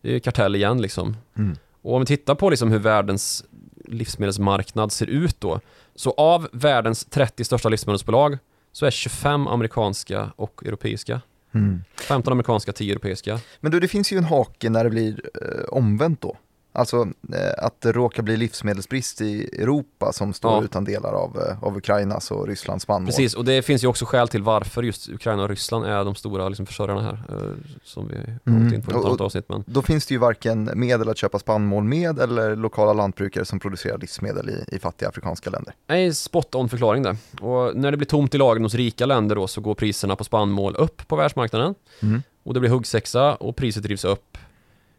Det 0.00 0.08
är 0.08 0.12
ju 0.12 0.20
kartell 0.20 0.56
igen 0.56 0.82
liksom. 0.82 1.16
Mm. 1.38 1.56
Och 1.82 1.94
om 1.94 2.00
vi 2.00 2.06
tittar 2.06 2.34
på 2.34 2.50
liksom 2.50 2.70
hur 2.70 2.78
världens 2.78 3.44
livsmedelsmarknad 3.84 4.92
ser 4.92 5.06
ut 5.06 5.40
då. 5.40 5.60
Så 5.94 6.10
av 6.10 6.48
världens 6.52 7.04
30 7.04 7.44
största 7.44 7.68
livsmedelsbolag 7.68 8.38
så 8.72 8.86
är 8.86 8.90
25 8.90 9.46
amerikanska 9.46 10.30
och 10.36 10.66
europeiska. 10.66 11.20
Mm. 11.54 11.84
15 11.96 12.32
amerikanska, 12.32 12.72
10 12.72 12.92
europeiska. 12.92 13.40
Men 13.60 13.72
du, 13.72 13.80
det 13.80 13.88
finns 13.88 14.12
ju 14.12 14.18
en 14.18 14.24
hake 14.24 14.70
när 14.70 14.84
det 14.84 14.90
blir 14.90 15.30
eh, 15.42 15.64
omvänt 15.68 16.20
då. 16.20 16.36
Alltså 16.76 16.96
eh, 17.34 17.64
att 17.66 17.80
det 17.80 17.92
råkar 17.92 18.22
bli 18.22 18.36
livsmedelsbrist 18.36 19.20
i 19.20 19.44
Europa 19.62 20.12
som 20.12 20.32
står 20.32 20.52
Ja. 20.52 20.64
utan 20.64 20.84
delar 20.84 21.12
av, 21.12 21.38
eh, 21.48 21.64
av 21.64 21.76
Ukrainas 21.76 22.30
och 22.30 22.46
Rysslands 22.48 22.82
spannmål. 22.82 23.06
Precis, 23.06 23.34
och 23.34 23.44
det 23.44 23.62
finns 23.62 23.84
ju 23.84 23.88
också 23.88 24.04
skäl 24.04 24.28
till 24.28 24.42
varför 24.42 24.82
just 24.82 25.08
Ukraina 25.08 25.42
och 25.42 25.48
Ryssland 25.48 25.84
är 25.86 26.04
de 26.04 26.14
stora 26.14 26.48
liksom, 26.48 26.66
försörjarna 26.66 27.02
här. 27.02 27.12
Eh, 27.28 27.36
som 27.84 28.08
vi 28.08 28.14
har 28.16 28.56
Mm. 28.58 28.74
in 28.74 28.82
på 28.82 28.90
i 28.92 28.94
ett 28.94 29.04
annat 29.04 29.20
avsnitt. 29.20 29.44
Men 29.48 29.64
Då 29.66 29.82
finns 29.82 30.06
det 30.06 30.14
ju 30.14 30.18
varken 30.18 30.70
medel 30.74 31.08
att 31.08 31.18
köpa 31.18 31.38
spannmål 31.38 31.84
med 31.84 32.18
eller 32.18 32.56
lokala 32.56 32.92
lantbrukare 32.92 33.44
som 33.44 33.58
producerar 33.60 33.98
livsmedel 33.98 34.50
i, 34.50 34.64
i 34.76 34.78
fattiga 34.78 35.08
afrikanska 35.08 35.50
länder. 35.50 35.74
Nej, 35.86 36.14
spot 36.14 36.54
on 36.54 36.68
förklaring 36.68 37.02
det. 37.02 37.16
Och 37.40 37.76
när 37.76 37.90
det 37.90 37.96
blir 37.96 38.06
tomt 38.06 38.34
i 38.34 38.38
lagren 38.38 38.62
hos 38.62 38.74
rika 38.74 39.06
länder 39.06 39.36
då 39.36 39.46
så 39.46 39.60
går 39.60 39.74
priserna 39.74 40.16
på 40.16 40.24
spannmål 40.24 40.76
upp 40.76 41.08
på 41.08 41.16
världsmarknaden. 41.16 41.74
Mm. 42.02 42.22
Och 42.42 42.54
det 42.54 42.60
blir 42.60 42.70
huggsexa 42.70 43.34
och 43.34 43.56
priset 43.56 43.82
drivs 43.82 44.04
upp. 44.04 44.38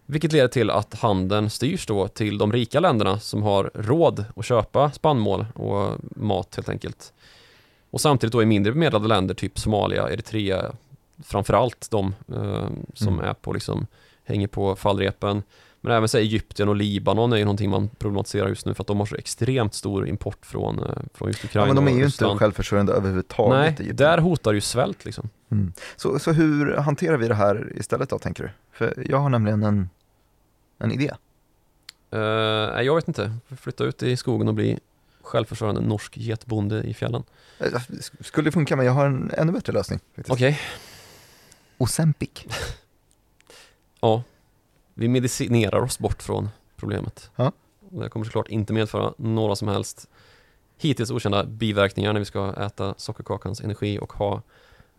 Vilket 0.06 0.32
leder 0.34 0.48
till 0.48 0.70
att 0.70 0.94
handeln 0.94 1.50
styrs 1.50 1.86
då 1.86 2.08
till 2.08 2.38
de 2.38 2.52
rika 2.52 2.80
länderna 2.80 3.20
som 3.20 3.44
har 3.44 3.72
råd 3.74 4.26
att 4.36 4.46
köpa 4.46 4.92
spannmål 4.92 5.46
och 5.56 5.98
mat 6.16 6.56
helt 6.56 6.70
enkelt. 6.70 7.14
Och 7.92 8.02
samtidigt 8.02 8.32
då 8.34 8.42
i 8.42 8.46
mindre 8.46 8.74
bemedlade 8.74 9.08
länder, 9.08 9.36
typ 9.36 9.60
Somalia, 9.60 10.10
Eritrea, 10.10 10.72
framförallt 11.24 11.88
de 11.92 12.16
eh, 12.34 12.68
som 12.94 13.14
Mm. 13.14 13.26
är 13.26 13.34
på 13.34 13.54
liksom, 13.54 13.88
hänger 14.24 14.48
på 14.48 14.76
fallrepen. 14.76 15.44
Men 15.82 15.94
även 15.94 16.10
så 16.10 16.18
Egypten 16.18 16.70
och 16.70 16.76
Libanon 16.76 17.34
är 17.34 17.38
ju 17.38 17.44
någonting 17.44 17.70
man 17.70 17.90
problematiserar 17.98 18.48
just 18.48 18.66
nu 18.66 18.74
för 18.74 18.84
att 18.84 18.88
de 18.88 19.00
har 19.00 19.06
så 19.06 19.16
extremt 19.16 19.74
stor 19.74 20.08
import 20.08 20.46
från, 20.46 20.80
eh, 20.80 20.90
från 21.14 21.28
just 21.28 21.44
Ja, 21.44 21.48
Ukraina 21.48 21.66
men 21.74 21.76
de 21.86 21.88
är 21.94 21.98
ju 21.98 22.06
inte 22.06 22.26
självförsörjande 22.26 22.94
överhuvudtaget. 22.94 23.80
Nej, 23.80 23.94
där 23.94 24.18
hotar 24.18 24.54
ju 24.54 24.62
svält 24.62 25.06
liksom. 25.06 25.30
Mm. 25.52 25.74
Så, 25.96 26.20
så 26.20 26.32
hur 26.32 26.74
hanterar 26.78 27.18
vi 27.18 27.28
det 27.28 27.36
här 27.36 27.74
istället 27.76 28.10
då, 28.10 28.20
tänker 28.20 28.44
du? 28.44 28.50
För 28.76 29.04
jag 29.10 29.18
har 29.18 29.30
nämligen 29.30 29.64
en, 29.64 29.90
en 30.78 30.92
idé. 30.92 31.12
Uh, 32.14 32.20
nej, 32.76 32.86
jag 32.86 32.96
vet 32.96 33.08
inte. 33.08 33.38
Flytta 33.58 33.84
ut 33.84 34.04
i 34.04 34.18
skogen 34.18 34.48
och 34.48 34.54
bli 34.54 34.80
självförsörjande 35.22 35.82
norsk 35.82 36.18
getbonde 36.18 36.84
i 36.84 36.94
fjällen. 36.94 37.24
Eh, 37.60 37.66
sk- 37.66 38.24
Skulle 38.24 38.52
funka, 38.52 38.76
men 38.76 38.86
jag 38.86 38.94
har 38.94 39.06
en 39.06 39.32
ännu 39.38 39.52
bättre 39.52 39.74
lösning. 39.74 40.00
Okej, 40.28 40.60
Ozempic. 41.78 42.30
ja. 44.00 44.24
Vi 44.94 45.08
medicinerar 45.08 45.82
oss 45.82 46.00
bort 46.00 46.24
från 46.24 46.50
problemet. 46.76 47.32
Ja. 47.36 47.52
Det 47.90 48.10
kommer 48.10 48.26
såklart 48.26 48.48
inte 48.48 48.74
medföra 48.74 49.14
några 49.18 49.56
som 49.56 49.68
helst 49.68 50.10
hittills 50.78 51.12
okända 51.12 51.44
biverkningar 51.44 52.14
när 52.14 52.20
vi 52.20 52.26
ska 52.26 52.54
äta 52.54 52.94
sockerkakans 52.98 53.62
energi 53.62 54.00
och 54.00 54.14
ha 54.14 54.42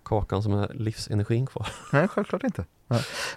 kakan 0.03 0.43
som 0.43 0.53
är 0.55 0.72
livsenergin 0.74 1.47
kvar. 1.47 1.68
Nej, 1.93 2.09
självklart 2.09 2.43
inte. 2.45 2.64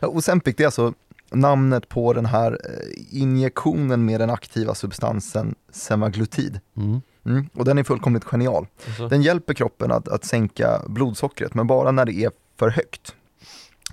Ozempic, 0.02 0.56
det 0.56 0.64
är 0.64 0.68
alltså 0.68 0.94
namnet 1.32 1.90
på 1.90 2.14
den 2.14 2.26
här 2.26 2.52
eh, 2.52 3.22
injektionen 3.22 4.06
med 4.06 4.20
den 4.20 4.30
aktiva 4.30 4.76
substansen 4.76 5.56
semaglutid. 5.72 6.60
Mm. 6.78 7.02
Mm. 7.26 7.50
Och 7.54 7.66
den 7.66 7.78
är 7.78 7.84
fullkomligt 7.84 8.24
genial. 8.24 8.68
Alltså, 8.88 9.08
Den 9.08 9.22
hjälper 9.22 9.54
kroppen 9.54 9.92
att, 9.92 10.08
att 10.08 10.26
sänka 10.26 10.82
blodsockret, 10.88 11.54
men 11.54 11.68
bara 11.68 11.92
när 11.92 12.06
det 12.06 12.14
är 12.14 12.32
för 12.58 12.70
högt. 12.70 13.16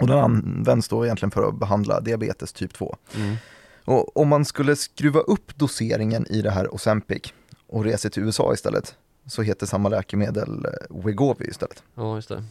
Och 0.01 0.07
den 0.07 0.19
används 0.19 0.89
då 0.89 1.05
egentligen 1.05 1.31
för 1.31 1.49
att 1.49 1.59
behandla 1.59 2.01
diabetes 2.01 2.53
typ 2.53 2.75
2. 2.75 2.97
mm. 3.17 3.37
Och 3.85 4.17
om 4.17 4.29
man 4.29 4.45
skulle 4.45 4.77
skruva 4.77 5.21
upp 5.21 5.57
doseringen 5.57 6.27
i 6.27 6.43
det 6.43 6.51
här 6.51 6.75
Ozempic 6.75 7.23
och 7.69 7.85
resa 7.85 8.11
till 8.11 8.23
USA 8.23 8.55
istället, 8.55 8.95
så 9.27 9.43
heter 9.43 9.67
samma 9.67 9.89
läkemedel 9.89 10.65
eh, 10.65 10.97
Wegovy 11.05 11.45
istället. 11.45 11.83
Ja, 11.95 12.15
just 12.15 12.29
det. 12.29 12.45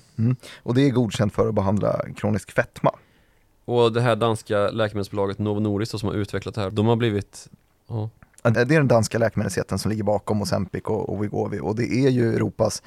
Och 0.58 0.76
det 0.76 0.82
är 0.82 0.90
godkänt 0.90 1.34
för 1.34 1.48
att 1.48 1.56
behandla 1.56 2.02
kronisk 2.16 2.52
fetma. 2.52 2.92
Och 3.66 3.94
det 3.94 4.02
här 4.02 4.16
danska 4.16 4.70
läkemedelsbolaget 4.70 5.40
Novo 5.40 5.60
Nordisk 5.60 6.00
som 6.00 6.10
har 6.10 6.16
utvecklat 6.16 6.56
det 6.56 6.62
här, 6.62 6.72
de 6.72 6.86
har 6.88 6.96
blivit 6.96 7.50
ja, 7.88 8.10
Det 8.42 8.60
är 8.60 8.66
den 8.66 8.88
danska 8.88 9.18
läkemedelsjätten 9.18 9.80
som 9.80 9.92
ligger 9.92 10.04
bakom 10.04 10.42
Ozempic 10.42 10.84
och, 10.84 11.10
och 11.10 11.24
Wegovy 11.24 11.60
och 11.60 11.76
det 11.76 12.06
är 12.06 12.10
ju 12.10 12.36
Europas 12.36 12.84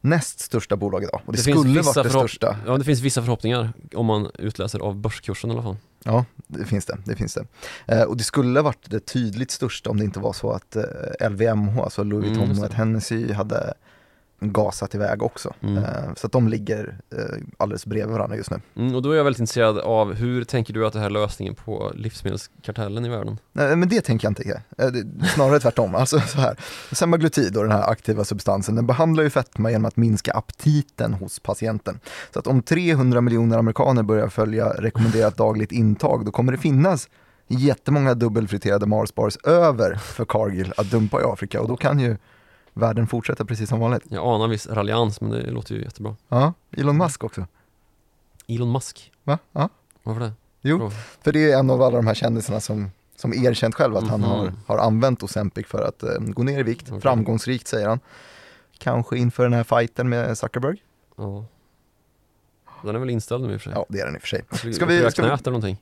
näst 0.00 0.40
största 0.40 0.76
bolag 0.76 1.02
idag. 1.02 1.20
Och 1.26 1.32
det, 1.32 1.38
Det 1.38 1.42
skulle 1.42 1.82
varit 1.82 1.94
det 1.94 2.10
största. 2.10 2.56
Ja, 2.66 2.78
det 2.78 2.84
finns 2.84 3.00
vissa 3.00 3.22
förhoppningar 3.22 3.72
om 3.94 4.06
man 4.06 4.30
utläser 4.38 4.78
av 4.78 4.96
börskursen 4.96 5.50
i 5.50 5.52
alla 5.52 5.62
fall. 5.62 5.76
Ja, 6.04 6.24
det 6.46 6.64
finns 6.64 6.86
det. 6.86 6.98
det, 7.04 7.16
finns 7.16 7.34
det. 7.34 7.46
Eh, 7.86 8.02
och 8.02 8.16
det 8.16 8.24
skulle 8.24 8.60
varit 8.60 8.90
det 8.90 9.00
tydligt 9.00 9.50
största 9.50 9.90
om 9.90 9.96
det 9.96 10.04
inte 10.04 10.20
var 10.20 10.32
så 10.32 10.52
att 10.52 10.76
eh, 10.76 11.30
LVMH, 11.30 11.80
alltså 11.80 12.02
Louis 12.04 12.24
Mm, 12.24 12.38
Vuitton 12.38 12.48
just 12.48 12.60
och. 12.60 12.74
Hennessy 12.74 13.32
hade 13.32 13.74
gasat 14.40 14.94
iväg 14.94 15.22
också. 15.22 15.54
Mm. 15.60 15.76
Eh, 15.76 16.14
så 16.16 16.26
att 16.26 16.32
de 16.32 16.48
ligger 16.48 16.98
eh, 17.12 17.42
alldeles 17.56 17.86
bredvid 17.86 18.12
varandra 18.12 18.36
just 18.36 18.50
nu. 18.50 18.60
Mm, 18.76 18.94
och 18.94 19.02
då 19.02 19.12
är 19.12 19.16
jag 19.16 19.24
väldigt 19.24 19.40
intresserad 19.40 19.78
av 19.78 20.14
hur 20.14 20.44
tänker 20.44 20.74
du 20.74 20.86
att 20.86 20.92
det 20.92 20.98
här 20.98 21.06
är 21.06 21.10
lösningen 21.10 21.54
på 21.54 21.92
livsmedelskartellen 21.94 23.04
i 23.04 23.08
världen? 23.08 23.38
Nej, 23.52 23.76
men 23.76 23.88
det 23.88 24.00
tänker 24.00 24.26
jag 24.26 24.30
inte. 24.30 24.62
Eh, 24.78 25.26
Snarare 25.34 25.60
tvärtom. 25.60 25.94
Alltså 26.00 26.20
så 26.20 26.40
här. 26.40 26.56
Semaglutid, 26.92 27.52
då, 27.52 27.62
den 27.62 27.72
här 27.72 27.90
aktiva 27.90 28.24
substansen, 28.24 28.74
den 28.74 28.86
behandlar 28.86 29.24
ju 29.24 29.30
fetma 29.30 29.70
genom 29.70 29.84
att 29.84 29.96
minska 29.96 30.32
aptiten 30.32 31.14
hos 31.14 31.40
patienten. 31.40 32.00
Så 32.32 32.38
att 32.38 32.46
om 32.46 32.62
300 32.62 33.20
miljoner 33.20 33.58
amerikaner 33.58 34.02
börjar 34.02 34.28
följa 34.28 34.68
rekommenderat 34.68 35.36
dagligt 35.36 35.72
intag, 35.72 36.24
då 36.24 36.32
kommer 36.32 36.52
det 36.52 36.58
finnas 36.58 37.08
jättemånga 37.50 38.14
dubbelfriterade 38.14 38.86
Mars 38.86 39.14
bars 39.14 39.36
över 39.36 39.94
för 39.94 40.24
Cargill 40.24 40.72
att 40.76 40.90
dumpa 40.90 41.20
i 41.20 41.24
Afrika 41.24 41.60
och 41.60 41.68
då 41.68 41.76
kan 41.76 42.00
ju 42.00 42.16
världen 42.74 43.06
fortsätta 43.06 43.44
precis 43.44 43.68
som 43.68 43.80
vanligt. 43.80 44.02
Jag 44.08 44.26
anar 44.34 44.48
viss 44.48 44.66
raljans 44.66 45.20
men 45.20 45.30
det 45.30 45.50
låter 45.50 45.74
ju 45.74 45.82
jättebra. 45.82 46.16
Ja, 46.28 46.52
Elon 46.76 46.96
Musk 46.96 47.24
också. 47.24 47.46
Elon 48.46 48.72
Musk, 48.72 49.12
Va? 49.24 49.38
Ja. 49.52 49.68
varför 50.02 50.20
det? 50.20 50.32
Jo. 50.62 50.78
Bra. 50.78 50.90
För 50.90 51.32
det 51.32 51.52
är 51.52 51.58
en 51.58 51.70
av 51.70 51.82
alla 51.82 51.96
de 51.96 52.06
här 52.06 52.14
kändisarna 52.14 52.60
som, 52.60 52.90
som 53.16 53.32
erkänt 53.34 53.74
själv 53.74 53.96
att 53.96 54.08
han 54.08 54.20
Mhm. 54.20 54.28
har, 54.30 54.52
har 54.66 54.78
använt 54.78 55.22
Ozempic 55.22 55.66
för 55.66 55.84
att 55.88 56.02
eh, 56.02 56.18
gå 56.18 56.42
ner 56.42 56.60
i 56.60 56.62
vikt. 56.62 56.88
Okej. 56.88 57.00
Framgångsrikt 57.00 57.66
säger 57.66 57.88
han. 57.88 58.00
Kanske 58.78 59.18
inför 59.18 59.42
den 59.42 59.52
här 59.52 59.64
fighten 59.64 60.08
med 60.08 60.38
Zuckerberg. 60.38 60.82
Ja. 61.16 61.44
Den 62.82 62.94
är 62.94 62.98
väl 62.98 63.10
inställd 63.10 63.44
nu 63.44 63.52
i 63.52 63.56
och 63.56 63.60
för 63.60 63.70
sig? 63.70 63.72
Ja, 63.78 63.86
det 63.88 64.00
är 64.00 64.06
den 64.06 64.14
i 64.14 64.18
och 64.18 64.22
för 64.22 64.28
sig. 64.28 64.44
Han 64.48 64.58
skulle 64.58 64.74
Ska 64.74 64.86
vi- 64.86 64.94
operera 64.94 65.08
vi- 65.08 65.14
knät 65.14 65.40
eller 65.40 65.50
någonting. 65.58 65.76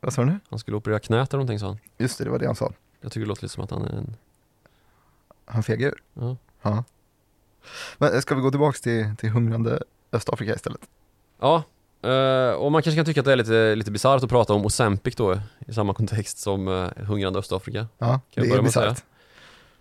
Vad 0.00 0.12
sa 0.12 0.22
du 0.24 0.30
nu? 0.30 0.38
Han 0.50 0.58
skulle 0.58 0.76
operera 0.76 0.98
knät 0.98 1.28
eller 1.34 1.38
någonting 1.38 1.58
sa 1.58 1.66
han. 1.66 1.78
Just 1.98 2.18
det, 2.18 2.24
det 2.24 2.30
var 2.30 2.38
det 2.38 2.46
han 2.46 2.54
sa. 2.56 2.72
Jag 3.00 3.12
tycker 3.12 3.20
det 3.24 3.28
låter 3.28 3.42
lite 3.42 3.54
som 3.54 3.64
att 3.64 3.70
han 3.70 3.82
är 3.82 3.92
en... 3.92 4.16
Han 5.44 5.62
fegar 5.62 5.88
ur. 5.88 6.02
Ja. 6.14 6.36
Ja. 6.62 6.84
Men 7.98 8.14
eh, 8.14 8.20
ska 8.20 8.34
vi 8.34 8.40
gå 8.40 8.50
tillbaks 8.50 8.80
till, 8.80 9.14
till 9.18 9.30
hungrande 9.30 9.82
Östafrika 10.12 10.54
istället? 10.54 10.80
Ja, 11.40 11.62
eh, 12.02 12.50
och 12.52 12.72
man 12.72 12.82
kanske 12.82 12.96
kan 12.98 13.04
tycka 13.04 13.20
att 13.20 13.26
det 13.26 13.32
är 13.32 13.36
lite, 13.36 13.74
lite 13.74 13.90
bisarrt 13.90 14.22
att 14.22 14.30
prata 14.30 14.54
om 14.54 14.66
Ozempic 14.66 15.16
då 15.16 15.38
i 15.66 15.72
samma 15.72 15.94
kontext 15.94 16.38
som 16.38 16.68
uh, 16.68 16.88
hungrande 16.96 17.38
Östafrika. 17.38 17.86
Ja, 17.98 18.20
jag 18.30 18.48
det 18.48 18.54
är 18.54 18.62
bisarrt. 18.62 19.02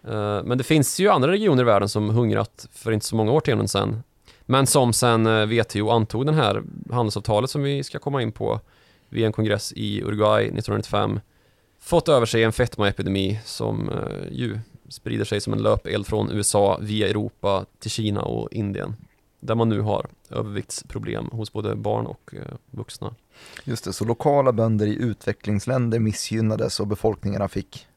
Eh, 0.03 0.43
Men 0.43 0.57
det 0.57 0.63
finns 0.63 0.99
ju 0.99 1.09
andra 1.09 1.31
regioner 1.31 1.63
i 1.63 1.65
världen 1.65 1.89
som 1.89 2.09
hungrat 2.09 2.67
för 2.71 2.91
inte 2.91 3.05
så 3.05 3.15
många 3.15 3.31
årtionden 3.31 3.67
sedan. 3.67 4.03
Men 4.41 4.67
som 4.67 4.93
sen 4.93 5.25
eh, 5.25 5.45
WTO 5.45 5.89
antog 5.89 6.25
den 6.25 6.35
här 6.35 6.63
handelsavtalet 6.91 7.49
som 7.49 7.63
vi 7.63 7.83
ska 7.83 7.99
komma 7.99 8.21
in 8.21 8.31
på 8.31 8.59
vid 9.09 9.25
en 9.25 9.31
kongress 9.33 9.73
i 9.75 10.01
Uruguay 10.01 10.43
1995 10.43 11.19
fått 11.79 12.09
över 12.09 12.25
sig 12.25 12.43
en 12.43 12.51
fetmaepidemi 12.51 13.39
som 13.45 13.89
eh, 13.89 14.31
ju 14.31 14.59
sprider 14.91 15.25
sig 15.25 15.41
som 15.41 15.53
en 15.53 15.63
löpeld 15.63 16.07
från 16.07 16.31
USA 16.31 16.77
via 16.81 17.09
Europa 17.09 17.65
till 17.79 17.91
Kina 17.91 18.21
och 18.21 18.53
Indien. 18.53 18.95
Där 19.39 19.55
man 19.55 19.69
nu 19.69 19.81
har 19.81 20.07
överviktsproblem 20.29 21.29
hos 21.31 21.53
både 21.53 21.75
barn 21.75 22.05
och 22.05 22.33
eh, 22.33 22.55
vuxna. 22.71 23.15
Just 23.63 23.83
det, 23.83 23.93
så 23.93 24.05
lokala 24.05 24.51
bönder 24.51 24.87
i 24.87 24.95
utvecklingsländer 24.95 25.99
missgynnades 25.99 26.79
och 26.79 26.87
befolkningarna 26.87 27.47
fick 27.47 27.87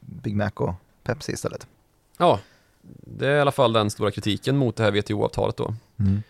Big 0.00 0.36
Mac 0.36 0.50
och 0.54 0.74
Pepsi 1.02 1.32
istället. 1.32 1.66
Ja, 2.18 2.40
det 3.00 3.28
är 3.28 3.36
i 3.36 3.40
alla 3.40 3.52
fall 3.52 3.72
den 3.72 3.90
stora 3.90 4.10
kritiken 4.10 4.56
mot 4.56 4.76
det 4.76 4.82
här 4.82 4.90
WTO-avtalet 4.90 5.56
då. 5.56 5.74
Mm. 5.96 6.22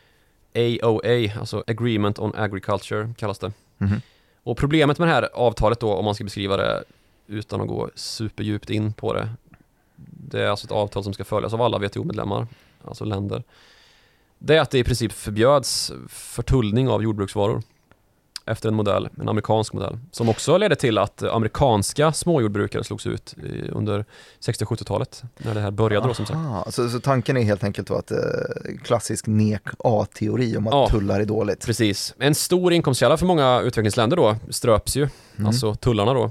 AOA, 0.55 1.41
alltså 1.41 1.65
Agreement 1.67 2.19
on 2.19 2.33
Agriculture 2.35 3.15
kallas 3.17 3.39
det. 3.39 3.53
Mhm. 3.79 4.01
Och 4.43 4.57
problemet 4.57 4.99
med 4.99 5.09
det 5.09 5.13
här 5.13 5.29
avtalet 5.35 5.81
då, 5.81 5.95
om 5.95 6.05
man 6.05 6.15
ska 6.15 6.25
beskriva 6.25 6.57
det 6.57 6.85
utan 7.27 7.61
att 7.61 7.69
gå 7.69 7.91
superdjupt 7.95 8.71
in 8.71 8.93
på 8.93 9.13
det. 9.13 9.29
Det 10.31 10.43
är 10.43 10.49
alltså 10.49 10.67
ett 10.67 10.73
avtal 10.73 11.05
som 11.05 11.13
ska 11.13 11.25
följas 11.25 11.53
av 11.55 11.63
alla 11.63 11.79
WTO-medlemmar, 11.79 12.47
alltså 12.85 13.05
länder. 13.05 13.43
Det 14.39 14.57
är 14.57 14.61
att 14.61 14.71
det 14.71 14.79
i 14.79 14.85
princip 14.85 15.13
förbjöds 15.13 15.93
förtullning 16.09 16.89
av 16.89 17.03
jordbruksvaror. 17.03 17.63
Efter 18.47 18.69
en 18.69 18.75
modell, 18.75 19.09
en 19.21 19.29
amerikansk 19.29 19.73
modell. 19.73 19.99
Som 20.13 20.29
också 20.29 20.59
ledde 20.59 20.77
till 20.77 20.99
att 20.99 21.23
amerikanska 21.23 22.13
småjordbrukare 22.13 22.85
slogs 22.85 23.07
ut 23.07 23.35
under 23.73 24.05
60 24.39 24.65
och 24.65 24.71
70-talet. 24.79 25.23
När 25.39 25.55
det 25.55 25.61
här 25.61 25.71
började 25.71 26.09
då 26.09 26.15
som 26.15 26.27
sagt. 26.27 26.37
Aha, 26.37 26.67
så, 26.71 26.89
så 26.91 27.01
tanken 27.01 27.37
är 27.37 27.43
helt 27.43 27.65
enkelt 27.65 27.91
att 27.91 28.11
eh, 28.11 28.19
klassisk 28.85 29.27
nek 29.27 29.63
A-teori 29.79 30.57
om 30.57 30.67
att 30.67 30.73
Ja. 30.75 30.89
tullar 30.91 31.21
är 31.21 31.25
dåligt. 31.25 31.67
Precis. 31.67 32.15
En 32.19 32.35
stor 32.35 32.73
inkomstkälla 32.73 33.17
för 33.17 33.27
många 33.27 33.61
utvecklingsländer 33.61 34.17
då 34.17 34.37
ströps 34.51 34.97
ju, 34.97 35.09
Mm. 35.37 35.47
alltså 35.47 35.75
tullarna 35.75 36.15
då. 36.15 36.31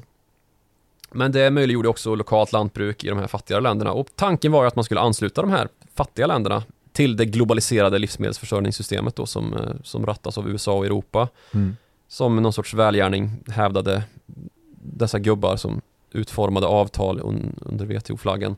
Men 1.12 1.32
det 1.32 1.52
möjliggjorde 1.52 1.90
också 1.90 2.16
lokalt 2.16 2.52
lantbruk 2.52 3.04
i 3.04 3.10
de 3.10 3.20
här 3.20 3.28
fattigare 3.28 3.62
länderna 3.62 3.92
och 3.92 4.08
tanken 4.16 4.52
var 4.52 4.64
ju 4.64 4.68
att 4.68 4.76
man 4.76 4.86
skulle 4.86 5.02
ansluta 5.02 5.42
de 5.42 5.52
här 5.52 5.68
fattiga 5.96 6.28
länderna 6.28 6.64
till 6.92 7.18
det 7.18 7.26
globaliserade 7.26 8.00
livsmedelsförsörjningssystemet 8.00 9.16
då 9.16 9.26
som, 9.26 9.54
eh, 9.54 9.76
som 9.84 10.06
rattas 10.06 10.38
av 10.38 10.50
USA 10.50 10.74
och 10.74 10.86
Europa. 10.86 11.28
Mm. 11.54 11.78
Som 12.08 12.36
någon 12.36 12.54
sorts 12.54 12.74
välgärning 12.74 13.32
hävdade 13.48 14.04
dessa 14.82 15.20
gubbar 15.20 15.56
som 15.56 15.82
utformade 16.12 16.68
avtal 16.68 17.20
un, 17.20 17.56
under 17.62 17.86
WTO-flaggen. 17.86 18.56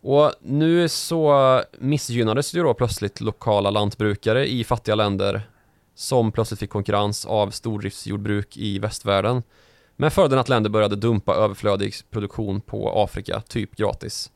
Och 0.00 0.32
nu 0.42 0.88
så 0.88 1.62
missgynnades 1.78 2.54
ju 2.54 2.62
då 2.62 2.74
plötsligt 2.74 3.20
lokala 3.20 3.70
lantbrukare 3.70 4.50
i 4.50 4.64
fattiga 4.64 4.94
länder 4.94 5.42
som 5.94 6.32
plötsligt 6.32 6.60
fick 6.60 6.70
konkurrens 6.70 7.26
av 7.26 7.50
stordriftsjordbruk 7.50 8.56
i 8.56 8.78
västvärlden. 8.78 9.42
Med 10.00 10.12
följden 10.12 10.38
att 10.38 10.48
länder 10.48 10.70
började 10.70 10.96
dumpa 10.96 11.34
överflödig 11.34 11.94
produktion 12.10 12.60
på 12.60 13.02
Afrika, 13.04 13.40
typ 13.48 13.76
gratis. 13.76 14.30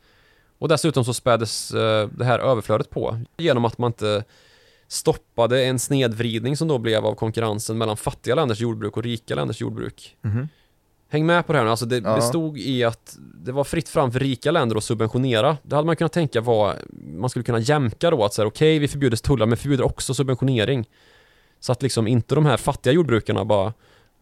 Och 0.59 0.69
dessutom 0.69 1.05
så 1.05 1.15
späddes 1.15 1.71
eh, 1.75 2.09
det 2.09 2.25
här 2.25 2.39
överflödet 2.39 2.91
på 2.91 3.19
genom 3.37 3.65
att 3.65 3.79
man 3.79 3.89
inte 3.89 4.25
stoppade 4.89 5.65
en 5.65 5.79
snedvridning 5.79 6.57
som 6.57 6.69
då 6.69 6.79
blev 6.79 7.07
av 7.07 7.15
konkurrensen 7.15 7.79
mellan 7.79 7.97
fattiga 7.97 8.35
länders 8.35 8.61
jordbruk 8.61 8.97
och 8.97 9.03
rika 9.03 9.35
länders 9.35 9.61
jordbruk. 9.61 10.17
Mhm. 10.23 10.49
Häng 11.09 11.27
med 11.27 11.47
på 11.47 11.53
det 11.53 11.59
här 11.59 11.65
nu, 11.65 11.71
alltså 11.71 11.87
det 11.87 11.97
Ja. 12.05 12.17
bestod 12.17 12.59
i 12.59 12.85
att 12.85 13.17
det 13.19 13.53
var 13.53 13.65
fritt 13.65 13.89
fram 13.89 14.13
för 14.13 14.21
rika 14.21 14.51
länder 14.51 14.77
att 14.77 14.85
subventionera. 14.85 15.57
Det 15.63 15.77
hade 15.77 15.87
man 15.87 15.97
kunnat 15.97 16.13
tänka 16.13 16.41
var, 16.41 16.77
man 17.17 17.31
skulle 17.31 17.45
kunna 17.45 17.59
jämka 17.59 18.11
då 18.11 18.25
att 18.25 18.35
säga 18.35 18.47
okej 18.47 18.79
vi 18.79 18.89
förbjuder 18.89 19.17
tullar 19.17 19.47
men 19.47 19.57
förbjuder 19.59 19.85
också 19.85 20.15
subventionering. 20.15 20.89
Så 21.61 21.73
att 21.73 21.83
liksom 21.83 22.07
inte 22.07 22.35
de 22.35 22.47
här 22.47 22.57
fattiga 22.57 22.93
jordbrukarna 22.93 23.45
bara 23.45 23.73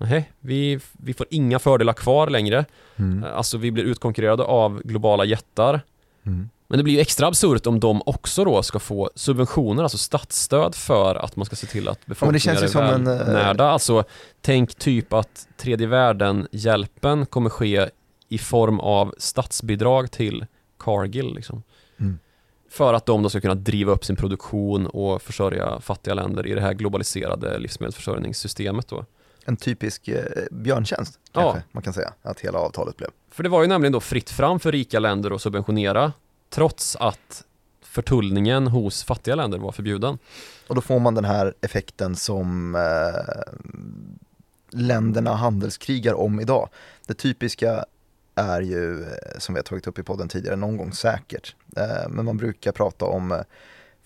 Nej, 0.02 0.32
vi, 0.40 0.80
vi 0.92 1.14
får 1.14 1.26
inga 1.30 1.58
fördelar 1.58 1.92
kvar 1.92 2.30
längre. 2.30 2.64
Mm. 2.96 3.24
Alltså 3.34 3.58
vi 3.58 3.70
blir 3.70 3.84
utkonkurrerade 3.84 4.42
av 4.42 4.82
globala 4.84 5.24
jättar. 5.24 5.80
Mm. 6.26 6.48
Men 6.68 6.78
det 6.78 6.84
blir 6.84 6.94
ju 6.94 7.00
extra 7.00 7.26
absurt 7.26 7.66
om 7.66 7.80
de 7.80 8.02
också 8.06 8.44
då 8.44 8.62
ska 8.62 8.78
få 8.78 9.10
subventioner, 9.14 9.82
alltså 9.82 9.98
statsstöd 9.98 10.74
för 10.74 11.14
att 11.14 11.36
man 11.36 11.46
ska 11.46 11.56
se 11.56 11.66
till 11.66 11.88
att 11.88 12.06
befolkningen 12.06 12.60
ju 12.60 12.64
är 12.64 12.68
som 12.68 12.82
en, 12.82 13.06
eh, 13.06 13.18
välnärda. 13.18 13.64
Alltså 13.64 14.04
tänk 14.40 14.74
typ 14.74 15.12
att 15.12 15.48
tredje 15.56 15.86
världen-hjälpen 15.86 17.26
kommer 17.26 17.50
ske 17.50 17.88
i 18.28 18.38
form 18.38 18.80
av 18.80 19.14
statsbidrag 19.18 20.10
till 20.10 20.46
Cargill 20.78 21.34
liksom. 21.34 21.62
Mm. 22.00 22.18
För 22.70 22.94
att 22.94 23.06
de 23.06 23.22
då 23.22 23.28
ska 23.28 23.40
kunna 23.40 23.54
driva 23.54 23.92
upp 23.92 24.04
sin 24.04 24.16
produktion 24.16 24.86
och 24.86 25.22
försörja 25.22 25.80
fattiga 25.80 26.14
länder 26.14 26.46
i 26.46 26.54
det 26.54 26.60
här 26.60 26.72
globaliserade 26.72 27.58
livsmedelsförsörjningssystemet 27.58 28.88
då. 28.88 29.04
En 29.44 29.56
typisk 29.56 30.08
eh, 30.08 30.24
björntjänst 30.50 31.18
Ja. 31.32 31.40
kanske 31.42 31.62
man 31.72 31.82
kan 31.82 31.92
säga 31.92 32.12
att 32.22 32.40
hela 32.40 32.58
avtalet 32.58 32.96
blev. 32.96 33.08
För 33.30 33.42
det 33.42 33.48
var 33.48 33.62
ju 33.62 33.68
nämligen 33.68 33.92
då 33.92 34.00
fritt 34.00 34.30
fram 34.30 34.60
för 34.60 34.72
rika 34.72 34.98
länder 34.98 35.30
att 35.30 35.42
subventionera 35.42 36.12
trots 36.50 36.96
att 36.96 37.44
förtullningen 37.82 38.66
hos 38.66 39.04
fattiga 39.04 39.34
länder 39.34 39.58
var 39.58 39.72
förbjuden. 39.72 40.18
Och 40.66 40.74
då 40.74 40.80
får 40.80 40.98
man 41.00 41.14
den 41.14 41.24
här 41.24 41.54
effekten 41.60 42.16
som 42.16 42.74
eh, 42.74 43.52
länderna 44.70 45.34
handelskrigar 45.34 46.14
om 46.14 46.40
idag. 46.40 46.68
Det 47.06 47.14
typiska 47.14 47.84
är 48.34 48.60
ju, 48.60 49.02
eh, 49.02 49.38
som 49.38 49.54
vi 49.54 49.58
har 49.58 49.62
tagit 49.62 49.86
upp 49.86 49.98
i 49.98 50.02
podden 50.02 50.28
tidigare, 50.28 50.56
någon 50.56 50.76
gång 50.76 50.92
säkert. 50.92 51.54
Eh, 51.76 52.08
men 52.08 52.24
man 52.24 52.36
brukar 52.36 52.72
prata 52.72 53.04
om 53.04 53.32
eh, 53.32 53.40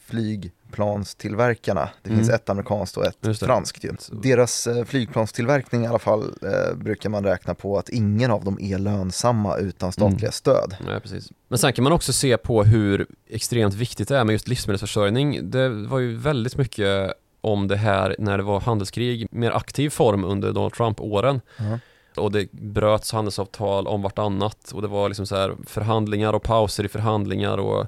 flygplanstillverkarna. 0.07 1.89
Det 2.03 2.09
finns 2.11 2.29
Mm. 2.29 2.35
ett 2.35 2.51
amerikanskt 2.51 2.97
och 2.97 3.05
ett 3.07 3.39
franskt 3.39 3.85
ju. 3.85 3.93
Deras 4.13 4.67
eh, 4.67 4.85
flygplanstillverkning 4.85 5.85
i 5.85 5.87
alla 5.87 5.99
fall 5.99 6.23
eh, 6.43 6.77
brukar 6.77 7.11
man 7.11 7.25
räkna 7.25 7.55
på 7.55 7.79
att 7.79 7.89
ingen 7.89 8.31
av 8.31 8.45
dem 8.45 8.59
är 8.61 8.79
lönsamma 8.79 9.57
utan 9.57 9.93
statliga 9.93 10.19
Mm. 10.21 10.33
stöd. 10.33 10.77
Nej, 10.87 11.01
precis. 11.01 11.33
Men 11.49 11.59
sen 11.59 11.73
kan 11.73 11.83
man 11.85 11.93
också 11.93 12.13
se 12.13 12.37
på 12.37 12.65
hur 12.65 13.07
extremt 13.31 13.75
viktigt 13.75 14.09
det 14.09 14.17
är 14.19 14.25
med 14.25 14.33
just 14.33 14.49
livsmedelsförsörjning. 14.49 15.51
Det 15.51 15.69
var 15.69 15.99
ju 15.99 16.17
väldigt 16.17 16.57
mycket 16.57 17.13
om 17.41 17.69
det 17.69 17.77
här 17.77 18.17
när 18.19 18.37
det 18.39 18.43
var 18.45 18.61
handelskrig 18.61 19.29
mer 19.31 19.51
aktiv 19.51 19.91
form 19.91 20.25
under 20.25 20.53
Donald 20.53 20.73
Trump-åren. 20.75 21.41
Ja. 21.59 21.79
Och 22.23 22.33
det 22.33 22.53
bröts 22.53 23.13
handelsavtal 23.13 23.87
om 23.87 24.03
vartannat 24.03 24.71
och 24.75 24.83
det 24.83 24.89
var 24.89 25.09
liksom 25.09 25.27
så 25.27 25.37
här 25.37 25.57
förhandlingar 25.67 26.33
och 26.33 26.43
pauser 26.43 26.85
i 26.85 26.89
förhandlingar 26.89 27.59
och 27.59 27.87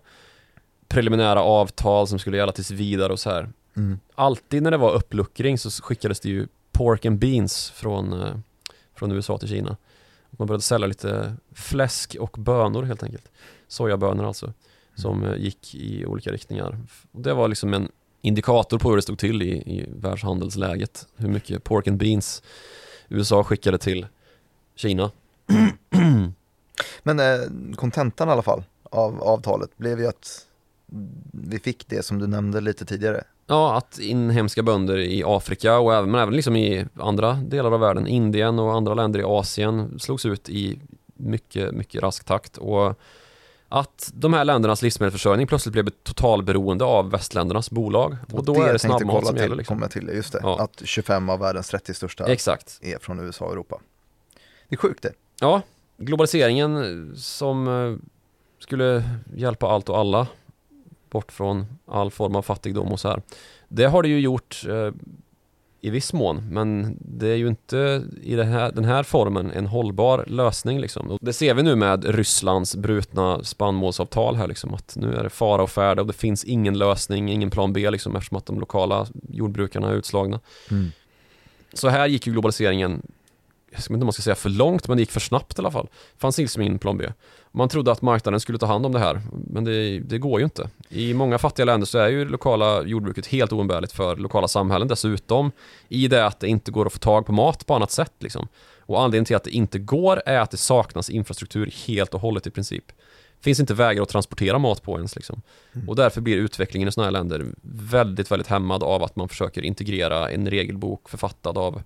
preliminära 0.88 1.42
avtal 1.42 2.06
som 2.08 2.18
skulle 2.18 2.36
gälla 2.36 2.52
tills 2.52 2.70
vidare 2.70 3.12
och 3.12 3.20
så 3.20 3.30
här. 3.30 3.48
Mm. 3.76 3.98
Alltid 4.14 4.62
när 4.62 4.70
det 4.70 4.76
var 4.76 4.94
uppluckring 4.94 5.58
så 5.58 5.70
skickades 5.82 6.20
det 6.20 6.28
ju 6.28 6.46
pork 6.72 7.06
and 7.06 7.18
beans 7.18 7.70
från, 7.70 8.22
eh, 8.22 8.34
från 8.94 9.12
USA 9.12 9.38
till 9.38 9.48
Kina. 9.48 9.76
Man 10.30 10.46
började 10.46 10.62
sälja 10.62 10.86
lite 10.86 11.34
fläsk 11.52 12.16
och 12.20 12.36
bönor 12.38 12.82
helt 12.82 13.02
enkelt. 13.02 13.30
Sojabönor 13.68 14.24
alltså, 14.24 14.52
som 14.94 15.24
eh, 15.24 15.36
gick 15.36 15.74
i 15.74 16.06
olika 16.06 16.32
riktningar. 16.32 16.78
Det 17.12 17.34
var 17.34 17.48
liksom 17.48 17.74
en 17.74 17.88
indikator 18.20 18.78
på 18.78 18.88
hur 18.88 18.96
det 18.96 19.02
stod 19.02 19.18
till 19.18 19.42
i, 19.42 19.48
i 19.48 19.86
världshandelsläget. 19.88 21.06
Hur 21.16 21.28
mycket 21.28 21.64
pork 21.64 21.88
and 21.88 21.98
beans 21.98 22.42
USA 23.08 23.44
skickade 23.44 23.78
till 23.78 24.06
Kina. 24.74 25.10
Men 27.02 27.20
eh, 27.20 27.74
kontentan 27.76 28.28
i 28.28 28.32
alla 28.32 28.42
fall 28.42 28.64
av 28.82 29.22
avtalet 29.22 29.76
blev 29.76 30.00
ju 30.00 30.06
att 30.06 30.46
vi 31.32 31.58
fick 31.58 31.88
det 31.88 32.02
som 32.02 32.18
du 32.18 32.26
nämnde 32.26 32.60
lite 32.60 32.84
tidigare. 32.84 33.24
Ja, 33.46 33.76
att 33.76 33.98
inhemska 33.98 34.62
bönder 34.62 34.98
i 34.98 35.22
Afrika 35.26 35.78
och 35.78 35.94
även, 35.94 36.10
men 36.10 36.20
även 36.20 36.34
liksom 36.34 36.56
i 36.56 36.86
andra 36.94 37.32
delar 37.32 37.72
av 37.72 37.80
världen, 37.80 38.06
Indien 38.06 38.58
och 38.58 38.74
andra 38.74 38.94
länder 38.94 39.20
i 39.20 39.22
Asien 39.22 39.98
slogs 39.98 40.26
ut 40.26 40.48
i 40.48 40.80
mycket, 41.14 41.74
mycket 41.74 42.02
rask 42.02 42.24
takt 42.24 42.56
och 42.56 43.00
att 43.68 44.10
de 44.14 44.34
här 44.34 44.44
ländernas 44.44 44.82
livsmedelsförsörjning 44.82 45.46
plötsligt 45.46 45.72
blev 45.72 45.90
totalberoende 46.02 46.84
av 46.84 47.10
västländernas 47.10 47.70
bolag 47.70 48.16
och, 48.32 48.44
då 48.44 48.62
är 48.62 48.72
det 48.72 48.78
snabbmat 48.78 49.26
som 49.26 49.36
gäller. 49.36 49.56
Liksom. 49.56 49.76
Komma 49.76 49.88
till, 49.88 50.10
just 50.14 50.32
det, 50.32 50.40
ja. 50.42 50.60
att 50.60 50.82
25 50.84 51.30
av 51.30 51.38
världens 51.38 51.68
30 51.68 51.94
största 51.94 52.26
Exakt. 52.26 52.78
är 52.82 52.98
från 52.98 53.20
USA 53.20 53.44
och 53.44 53.52
Europa. 53.52 53.80
Det 54.68 54.74
är 54.74 54.78
sjukt 54.78 55.02
det. 55.02 55.12
Ja, 55.40 55.62
globaliseringen 55.96 57.12
som 57.16 57.68
eh, 57.68 58.08
skulle 58.58 59.04
hjälpa 59.36 59.66
allt 59.66 59.88
och 59.88 59.98
alla 59.98 60.26
bort 61.10 61.32
från 61.32 61.66
all 61.86 62.10
form 62.10 62.36
av 62.36 62.42
fattigdom 62.42 62.88
och 62.88 63.00
så 63.00 63.08
här. 63.08 63.22
Det 63.68 63.84
har 63.84 64.02
det 64.02 64.08
ju 64.08 64.20
gjort 64.20 64.64
eh, 64.68 64.92
i 65.80 65.90
viss 65.90 66.12
mån, 66.12 66.48
men 66.50 66.96
det 67.00 67.28
är 67.28 67.36
ju 67.36 67.48
inte 67.48 68.02
i 68.22 68.42
här, 68.42 68.72
den 68.72 68.84
här 68.84 69.02
formen 69.02 69.50
en 69.50 69.66
hållbar 69.66 70.24
lösning 70.26 70.80
liksom. 70.80 71.10
Och 71.10 71.18
det 71.20 71.32
ser 71.32 71.54
vi 71.54 71.62
nu 71.62 71.76
med 71.76 72.04
Rysslands 72.04 72.76
brutna 72.76 73.44
spannmålsavtal 73.44 74.36
här 74.36 74.46
liksom, 74.46 74.74
att 74.74 74.96
nu 74.96 75.14
är 75.14 75.22
det 75.22 75.30
fara 75.30 75.62
och 75.62 75.70
färde 75.70 76.00
och 76.00 76.06
det 76.06 76.12
finns 76.12 76.44
ingen 76.44 76.78
lösning, 76.78 77.28
ingen 77.28 77.50
plan 77.50 77.72
B 77.72 77.90
liksom 77.90 78.16
eftersom 78.16 78.36
att 78.36 78.46
de 78.46 78.60
lokala 78.60 79.06
jordbrukarna 79.28 79.90
är 79.90 79.94
utslagna. 79.94 80.40
Mm. 80.70 80.90
Så 81.72 81.88
här 81.88 82.06
gick 82.06 82.26
ju 82.26 82.32
globaliseringen 82.32 83.02
jag 83.70 83.78
vet 83.78 83.90
inte 83.90 84.00
om 84.00 84.06
man 84.06 84.12
ska 84.12 84.22
säga 84.22 84.34
för 84.34 84.50
långt, 84.50 84.88
men 84.88 84.96
det 84.96 85.02
gick 85.02 85.10
för 85.10 85.20
snabbt 85.20 85.58
i 85.58 85.60
alla 85.60 85.70
fall. 85.70 85.88
Det 86.14 86.20
fanns 86.20 86.38
liksom 86.38 86.62
ingen 86.62 86.78
plan 86.78 86.98
B. 86.98 87.04
Man 87.50 87.68
trodde 87.68 87.92
att 87.92 88.02
marknaden 88.02 88.40
skulle 88.40 88.58
ta 88.58 88.66
hand 88.66 88.86
om 88.86 88.92
det 88.92 88.98
här, 88.98 89.20
men 89.32 89.64
det, 89.64 89.98
det, 89.98 90.18
går 90.18 90.40
ju 90.40 90.44
inte. 90.44 90.70
I 90.88 91.14
många 91.14 91.38
fattiga 91.38 91.66
länder 91.66 91.86
så 91.86 91.98
är 91.98 92.08
ju 92.08 92.24
det 92.24 92.30
lokala 92.30 92.82
jordbruket 92.82 93.26
helt 93.26 93.52
oumbärligt 93.52 93.92
för 93.92 94.16
lokala 94.16 94.48
samhällen 94.48 94.88
dessutom. 94.88 95.52
I 95.88 96.08
det 96.08 96.26
att 96.26 96.40
det 96.40 96.48
inte 96.48 96.70
går 96.70 96.86
att 96.86 96.92
få 96.92 96.98
tag 96.98 97.26
på 97.26 97.32
mat 97.32 97.66
på 97.66 97.74
annat 97.74 97.90
sätt. 97.90 98.12
Liksom. 98.18 98.48
Och 98.80 99.00
anledningen 99.00 99.24
till 99.24 99.36
att 99.36 99.44
det 99.44 99.50
inte 99.50 99.78
går 99.78 100.22
är 100.26 100.40
att 100.40 100.50
det 100.50 100.56
saknas 100.56 101.10
infrastruktur 101.10 101.72
helt 101.86 102.14
och 102.14 102.20
hållet 102.20 102.46
i 102.46 102.50
princip. 102.50 102.84
Det 102.88 103.44
finns 103.44 103.60
inte 103.60 103.74
vägar 103.74 104.02
att 104.02 104.08
transportera 104.08 104.58
mat 104.58 104.82
på 104.82 104.96
ens. 104.96 105.16
Liksom. 105.16 105.42
Mm. 105.72 105.88
Och 105.88 105.96
därför 105.96 106.20
blir 106.20 106.36
utvecklingen 106.36 106.88
i 106.88 106.92
sådana 106.92 107.06
här 107.06 107.12
länder 107.12 107.46
väldigt, 107.62 108.30
väldigt 108.30 108.48
hämmad 108.48 108.82
av 108.82 109.02
att 109.02 109.16
man 109.16 109.28
försöker 109.28 109.62
integrera 109.62 110.30
en 110.30 110.50
regelbok 110.50 111.08
författad 111.08 111.58
av 111.58 111.82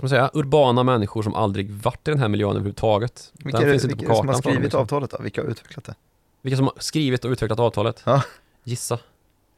ska 0.00 0.04
man 0.04 0.10
säga, 0.10 0.30
urbana 0.34 0.82
människor 0.82 1.22
som 1.22 1.34
aldrig 1.34 1.70
varit 1.70 2.08
i 2.08 2.10
den 2.10 2.20
här 2.20 2.28
miljön 2.28 2.50
överhuvudtaget. 2.50 3.32
Vilka 3.32 3.58
den 3.58 3.68
är, 3.68 3.72
finns 3.72 3.84
inte 3.84 3.96
vilka 3.96 4.08
på 4.08 4.14
kartan 4.14 4.26
som 4.26 4.34
har 4.34 4.40
skrivit 4.42 4.62
liksom. 4.62 4.80
avtalet 4.80 5.10
då? 5.10 5.18
Vilka 5.22 5.42
har 5.42 5.48
utvecklat 5.48 5.84
det? 5.84 5.94
Vilka 6.42 6.56
som 6.56 6.66
har 6.66 6.74
skrivit 6.78 7.24
och 7.24 7.30
utvecklat 7.30 7.58
avtalet? 7.58 8.02
Ja. 8.04 8.22
Gissa. 8.64 8.98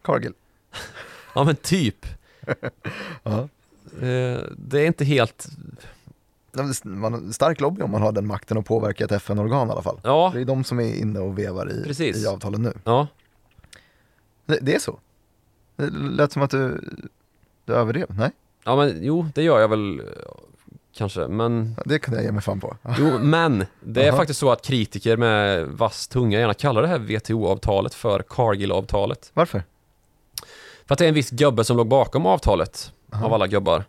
Cargill. 0.02 0.32
ja 1.34 1.44
men 1.44 1.56
typ. 1.56 2.06
ja. 3.22 3.38
Eh, 4.00 4.40
det 4.56 4.80
är 4.80 4.86
inte 4.86 5.04
helt 5.04 5.48
man 6.82 7.12
har 7.12 7.32
stark 7.32 7.60
lobby 7.60 7.82
om 7.82 7.90
man 7.90 8.02
har 8.02 8.12
den 8.12 8.26
makten 8.26 8.58
att 8.58 8.64
påverka 8.64 9.04
ett 9.04 9.12
FN-organ 9.12 9.68
i 9.68 9.70
alla 9.70 9.82
fall. 9.82 10.00
Ja. 10.04 10.30
Det 10.34 10.40
är 10.40 10.44
de 10.44 10.64
som 10.64 10.80
är 10.80 10.94
inne 10.94 11.20
och 11.20 11.38
vevar 11.38 11.70
i, 11.70 12.22
i 12.22 12.26
avtalet 12.26 12.60
nu. 12.60 12.72
Ja. 12.84 13.08
Det, 14.46 14.58
det, 14.62 14.74
är 14.74 14.78
så. 14.78 14.98
Det 15.76 15.90
lät 15.90 16.32
som 16.32 16.42
att 16.42 16.50
du, 16.50 16.80
du 17.64 17.74
överdrev, 17.74 18.06
nej? 18.18 18.30
Ja 18.64 18.76
men 18.76 18.98
jo, 19.00 19.26
det 19.34 19.42
gör 19.42 19.60
jag 19.60 19.68
väl 19.68 20.02
kanske, 20.94 21.28
men... 21.28 21.76
Det 21.84 21.98
kan 21.98 22.14
jag 22.14 22.22
ge 22.22 22.32
mig 22.32 22.42
fan 22.42 22.60
på. 22.60 22.76
jo, 22.98 23.18
men 23.18 23.66
det 23.80 24.02
är 24.02 24.08
Aha. 24.08 24.16
faktiskt 24.16 24.40
så 24.40 24.50
att 24.50 24.62
kritiker 24.66 25.16
med 25.16 25.66
vass 25.66 26.08
tunga 26.08 26.38
gärna 26.38 26.54
kallar 26.54 26.82
det 26.82 26.88
här 26.88 26.98
WTO-avtalet 26.98 27.94
för 27.94 28.22
Cargill-avtalet. 28.28 29.30
Varför? 29.34 29.62
För 30.86 30.94
att 30.94 30.98
det 30.98 31.04
är 31.04 31.08
en 31.08 31.14
viss 31.14 31.30
gubbe 31.30 31.64
som 31.64 31.76
låg 31.76 31.88
bakom 31.88 32.26
avtalet, 32.26 32.92
Aha. 33.12 33.26
av 33.26 33.34
alla 33.34 33.46
gubbar. 33.46 33.84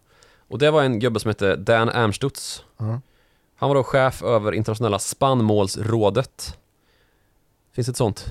Och 0.48 0.60
det 0.60 0.72
var 0.72 0.84
en 0.84 1.00
gubbe 1.00 1.20
som 1.20 1.30
hette 1.30 1.56
Dan 1.56 1.90
Amstutz. 1.90 2.64
Aha. 2.78 3.02
Han 3.56 3.70
var 3.70 3.76
då 3.76 3.84
chef 3.84 4.24
över 4.24 4.52
internationella 4.52 5.00
spannmålsrådet. 5.00 6.58
Finns 7.76 7.90
ett 7.90 7.98
sånt? 7.98 8.26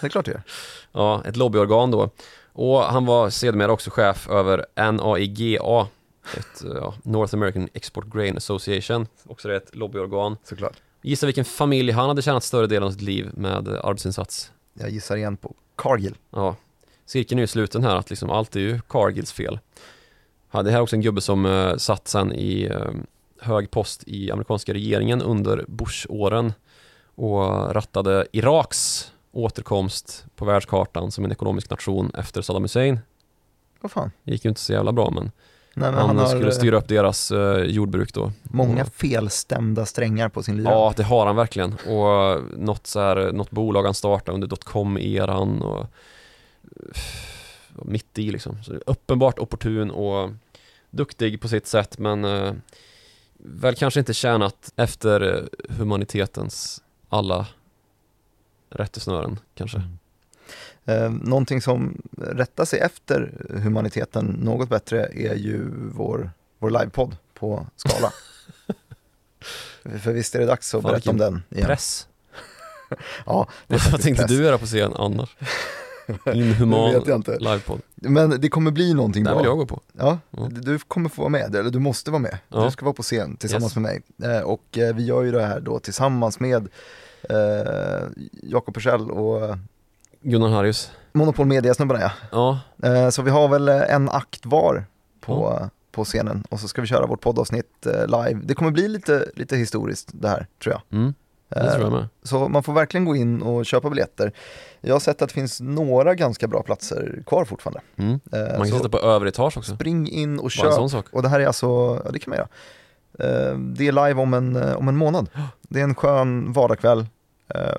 Det 0.00 0.06
är 0.06 0.10
klart 0.10 0.24
det 0.24 0.30
gör. 0.30 0.42
ja, 0.92 1.22
ett 1.24 1.36
lobbyorgan 1.36 1.90
då. 1.90 2.10
Och 2.58 2.82
han 2.82 3.06
var 3.06 3.30
sedermera 3.30 3.72
också 3.72 3.90
chef 3.90 4.28
över 4.28 4.66
NAIGA, 4.92 5.86
ett 6.36 6.62
ja, 6.64 6.94
North 7.02 7.34
American 7.34 7.68
Export 7.74 8.06
Grain 8.12 8.36
Association, 8.36 9.06
också 9.26 9.48
det 9.48 9.56
ett 9.56 9.76
lobbyorgan. 9.76 10.36
Såklart. 10.44 10.76
Gissa 11.02 11.26
vilken 11.26 11.44
familj 11.44 11.92
han 11.92 12.08
hade 12.08 12.22
tjänat 12.22 12.44
större 12.44 12.66
delen 12.66 12.86
av 12.86 12.90
sitt 12.90 13.00
liv 13.00 13.30
med 13.34 13.68
arbetsinsats. 13.68 14.52
Jag 14.74 14.90
gissar 14.90 15.16
igen 15.16 15.36
på 15.36 15.54
Cargill. 15.76 16.14
Ja, 16.30 16.56
cirkeln 17.06 17.38
är 17.38 17.42
ju 17.42 17.46
sluten 17.46 17.84
här 17.84 17.96
att 17.96 18.10
liksom 18.10 18.30
allt 18.30 18.56
är 18.56 18.60
ju 18.60 18.80
Cargills 18.88 19.32
fel. 19.32 19.58
det 20.50 20.70
här 20.70 20.78
är 20.78 20.80
också 20.80 20.96
en 20.96 21.02
gubbe 21.02 21.20
som 21.20 21.46
uh, 21.46 21.76
satt 21.76 22.08
sen 22.08 22.32
i 22.32 22.68
uh, 22.68 22.90
hög 23.40 23.70
post 23.70 24.04
i 24.06 24.30
amerikanska 24.30 24.74
regeringen 24.74 25.22
under 25.22 25.64
Bush-åren 25.68 26.52
och 27.14 27.74
rattade 27.74 28.26
Iraks 28.32 29.12
återkomst 29.38 30.26
på 30.36 30.44
världskartan 30.44 31.10
som 31.10 31.24
en 31.24 31.32
ekonomisk 31.32 31.70
nation 31.70 32.10
efter 32.14 32.42
Saddam 32.42 32.62
Hussein. 32.62 33.00
Vad 33.80 33.92
fan? 33.92 34.10
Det 34.24 34.32
gick 34.32 34.44
ju 34.44 34.48
inte 34.48 34.60
så 34.60 34.72
jävla 34.72 34.92
bra 34.92 35.10
men, 35.10 35.30
Nej, 35.74 35.90
han, 35.90 36.06
han 36.06 36.18
har, 36.18 36.26
skulle 36.26 36.52
styra 36.52 36.76
upp 36.76 36.88
deras 36.88 37.32
uh, 37.32 37.62
jordbruk 37.62 38.14
då. 38.14 38.32
Många 38.42 38.84
felstämda 38.84 39.86
strängar 39.86 40.28
på 40.28 40.42
sin 40.42 40.56
lyra. 40.56 40.70
Ja, 40.70 40.92
det 40.96 41.02
har 41.02 41.26
han 41.26 41.36
verkligen. 41.36 41.72
Och 41.72 42.42
något, 42.58 42.86
så 42.86 43.00
här, 43.00 43.32
något 43.32 43.50
bolag 43.50 43.84
han 43.84 43.94
startade 43.94 44.34
under 44.34 44.48
dotcom-eran 44.48 45.62
och 45.62 45.86
mitt 47.82 48.18
i 48.18 48.30
liksom. 48.30 48.62
Så 48.62 48.72
uppenbart 48.86 49.38
opportun 49.38 49.90
och 49.90 50.30
duktig 50.90 51.40
på 51.40 51.48
sitt 51.48 51.66
sätt 51.66 51.98
men 51.98 52.24
uh, 52.24 52.52
väl 53.38 53.74
kanske 53.74 54.00
inte 54.00 54.14
tjänat 54.14 54.72
efter 54.76 55.48
humanitetens 55.68 56.82
alla 57.08 57.46
rättesnören 58.70 59.38
kanske. 59.54 59.78
Mm. 59.78 59.98
Eh, 60.84 61.10
någonting 61.10 61.60
som 61.62 62.02
rättar 62.18 62.64
sig 62.64 62.80
efter 62.80 63.32
humaniteten 63.62 64.26
något 64.26 64.68
bättre 64.68 65.06
är 65.06 65.34
ju 65.34 65.70
vår, 65.94 66.30
vår 66.58 66.70
livepodd 66.70 67.16
på 67.34 67.66
Skala. 67.76 68.12
För 70.02 70.12
visst 70.12 70.34
är 70.34 70.38
det 70.38 70.46
dags 70.46 70.74
att 70.74 70.82
Fan, 70.82 70.92
berätta 70.92 71.10
om 71.10 71.16
den 71.16 71.42
igen. 71.50 71.66
press. 71.66 72.08
ja, 73.26 73.48
det 73.66 73.90
Vad 73.92 74.00
tänkte 74.00 74.22
press. 74.22 74.36
du 74.36 74.42
göra 74.42 74.58
på 74.58 74.66
scen 74.66 74.92
annars? 74.96 75.36
Inhuman 76.34 77.22
livepodd. 77.40 77.80
Men 77.94 78.40
det 78.40 78.48
kommer 78.48 78.70
bli 78.70 78.94
någonting 78.94 79.24
bra. 79.24 79.32
Det 79.32 79.38
vill 79.38 79.46
jag 79.46 79.58
gå 79.58 79.66
på. 79.66 79.80
Ja, 79.92 80.18
ja, 80.30 80.48
du 80.50 80.78
kommer 80.78 81.08
få 81.08 81.22
vara 81.22 81.30
med, 81.30 81.56
eller 81.56 81.70
du 81.70 81.78
måste 81.78 82.10
vara 82.10 82.22
med. 82.22 82.38
Ja. 82.48 82.64
Du 82.64 82.70
ska 82.70 82.84
vara 82.84 82.94
på 82.94 83.02
scen 83.02 83.36
tillsammans 83.36 83.76
yes. 83.76 83.82
med 83.82 84.02
mig. 84.18 84.36
Eh, 84.36 84.42
och 84.42 84.78
eh, 84.78 84.94
vi 84.94 85.04
gör 85.04 85.22
ju 85.22 85.32
det 85.32 85.46
här 85.46 85.60
då 85.60 85.78
tillsammans 85.78 86.40
med 86.40 86.68
eh, 87.30 88.08
Jakob 88.42 88.74
Persell 88.74 89.10
och 89.10 89.56
Gunnar 90.20 90.48
Harrius. 90.48 90.90
Monopol 91.12 91.46
Media-snubbarna 91.46 92.00
ja. 92.00 92.10
ja. 92.30 92.60
Eh, 92.88 93.08
så 93.08 93.22
vi 93.22 93.30
har 93.30 93.48
väl 93.48 93.68
en 93.68 94.08
akt 94.08 94.46
var 94.46 94.84
på, 95.20 95.58
ja. 95.60 95.70
på 95.92 96.04
scenen 96.04 96.44
och 96.48 96.60
så 96.60 96.68
ska 96.68 96.80
vi 96.80 96.86
köra 96.86 97.06
vårt 97.06 97.20
poddavsnitt 97.20 97.86
eh, 97.86 98.06
live. 98.06 98.40
Det 98.44 98.54
kommer 98.54 98.70
bli 98.70 98.88
lite, 98.88 99.30
lite 99.34 99.56
historiskt 99.56 100.10
det 100.12 100.28
här 100.28 100.46
tror 100.62 100.74
jag. 100.74 100.98
Mm. 100.98 101.14
Det 101.48 101.70
tror 101.72 101.82
jag 101.82 101.92
med. 101.92 102.00
Eh, 102.00 102.06
så 102.22 102.48
man 102.48 102.62
får 102.62 102.72
verkligen 102.72 103.04
gå 103.04 103.16
in 103.16 103.42
och 103.42 103.66
köpa 103.66 103.90
biljetter. 103.90 104.32
Jag 104.80 104.94
har 104.94 105.00
sett 105.00 105.22
att 105.22 105.28
det 105.28 105.34
finns 105.34 105.60
några 105.60 106.14
ganska 106.14 106.48
bra 106.48 106.62
platser 106.62 107.22
kvar 107.26 107.44
fortfarande. 107.44 107.80
Mm. 107.96 108.20
Man 108.32 108.50
kan 108.50 108.66
så 108.66 108.76
sitta 108.76 108.88
på 108.88 108.98
överetage 108.98 109.56
också. 109.58 109.74
Spring 109.74 110.10
in 110.10 110.38
och 110.38 110.50
köp. 110.50 111.04
Och 111.10 111.22
det 111.22 111.28
här 111.28 111.40
är 111.40 111.46
alltså, 111.46 111.66
ja 112.04 112.10
det 112.12 112.18
kan 112.18 112.30
man 112.30 112.36
göra. 112.36 112.48
Det 113.56 113.88
är 113.88 114.08
live 114.08 114.14
om 114.14 114.34
en, 114.34 114.56
om 114.56 114.88
en 114.88 114.96
månad. 114.96 115.30
Det 115.60 115.80
är 115.80 115.84
en 115.84 115.94
skön 115.94 116.52
vardagskväll 116.52 117.06
eh, 117.54 117.74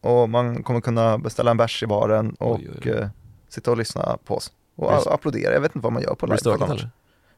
och 0.00 0.28
man 0.28 0.62
kommer 0.62 0.80
kunna 0.80 1.18
beställa 1.18 1.50
en 1.50 1.56
bärs 1.56 1.82
i 1.82 1.86
baren 1.86 2.30
och 2.38 2.54
oj, 2.54 2.68
oj, 2.70 2.80
oj. 2.84 2.90
Eh, 2.90 3.08
sitta 3.48 3.70
och 3.70 3.76
lyssna 3.76 4.18
på 4.24 4.36
oss. 4.36 4.52
Och 4.76 4.92
Just. 4.92 5.06
applådera, 5.06 5.52
jag 5.52 5.60
vet 5.60 5.74
inte 5.76 5.84
vad 5.84 5.92
man 5.92 6.02
gör 6.02 6.14
på 6.14 6.26
live 6.26 6.38
stökigt, 6.38 6.70
eller? 6.70 6.90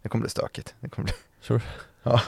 Det 0.03 0.09
kommer 0.09 0.23
bli 0.23 0.31
stökigt. 0.31 0.75
Det 0.81 0.89
kommer 0.89 1.05
bli... 1.05 1.15
Sure. 1.41 1.63
Ja. 2.03 2.21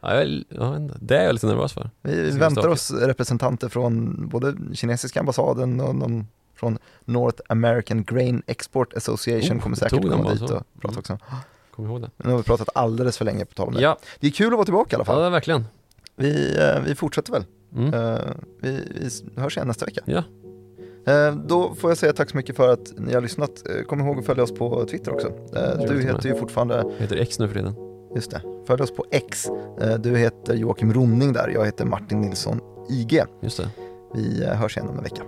Ja, 0.00 0.14
jag, 0.14 0.44
jag 0.48 0.92
det 1.00 1.18
är 1.18 1.24
jag 1.24 1.32
lite 1.32 1.46
nervös 1.46 1.72
för. 1.72 1.90
Vi 2.02 2.30
väntar 2.30 2.68
oss 2.68 2.90
representanter 2.90 3.68
från 3.68 4.16
både 4.28 4.54
kinesiska 4.74 5.20
ambassaden 5.20 5.80
och 5.80 5.94
någon 5.94 6.26
från 6.54 6.78
North 7.04 7.42
American 7.48 8.04
Grain 8.04 8.42
Export 8.46 8.94
Association 8.94 9.56
oh, 9.56 9.62
kommer 9.62 9.76
säkert 9.76 10.02
komma 10.02 10.30
dit 10.30 10.42
och 10.42 10.62
prata 10.80 11.12
mm. 11.12 11.20
Kom 11.76 11.84
ihåg 11.86 12.00
det. 12.02 12.10
Nu 12.16 12.30
har 12.30 12.36
vi 12.36 12.42
pratat 12.44 12.68
alldeles 12.74 13.18
för 13.18 13.24
länge 13.24 13.44
på 13.44 13.54
tal 13.54 13.68
om 13.68 13.74
det. 13.74 13.80
Ja, 13.80 13.98
Det 14.20 14.26
är 14.26 14.30
kul 14.30 14.46
att 14.46 14.52
vara 14.52 14.64
tillbaka 14.64 14.94
i 14.94 14.96
alla 14.96 15.04
fall. 15.04 15.22
ja 15.22 15.30
verkligen. 15.30 15.64
Vi, 16.16 16.56
eh, 16.58 16.82
vi 16.86 16.94
fortsätter 16.94 17.32
väl. 17.32 17.44
Mm. 17.76 17.94
Eh, 17.94 18.18
vi, 18.60 18.70
vi 19.34 19.40
hörs 19.40 19.56
igen 19.56 19.68
nästa 19.68 19.86
vecka. 19.86 20.00
Ja. 20.04 20.22
Eh, 21.12 21.34
Då 21.36 21.74
får 21.74 21.90
jag 21.90 21.98
säga 21.98 22.12
tack 22.12 22.30
så 22.30 22.36
mycket 22.36 22.56
för 22.56 22.72
att 22.72 22.92
ni 22.96 23.14
har 23.14 23.20
lyssnat. 23.20 23.50
Kom 23.88 24.00
ihåg 24.00 24.18
att 24.18 24.26
följa 24.26 24.42
oss 24.42 24.54
på 24.54 24.84
Twitter 24.86 25.12
också. 25.12 25.32
Du 25.88 26.02
heter 26.02 26.28
ju 26.28 26.34
fortfarande, 26.34 26.74
Jag 26.76 26.92
heter 26.98 27.16
X 27.16 27.38
nu 27.38 27.48
för 27.48 27.54
tiden. 27.54 27.74
just 28.14 28.30
det, 28.30 28.42
följ 28.66 28.82
oss 28.82 28.94
på 28.96 29.04
X. 29.10 29.46
Du 29.98 30.16
heter 30.16 30.54
Joakim 30.54 30.92
Ronning 30.92 31.32
där, 31.32 31.48
jag 31.48 31.64
heter 31.64 31.84
Martin 31.84 32.20
Nilsson 32.20 32.60
IG. 32.90 33.22
Just 33.42 33.56
det. 33.56 33.68
Vi 34.14 34.44
hörs 34.46 34.76
igen 34.76 34.88
om 34.88 34.96
en 34.98 35.02
vecka. 35.04 35.22